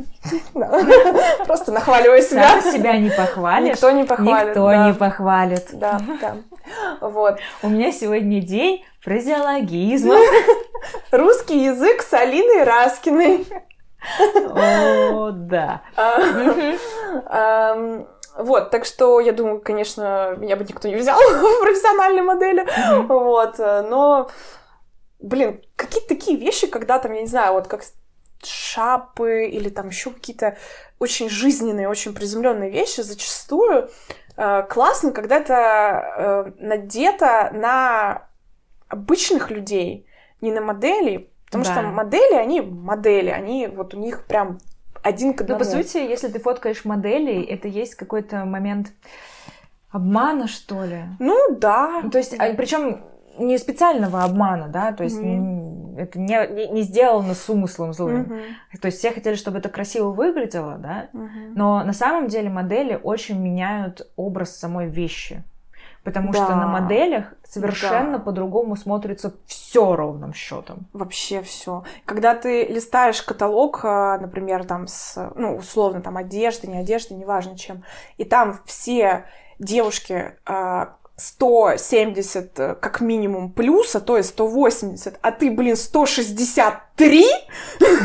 Просто 1.47 1.73
нахваливаю 1.73 2.23
себя. 2.23 2.61
Себя 2.62 2.97
не 2.97 3.11
похвалишь. 3.11 3.75
Никто 3.75 3.91
не 3.91 4.05
похвалит. 4.05 4.49
Никто 4.49 4.75
не 4.75 4.95
похвалит. 4.95 5.69
Да, 5.73 6.01
да. 6.21 6.37
Вот. 7.01 7.39
У 7.62 7.69
меня 7.69 7.91
сегодня 7.91 8.41
день 8.41 8.85
фразеологизма. 9.01 10.19
Русский 11.11 11.64
язык 11.64 12.03
с 12.03 12.12
Алиной 12.12 12.62
Раскиной. 12.62 13.45
О, 14.55 15.33
да. 15.33 15.83
А, 15.97 18.05
вот, 18.39 18.71
так 18.71 18.85
что 18.85 19.19
я 19.19 19.33
думаю, 19.33 19.61
конечно, 19.61 20.37
меня 20.39 20.55
бы 20.55 20.62
никто 20.62 20.87
не 20.87 20.95
взял 20.95 21.19
в 21.19 21.61
профессиональной 21.61 22.23
модели, 22.23 22.64
вот, 23.09 23.59
но 23.59 24.31
блин, 25.19 25.62
какие-то 25.77 26.09
такие 26.09 26.39
вещи, 26.39 26.66
когда 26.66 26.99
там, 26.99 27.12
я 27.12 27.23
не 27.23 27.27
знаю, 27.27 27.55
вот 27.55 27.66
как 27.69 27.83
шапы 28.43 29.47
или 29.47 29.69
там 29.69 29.89
еще 29.89 30.11
какие-то 30.11 30.57
очень 30.99 31.29
жизненные, 31.29 31.89
очень 31.89 32.14
приземленные 32.14 32.71
вещи, 32.71 33.01
зачастую 33.01 33.91
э, 34.37 34.62
классно, 34.69 35.12
когда 35.12 35.39
это 35.39 35.55
э, 35.57 36.53
надето 36.59 37.51
на 37.53 38.29
обычных 38.89 39.51
людей, 39.51 40.07
не 40.41 40.53
на 40.53 40.61
моделей, 40.61 41.31
потому 41.47 41.64
да. 41.64 41.73
что 41.73 41.83
модели, 41.83 42.35
они 42.35 42.61
модели, 42.61 43.31
они 43.31 43.66
вот 43.66 43.95
у 43.95 43.99
них 43.99 44.25
прям 44.27 44.59
один 45.03 45.35
к 45.35 45.41
одному. 45.41 45.59
Ну, 45.59 45.64
по 45.64 45.71
сути, 45.71 45.99
если 45.99 46.29
ты 46.29 46.39
фоткаешь 46.39 46.85
моделей, 46.85 47.43
это 47.43 47.69
есть 47.69 47.95
какой-то 47.95 48.45
момент 48.45 48.93
обмана, 49.91 50.49
что 50.49 50.85
ли? 50.85 51.05
Ну, 51.19 51.57
да. 51.57 52.05
То 52.12 52.19
есть, 52.19 52.35
а, 52.39 52.53
причем 52.55 53.05
не 53.39 53.59
специального 53.59 54.24
обмана, 54.24 54.68
да, 54.68 54.93
то 54.93 55.05
есть 55.05 55.18
mm-hmm. 55.18 55.99
это 55.99 56.18
не, 56.18 56.68
не 56.68 56.82
сделано 56.82 57.34
с 57.34 57.49
умыслом 57.49 57.93
злым. 57.93 58.22
Mm-hmm. 58.22 58.78
То 58.80 58.86
есть 58.86 58.99
все 58.99 59.12
хотели, 59.12 59.34
чтобы 59.34 59.59
это 59.59 59.68
красиво 59.68 60.11
выглядело, 60.11 60.76
да, 60.76 61.09
mm-hmm. 61.12 61.53
но 61.55 61.82
на 61.84 61.93
самом 61.93 62.28
деле 62.28 62.51
модели 62.51 62.99
очень 63.03 63.41
меняют 63.41 64.11
образ 64.16 64.57
самой 64.57 64.89
вещи. 64.89 65.45
Потому 66.05 66.32
да. 66.32 66.45
что 66.45 66.57
на 66.57 66.66
моделях 66.66 67.34
совершенно 67.45 68.18
да. 68.18 68.24
по-другому 68.24 68.76
смотрится 68.76 69.34
все 69.47 69.95
ровным 69.95 70.32
счетом. 70.32 70.86
Вообще 70.95 71.43
все. 71.43 71.84
Когда 72.07 72.34
ты 72.34 72.64
листаешь 72.64 73.20
каталог, 73.20 73.80
а, 73.84 74.16
например, 74.18 74.64
там 74.64 74.86
с, 74.86 75.30
ну, 75.34 75.57
условно, 75.57 76.01
там 76.01 76.16
одежды, 76.16 76.66
не 76.66 76.78
одежды, 76.78 77.14
неважно 77.14 77.59
чем, 77.59 77.84
и 78.16 78.24
там 78.24 78.59
все 78.64 79.26
девушке 79.59 80.39
а, 80.47 80.95
170 81.19 82.61
э, 82.61 82.75
как 82.77 83.01
минимум 83.01 83.53
плюса, 83.53 84.01
то 84.01 84.16
есть 84.16 84.31
180, 84.31 85.19
а 85.21 85.33
ты, 85.33 85.51
блин, 85.51 85.77
163? 85.77 87.27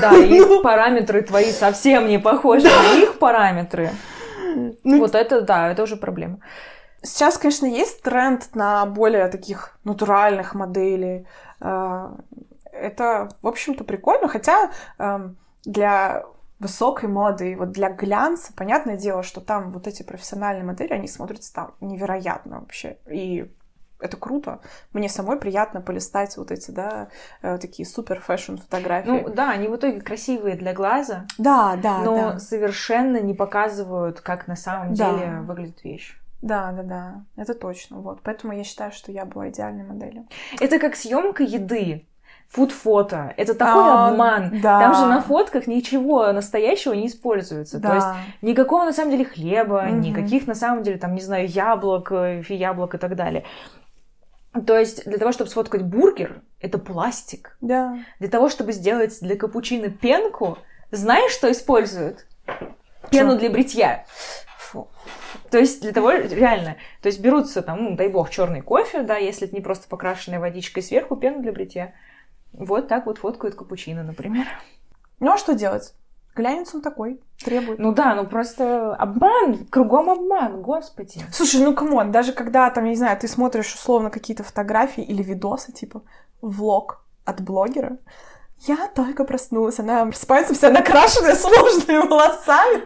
Да, 0.02 0.18
и 0.18 0.40
ну... 0.40 0.64
параметры 0.64 1.22
твои 1.22 1.52
совсем 1.52 2.08
не 2.08 2.18
похожи 2.18 2.66
на 2.66 2.98
их 2.98 3.20
параметры. 3.20 3.92
Ну... 4.84 5.00
Вот 5.00 5.14
это, 5.14 5.42
да, 5.42 5.72
это 5.72 5.84
уже 5.84 5.96
проблема. 5.96 6.40
Сейчас, 7.04 7.38
конечно, 7.38 7.68
есть 7.68 8.02
тренд 8.02 8.56
на 8.56 8.86
более 8.86 9.28
таких 9.28 9.78
натуральных 9.84 10.56
моделей. 10.56 11.28
А, 11.60 12.16
это, 12.72 13.30
в 13.42 13.48
общем-то, 13.48 13.84
прикольно, 13.84 14.28
хотя 14.28 14.72
эм, 14.98 15.38
для 15.66 16.24
высокой 16.64 17.10
моды 17.10 17.52
и 17.52 17.56
вот 17.56 17.72
для 17.72 17.90
глянца, 17.90 18.52
понятное 18.56 18.98
дело, 18.98 19.22
что 19.22 19.42
там 19.42 19.72
вот 19.72 19.86
эти 19.86 20.02
профессиональные 20.02 20.64
модели, 20.64 20.94
они 20.94 21.08
смотрятся 21.08 21.54
там 21.54 21.76
невероятно 21.82 22.62
вообще. 22.62 22.98
И 23.08 23.52
это 24.00 24.18
круто. 24.18 24.60
Мне 24.92 25.08
самой 25.08 25.40
приятно 25.40 25.82
полистать 25.82 26.36
вот 26.38 26.52
эти, 26.52 26.72
да, 26.72 27.08
э, 27.42 27.58
такие 27.58 27.88
супер 27.88 28.20
fashion 28.20 28.56
фотографии. 28.56 29.10
Ну 29.10 29.30
да, 29.30 29.52
они 29.52 29.68
в 29.68 29.76
итоге 29.76 30.02
красивые 30.02 30.56
для 30.56 30.74
глаза. 30.74 31.26
Да, 31.38 31.78
да, 31.82 32.00
но 32.00 32.16
да. 32.16 32.40
совершенно 32.40 33.22
не 33.22 33.34
показывают, 33.34 34.20
как 34.20 34.48
на 34.48 34.56
самом 34.56 34.94
да. 34.94 35.12
деле 35.12 35.42
выглядит 35.42 35.84
вещь. 35.84 36.20
Да, 36.42 36.74
да, 36.74 36.84
да, 36.84 37.24
это 37.38 37.54
точно. 37.54 38.00
Вот, 38.00 38.20
поэтому 38.22 38.52
я 38.52 38.66
считаю, 38.66 38.92
что 38.92 39.12
я 39.14 39.24
была 39.24 39.50
идеальной 39.50 39.86
моделью. 39.86 40.28
Это 40.60 40.78
как 40.80 40.96
съемка 40.96 41.44
еды 41.44 42.06
фуд-фото. 42.54 43.34
Это 43.36 43.56
такой 43.56 43.84
а, 43.84 44.10
обман. 44.10 44.62
Да. 44.62 44.80
Там 44.80 44.94
же 44.94 45.06
на 45.08 45.22
фотках 45.22 45.66
ничего 45.66 46.32
настоящего 46.32 46.94
не 46.94 47.08
используется. 47.08 47.80
Да. 47.80 47.90
То 47.90 47.96
есть 47.96 48.08
никакого 48.44 48.86
на 48.86 48.94
самом 48.94 49.12
деле 49.12 49.26
хлеба, 49.26 49.88
угу. 49.88 49.96
никаких 49.96 50.46
на 50.46 50.54
самом 50.54 50.84
деле, 50.84 50.98
там, 50.98 51.16
не 51.16 51.22
знаю, 51.22 51.48
яблок, 51.48 52.12
э, 52.12 52.44
яблок 52.50 52.94
и 52.94 52.98
так 53.00 53.16
далее. 53.16 53.44
То 54.68 54.78
есть 54.78 55.06
для 55.06 55.18
того, 55.18 55.32
чтобы 55.32 55.50
сфоткать 55.50 55.82
бургер, 55.82 56.44
это 56.62 56.78
пластик. 56.78 57.58
Да. 57.60 57.98
Для 58.20 58.30
того, 58.30 58.50
чтобы 58.50 58.72
сделать 58.72 59.18
для 59.20 59.36
капучино 59.36 59.90
пенку, 59.90 60.60
знаешь, 60.92 61.32
что 61.32 61.52
используют? 61.52 62.28
Пену 63.10 63.32
что? 63.32 63.40
для 63.40 63.50
бритья. 63.50 64.06
Фу. 64.60 64.90
То 65.50 65.58
есть 65.58 65.82
для 65.82 65.92
того, 65.92 66.12
реально, 66.12 66.78
то 67.02 67.08
есть 67.08 67.20
берутся 67.20 67.64
там, 67.64 67.84
ну, 67.84 67.96
дай 67.96 68.10
бог, 68.10 68.30
черный 68.30 68.62
кофе, 68.62 69.02
да, 69.02 69.18
если 69.18 69.48
это 69.48 69.56
не 69.56 69.62
просто 69.62 69.88
покрашенная 69.90 70.40
водичкой 70.40 70.84
сверху, 70.84 71.16
пену 71.16 71.42
для 71.42 71.52
бритья. 71.52 71.94
Вот 72.54 72.88
так 72.88 73.06
вот 73.06 73.18
фоткают 73.18 73.56
капучино, 73.56 74.04
например. 74.04 74.48
Ну 75.20 75.32
а 75.34 75.38
что 75.38 75.54
делать? 75.54 75.94
Глянец 76.36 76.74
он 76.74 76.82
такой, 76.82 77.22
требует. 77.44 77.78
Ну 77.78 77.94
да, 77.94 78.16
ну 78.16 78.26
просто 78.26 78.96
обман, 78.96 79.66
кругом 79.70 80.10
обман, 80.10 80.64
господи. 80.64 81.22
Слушай, 81.32 81.62
ну 81.62 81.76
come 81.76 81.96
on, 81.96 82.12
даже 82.12 82.34
когда 82.34 82.70
там, 82.72 82.86
я 82.86 82.90
не 82.92 82.96
знаю, 82.96 83.18
ты 83.20 83.28
смотришь 83.28 83.74
условно 83.74 84.10
какие-то 84.10 84.44
фотографии 84.44 85.04
или 85.04 85.22
видосы, 85.22 85.72
типа 85.72 86.02
влог 86.42 87.06
от 87.24 87.42
блогера, 87.42 88.00
я 88.66 88.88
только 88.96 89.26
проснулась, 89.26 89.80
она 89.80 90.06
просыпается 90.06 90.54
вся 90.54 90.70
накрашенная, 90.72 91.36
с 91.36 91.42
уложенными 91.42 92.08
волосами. 92.08 92.84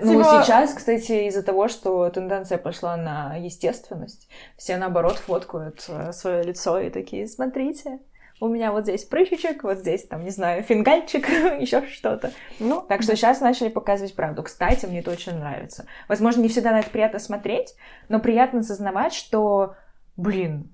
Ну, 0.00 0.12
типа 0.12 0.42
сейчас, 0.44 0.74
кстати, 0.74 1.28
из-за 1.28 1.42
того, 1.42 1.68
что 1.68 2.08
тенденция 2.10 2.58
пошла 2.58 2.96
на 2.96 3.34
естественность, 3.36 4.28
все, 4.56 4.76
наоборот, 4.76 5.16
фоткают 5.16 5.84
э, 5.88 6.12
свое 6.12 6.42
лицо 6.42 6.78
и 6.78 6.90
такие, 6.90 7.26
смотрите, 7.26 8.00
у 8.40 8.48
меня 8.48 8.72
вот 8.72 8.84
здесь 8.84 9.04
прыщичек, 9.04 9.64
вот 9.64 9.78
здесь, 9.78 10.06
там, 10.06 10.24
не 10.24 10.30
знаю, 10.30 10.62
фингальчик, 10.62 11.28
еще 11.60 11.86
что-то. 11.86 12.32
Ну, 12.58 12.80
так 12.80 13.02
что 13.02 13.16
сейчас 13.16 13.40
начали 13.40 13.68
показывать 13.68 14.14
правду. 14.14 14.42
Кстати, 14.42 14.86
мне 14.86 15.00
это 15.00 15.10
очень 15.10 15.38
нравится. 15.38 15.86
Возможно, 16.08 16.42
не 16.42 16.48
всегда 16.48 16.72
на 16.72 16.80
это 16.80 16.90
приятно 16.90 17.18
смотреть, 17.18 17.74
но 18.08 18.20
приятно 18.20 18.60
осознавать, 18.60 19.12
что, 19.12 19.74
блин, 20.16 20.70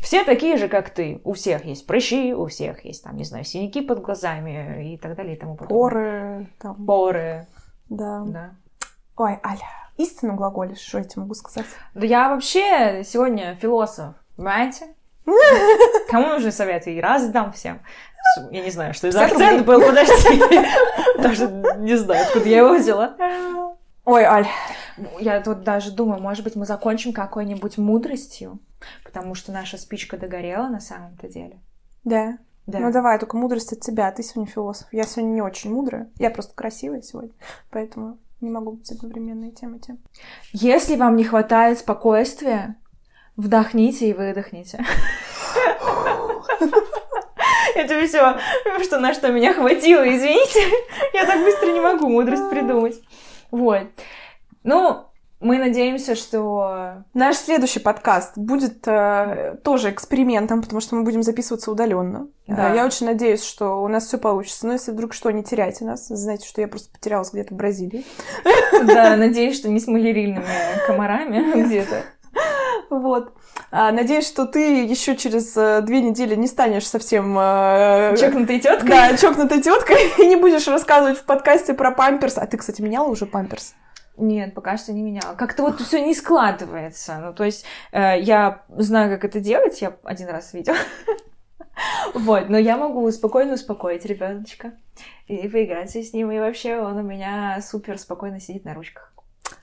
все 0.00 0.24
такие 0.24 0.56
же, 0.56 0.68
как 0.68 0.90
ты. 0.90 1.20
У 1.24 1.32
всех 1.32 1.64
есть 1.64 1.86
прыщи, 1.86 2.32
у 2.34 2.46
всех 2.46 2.84
есть, 2.84 3.02
там, 3.02 3.16
не 3.16 3.24
знаю, 3.24 3.44
синяки 3.44 3.80
под 3.80 4.02
глазами 4.02 4.94
и 4.94 4.98
так 4.98 5.16
далее 5.16 5.36
и 5.36 5.38
тому 5.38 5.56
подобное. 5.56 5.78
Поры. 5.78 6.48
Там. 6.60 6.86
Поры. 6.86 7.46
Да. 7.88 8.22
да. 8.26 8.50
Ой, 9.16 9.38
Аля, 9.44 9.68
истину 9.96 10.34
глаголишь, 10.34 10.78
что 10.78 10.98
я 10.98 11.04
тебе 11.04 11.22
могу 11.22 11.34
сказать? 11.34 11.66
Да 11.94 12.06
я 12.06 12.28
вообще 12.28 13.02
сегодня 13.04 13.54
философ, 13.56 14.14
понимаете? 14.36 14.95
Кому 16.08 16.28
нужны 16.28 16.52
советы? 16.52 16.94
И 16.94 17.00
раз 17.00 17.28
дам 17.28 17.52
всем. 17.52 17.80
Я 18.50 18.62
не 18.62 18.70
знаю, 18.70 18.94
что 18.94 19.08
это 19.08 19.18
за 19.18 19.24
акцент 19.26 19.66
был, 19.66 19.80
подожди. 19.80 20.40
Даже 21.18 21.48
не 21.78 21.96
знаю, 21.96 22.24
откуда 22.26 22.48
я 22.48 22.58
его 22.58 22.74
взяла. 22.74 23.16
Ой, 24.04 24.24
Аль. 24.24 24.46
Я 25.20 25.40
тут 25.42 25.62
даже 25.62 25.90
думаю, 25.90 26.22
может 26.22 26.44
быть, 26.44 26.54
мы 26.54 26.64
закончим 26.64 27.12
какой-нибудь 27.12 27.76
мудростью, 27.76 28.60
потому 29.04 29.34
что 29.34 29.52
наша 29.52 29.78
спичка 29.78 30.16
догорела 30.16 30.68
на 30.68 30.80
самом-то 30.80 31.28
деле. 31.28 31.58
Да. 32.04 32.38
Да. 32.66 32.80
Ну 32.80 32.92
давай, 32.92 33.18
только 33.18 33.36
мудрость 33.36 33.72
от 33.72 33.80
тебя. 33.80 34.10
Ты 34.10 34.22
сегодня 34.22 34.50
философ. 34.50 34.88
Я 34.90 35.04
сегодня 35.04 35.34
не 35.34 35.42
очень 35.42 35.72
мудрая. 35.72 36.10
Я 36.18 36.30
просто 36.30 36.54
красивая 36.54 37.02
сегодня. 37.02 37.32
Поэтому 37.70 38.18
не 38.40 38.50
могу 38.50 38.72
быть 38.72 38.90
одновременной 38.90 39.52
темы 39.52 39.78
тем. 39.78 39.98
Если 40.52 40.96
вам 40.96 41.16
не 41.16 41.24
хватает 41.24 41.78
спокойствия, 41.78 42.76
Вдохните 43.36 44.08
и 44.08 44.12
выдохните. 44.12 44.84
Это 47.74 48.06
все, 48.06 48.38
что 48.82 48.98
на 48.98 49.12
что 49.12 49.30
меня 49.30 49.52
хватило, 49.52 50.02
извините. 50.02 50.60
Я 51.12 51.26
так 51.26 51.40
быстро 51.42 51.72
не 51.72 51.80
могу 51.80 52.08
мудрость 52.08 52.48
придумать. 52.48 53.00
Вот. 53.50 53.88
Ну, 54.64 55.06
мы 55.40 55.58
надеемся, 55.58 56.14
что 56.14 57.04
наш 57.12 57.36
следующий 57.36 57.78
подкаст 57.78 58.38
будет 58.38 58.88
э, 58.88 59.58
тоже 59.62 59.90
экспериментом, 59.90 60.62
потому 60.62 60.80
что 60.80 60.96
мы 60.96 61.02
будем 61.02 61.22
записываться 61.22 61.70
удаленно. 61.70 62.28
Да. 62.46 62.72
Э, 62.72 62.76
я 62.76 62.86
очень 62.86 63.04
надеюсь, 63.04 63.44
что 63.44 63.82
у 63.82 63.88
нас 63.88 64.06
все 64.06 64.16
получится. 64.16 64.66
Но 64.66 64.72
если 64.72 64.92
вдруг 64.92 65.12
что, 65.12 65.30
не 65.30 65.44
теряйте 65.44 65.84
нас. 65.84 66.06
Знаете, 66.08 66.48
что 66.48 66.62
я 66.62 66.68
просто 66.68 66.90
потерялась 66.90 67.32
где-то 67.32 67.52
в 67.54 67.56
Бразилии. 67.56 68.04
Да, 68.86 69.16
надеюсь, 69.16 69.56
что 69.56 69.68
не 69.68 69.78
с 69.78 69.86
малярильными 69.86 70.46
комарами 70.86 71.64
где-то. 71.66 72.02
Вот. 72.90 73.32
А, 73.70 73.90
надеюсь, 73.92 74.26
что 74.26 74.46
ты 74.46 74.84
еще 74.84 75.16
через 75.16 75.56
э, 75.56 75.80
две 75.82 76.00
недели 76.00 76.34
не 76.34 76.46
станешь 76.46 76.86
совсем... 76.86 77.36
Э, 77.38 78.14
чокнутой 78.18 78.60
теткой? 78.60 78.88
Да, 78.88 79.16
чокнутой 79.16 79.60
теткой 79.60 79.96
и 80.18 80.26
не 80.26 80.36
будешь 80.36 80.68
рассказывать 80.68 81.18
в 81.18 81.24
подкасте 81.24 81.74
про 81.74 81.90
памперс. 81.90 82.38
А 82.38 82.46
ты, 82.46 82.56
кстати, 82.56 82.80
меняла 82.82 83.08
уже 83.08 83.26
памперс? 83.26 83.74
Нет, 84.16 84.54
пока 84.54 84.76
что 84.76 84.92
не 84.92 85.02
меняла. 85.02 85.34
Как-то 85.34 85.62
вот 85.62 85.80
все 85.80 86.02
не 86.02 86.14
складывается. 86.14 87.18
Ну, 87.18 87.34
то 87.34 87.44
есть 87.44 87.64
э, 87.92 88.20
я 88.20 88.62
знаю, 88.68 89.10
как 89.10 89.24
это 89.24 89.40
делать, 89.40 89.80
я 89.82 89.96
один 90.04 90.28
раз 90.28 90.52
видела. 90.54 90.76
Вот, 92.14 92.48
но 92.48 92.56
я 92.56 92.78
могу 92.78 93.10
спокойно 93.10 93.52
успокоить 93.52 94.06
ребеночка 94.06 94.72
и 95.26 95.46
поиграться 95.46 96.02
с 96.02 96.14
ним. 96.14 96.30
И 96.32 96.38
вообще 96.38 96.78
он 96.78 96.96
у 96.96 97.02
меня 97.02 97.60
супер 97.60 97.98
спокойно 97.98 98.40
сидит 98.40 98.64
на 98.64 98.72
ручках. 98.72 99.12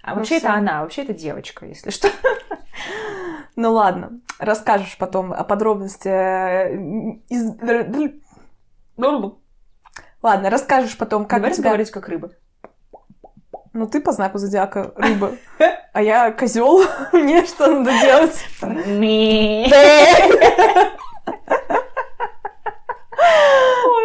А 0.02 0.16
вообще 0.16 0.38
это 0.38 0.54
она, 0.54 0.82
вообще 0.82 1.04
это 1.04 1.14
девочка, 1.14 1.66
если 1.66 1.90
что. 1.90 2.10
Ну 3.56 3.72
ладно, 3.72 4.20
расскажешь 4.40 4.98
потом 4.98 5.32
о 5.32 5.44
подробности 5.44 6.08
э, 6.08 6.76
из... 7.30 7.52
Ладно, 10.24 10.50
расскажешь 10.50 10.98
потом, 10.98 11.26
как 11.26 11.54
тебя... 11.54 11.70
говорить 11.70 11.92
как 11.92 12.08
рыба. 12.08 12.32
Ну, 13.74 13.88
ты 13.88 14.02
по 14.02 14.12
знаку 14.12 14.38
зодиака 14.38 14.92
рыба, 14.96 15.32
а 15.94 16.02
я 16.02 16.32
козел. 16.32 16.84
Мне 17.12 17.46
что 17.46 17.68
надо 17.68 17.92
делать? 18.02 18.46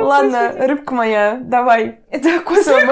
Ладно, 0.01 0.53
рыбка 0.59 0.95
моя, 0.95 1.39
давай. 1.43 2.01
Это 2.11 2.41
кусок. 2.41 2.83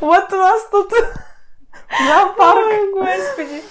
Вот 0.00 0.32
у 0.32 0.36
нас 0.36 0.68
тут 0.70 0.90
зоопарк. 2.06 2.58
Ой, 2.58 2.92
господи. 2.92 3.62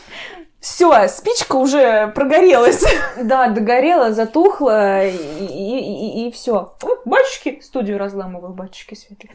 Все, 0.59 1.07
спичка 1.07 1.55
уже 1.55 2.07
прогорелась. 2.09 2.83
Да, 3.17 3.47
догорела, 3.47 4.11
затухла, 4.11 5.05
и, 5.05 5.15
и, 5.15 5.79
и, 5.79 6.27
и 6.27 6.31
все. 6.31 6.75
Батюшки, 7.05 7.61
студию 7.61 7.97
разламывал, 7.97 8.49
батюшки 8.49 8.95
светлые. 8.95 9.31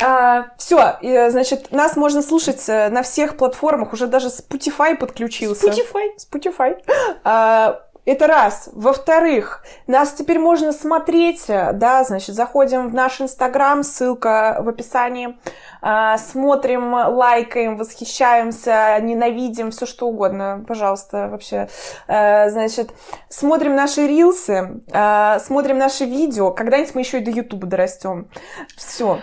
А, 0.00 0.50
все, 0.58 0.96
значит, 1.30 1.72
нас 1.72 1.96
можно 1.96 2.22
слушать 2.22 2.68
э, 2.68 2.88
на 2.88 3.02
всех 3.02 3.36
платформах, 3.36 3.92
уже 3.92 4.06
даже 4.06 4.28
Spotify 4.28 4.96
подключился. 4.96 5.66
Spotify? 5.66 6.06
Spotify. 6.16 6.80
А, 7.24 7.82
это 8.08 8.26
раз. 8.26 8.68
Во-вторых, 8.72 9.62
нас 9.86 10.12
теперь 10.12 10.38
можно 10.38 10.72
смотреть, 10.72 11.44
э, 11.48 11.72
да, 11.72 12.04
значит, 12.04 12.34
заходим 12.34 12.88
в 12.88 12.94
наш 12.94 13.20
Инстаграм, 13.20 13.82
ссылка 13.82 14.58
в 14.60 14.68
описании. 14.68 15.36
А, 15.80 16.18
смотрим, 16.18 16.92
лайкаем, 16.92 17.76
восхищаемся, 17.76 18.98
ненавидим, 19.00 19.70
все 19.70 19.86
что 19.86 20.08
угодно, 20.08 20.64
пожалуйста, 20.66 21.28
вообще. 21.28 21.68
А, 22.06 22.48
значит, 22.48 22.90
смотрим 23.28 23.76
наши 23.76 24.06
рилсы, 24.06 24.80
а, 24.92 25.38
смотрим 25.40 25.78
наши 25.78 26.04
видео. 26.04 26.50
Когда-нибудь 26.50 26.94
мы 26.94 27.02
еще 27.02 27.18
и 27.18 27.24
до 27.24 27.30
Ютуба 27.30 27.66
дорастем. 27.66 28.28
Все. 28.76 29.20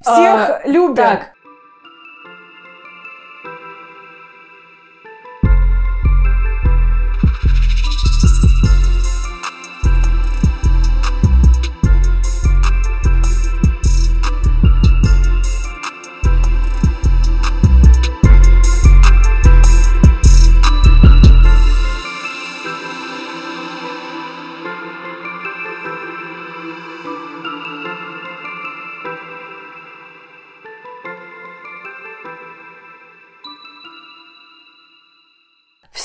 Всех 0.00 0.16
а, 0.16 0.60
любим. 0.64 0.96
Так. 0.96 1.32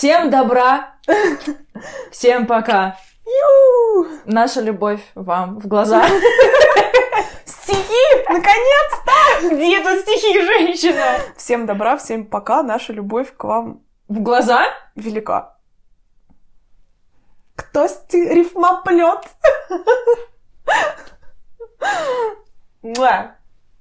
Всем 0.07 0.29
добра. 0.29 0.93
Всем 2.11 2.47
пока. 2.47 2.95
Наша 4.23 4.61
любовь 4.61 5.01
вам 5.15 5.59
в 5.59 5.67
глаза. 5.67 6.01
Стихи! 7.43 8.23
Наконец! 8.29 9.51
Где 9.51 9.83
тут 9.83 9.99
стихи, 9.99 10.41
женщина? 10.41 11.19
Всем 11.35 11.65
добра, 11.65 11.97
всем 11.97 12.25
пока. 12.25 12.63
Наша 12.63 12.93
любовь 12.93 13.35
к 13.35 13.43
вам 13.43 13.81
В 14.07 14.21
глаза? 14.21 14.67
велика. 14.95 15.57
Кто 17.57 17.89
сти- 17.89 18.29
рифмоплет? 18.33 19.27
Муа. 22.81 23.35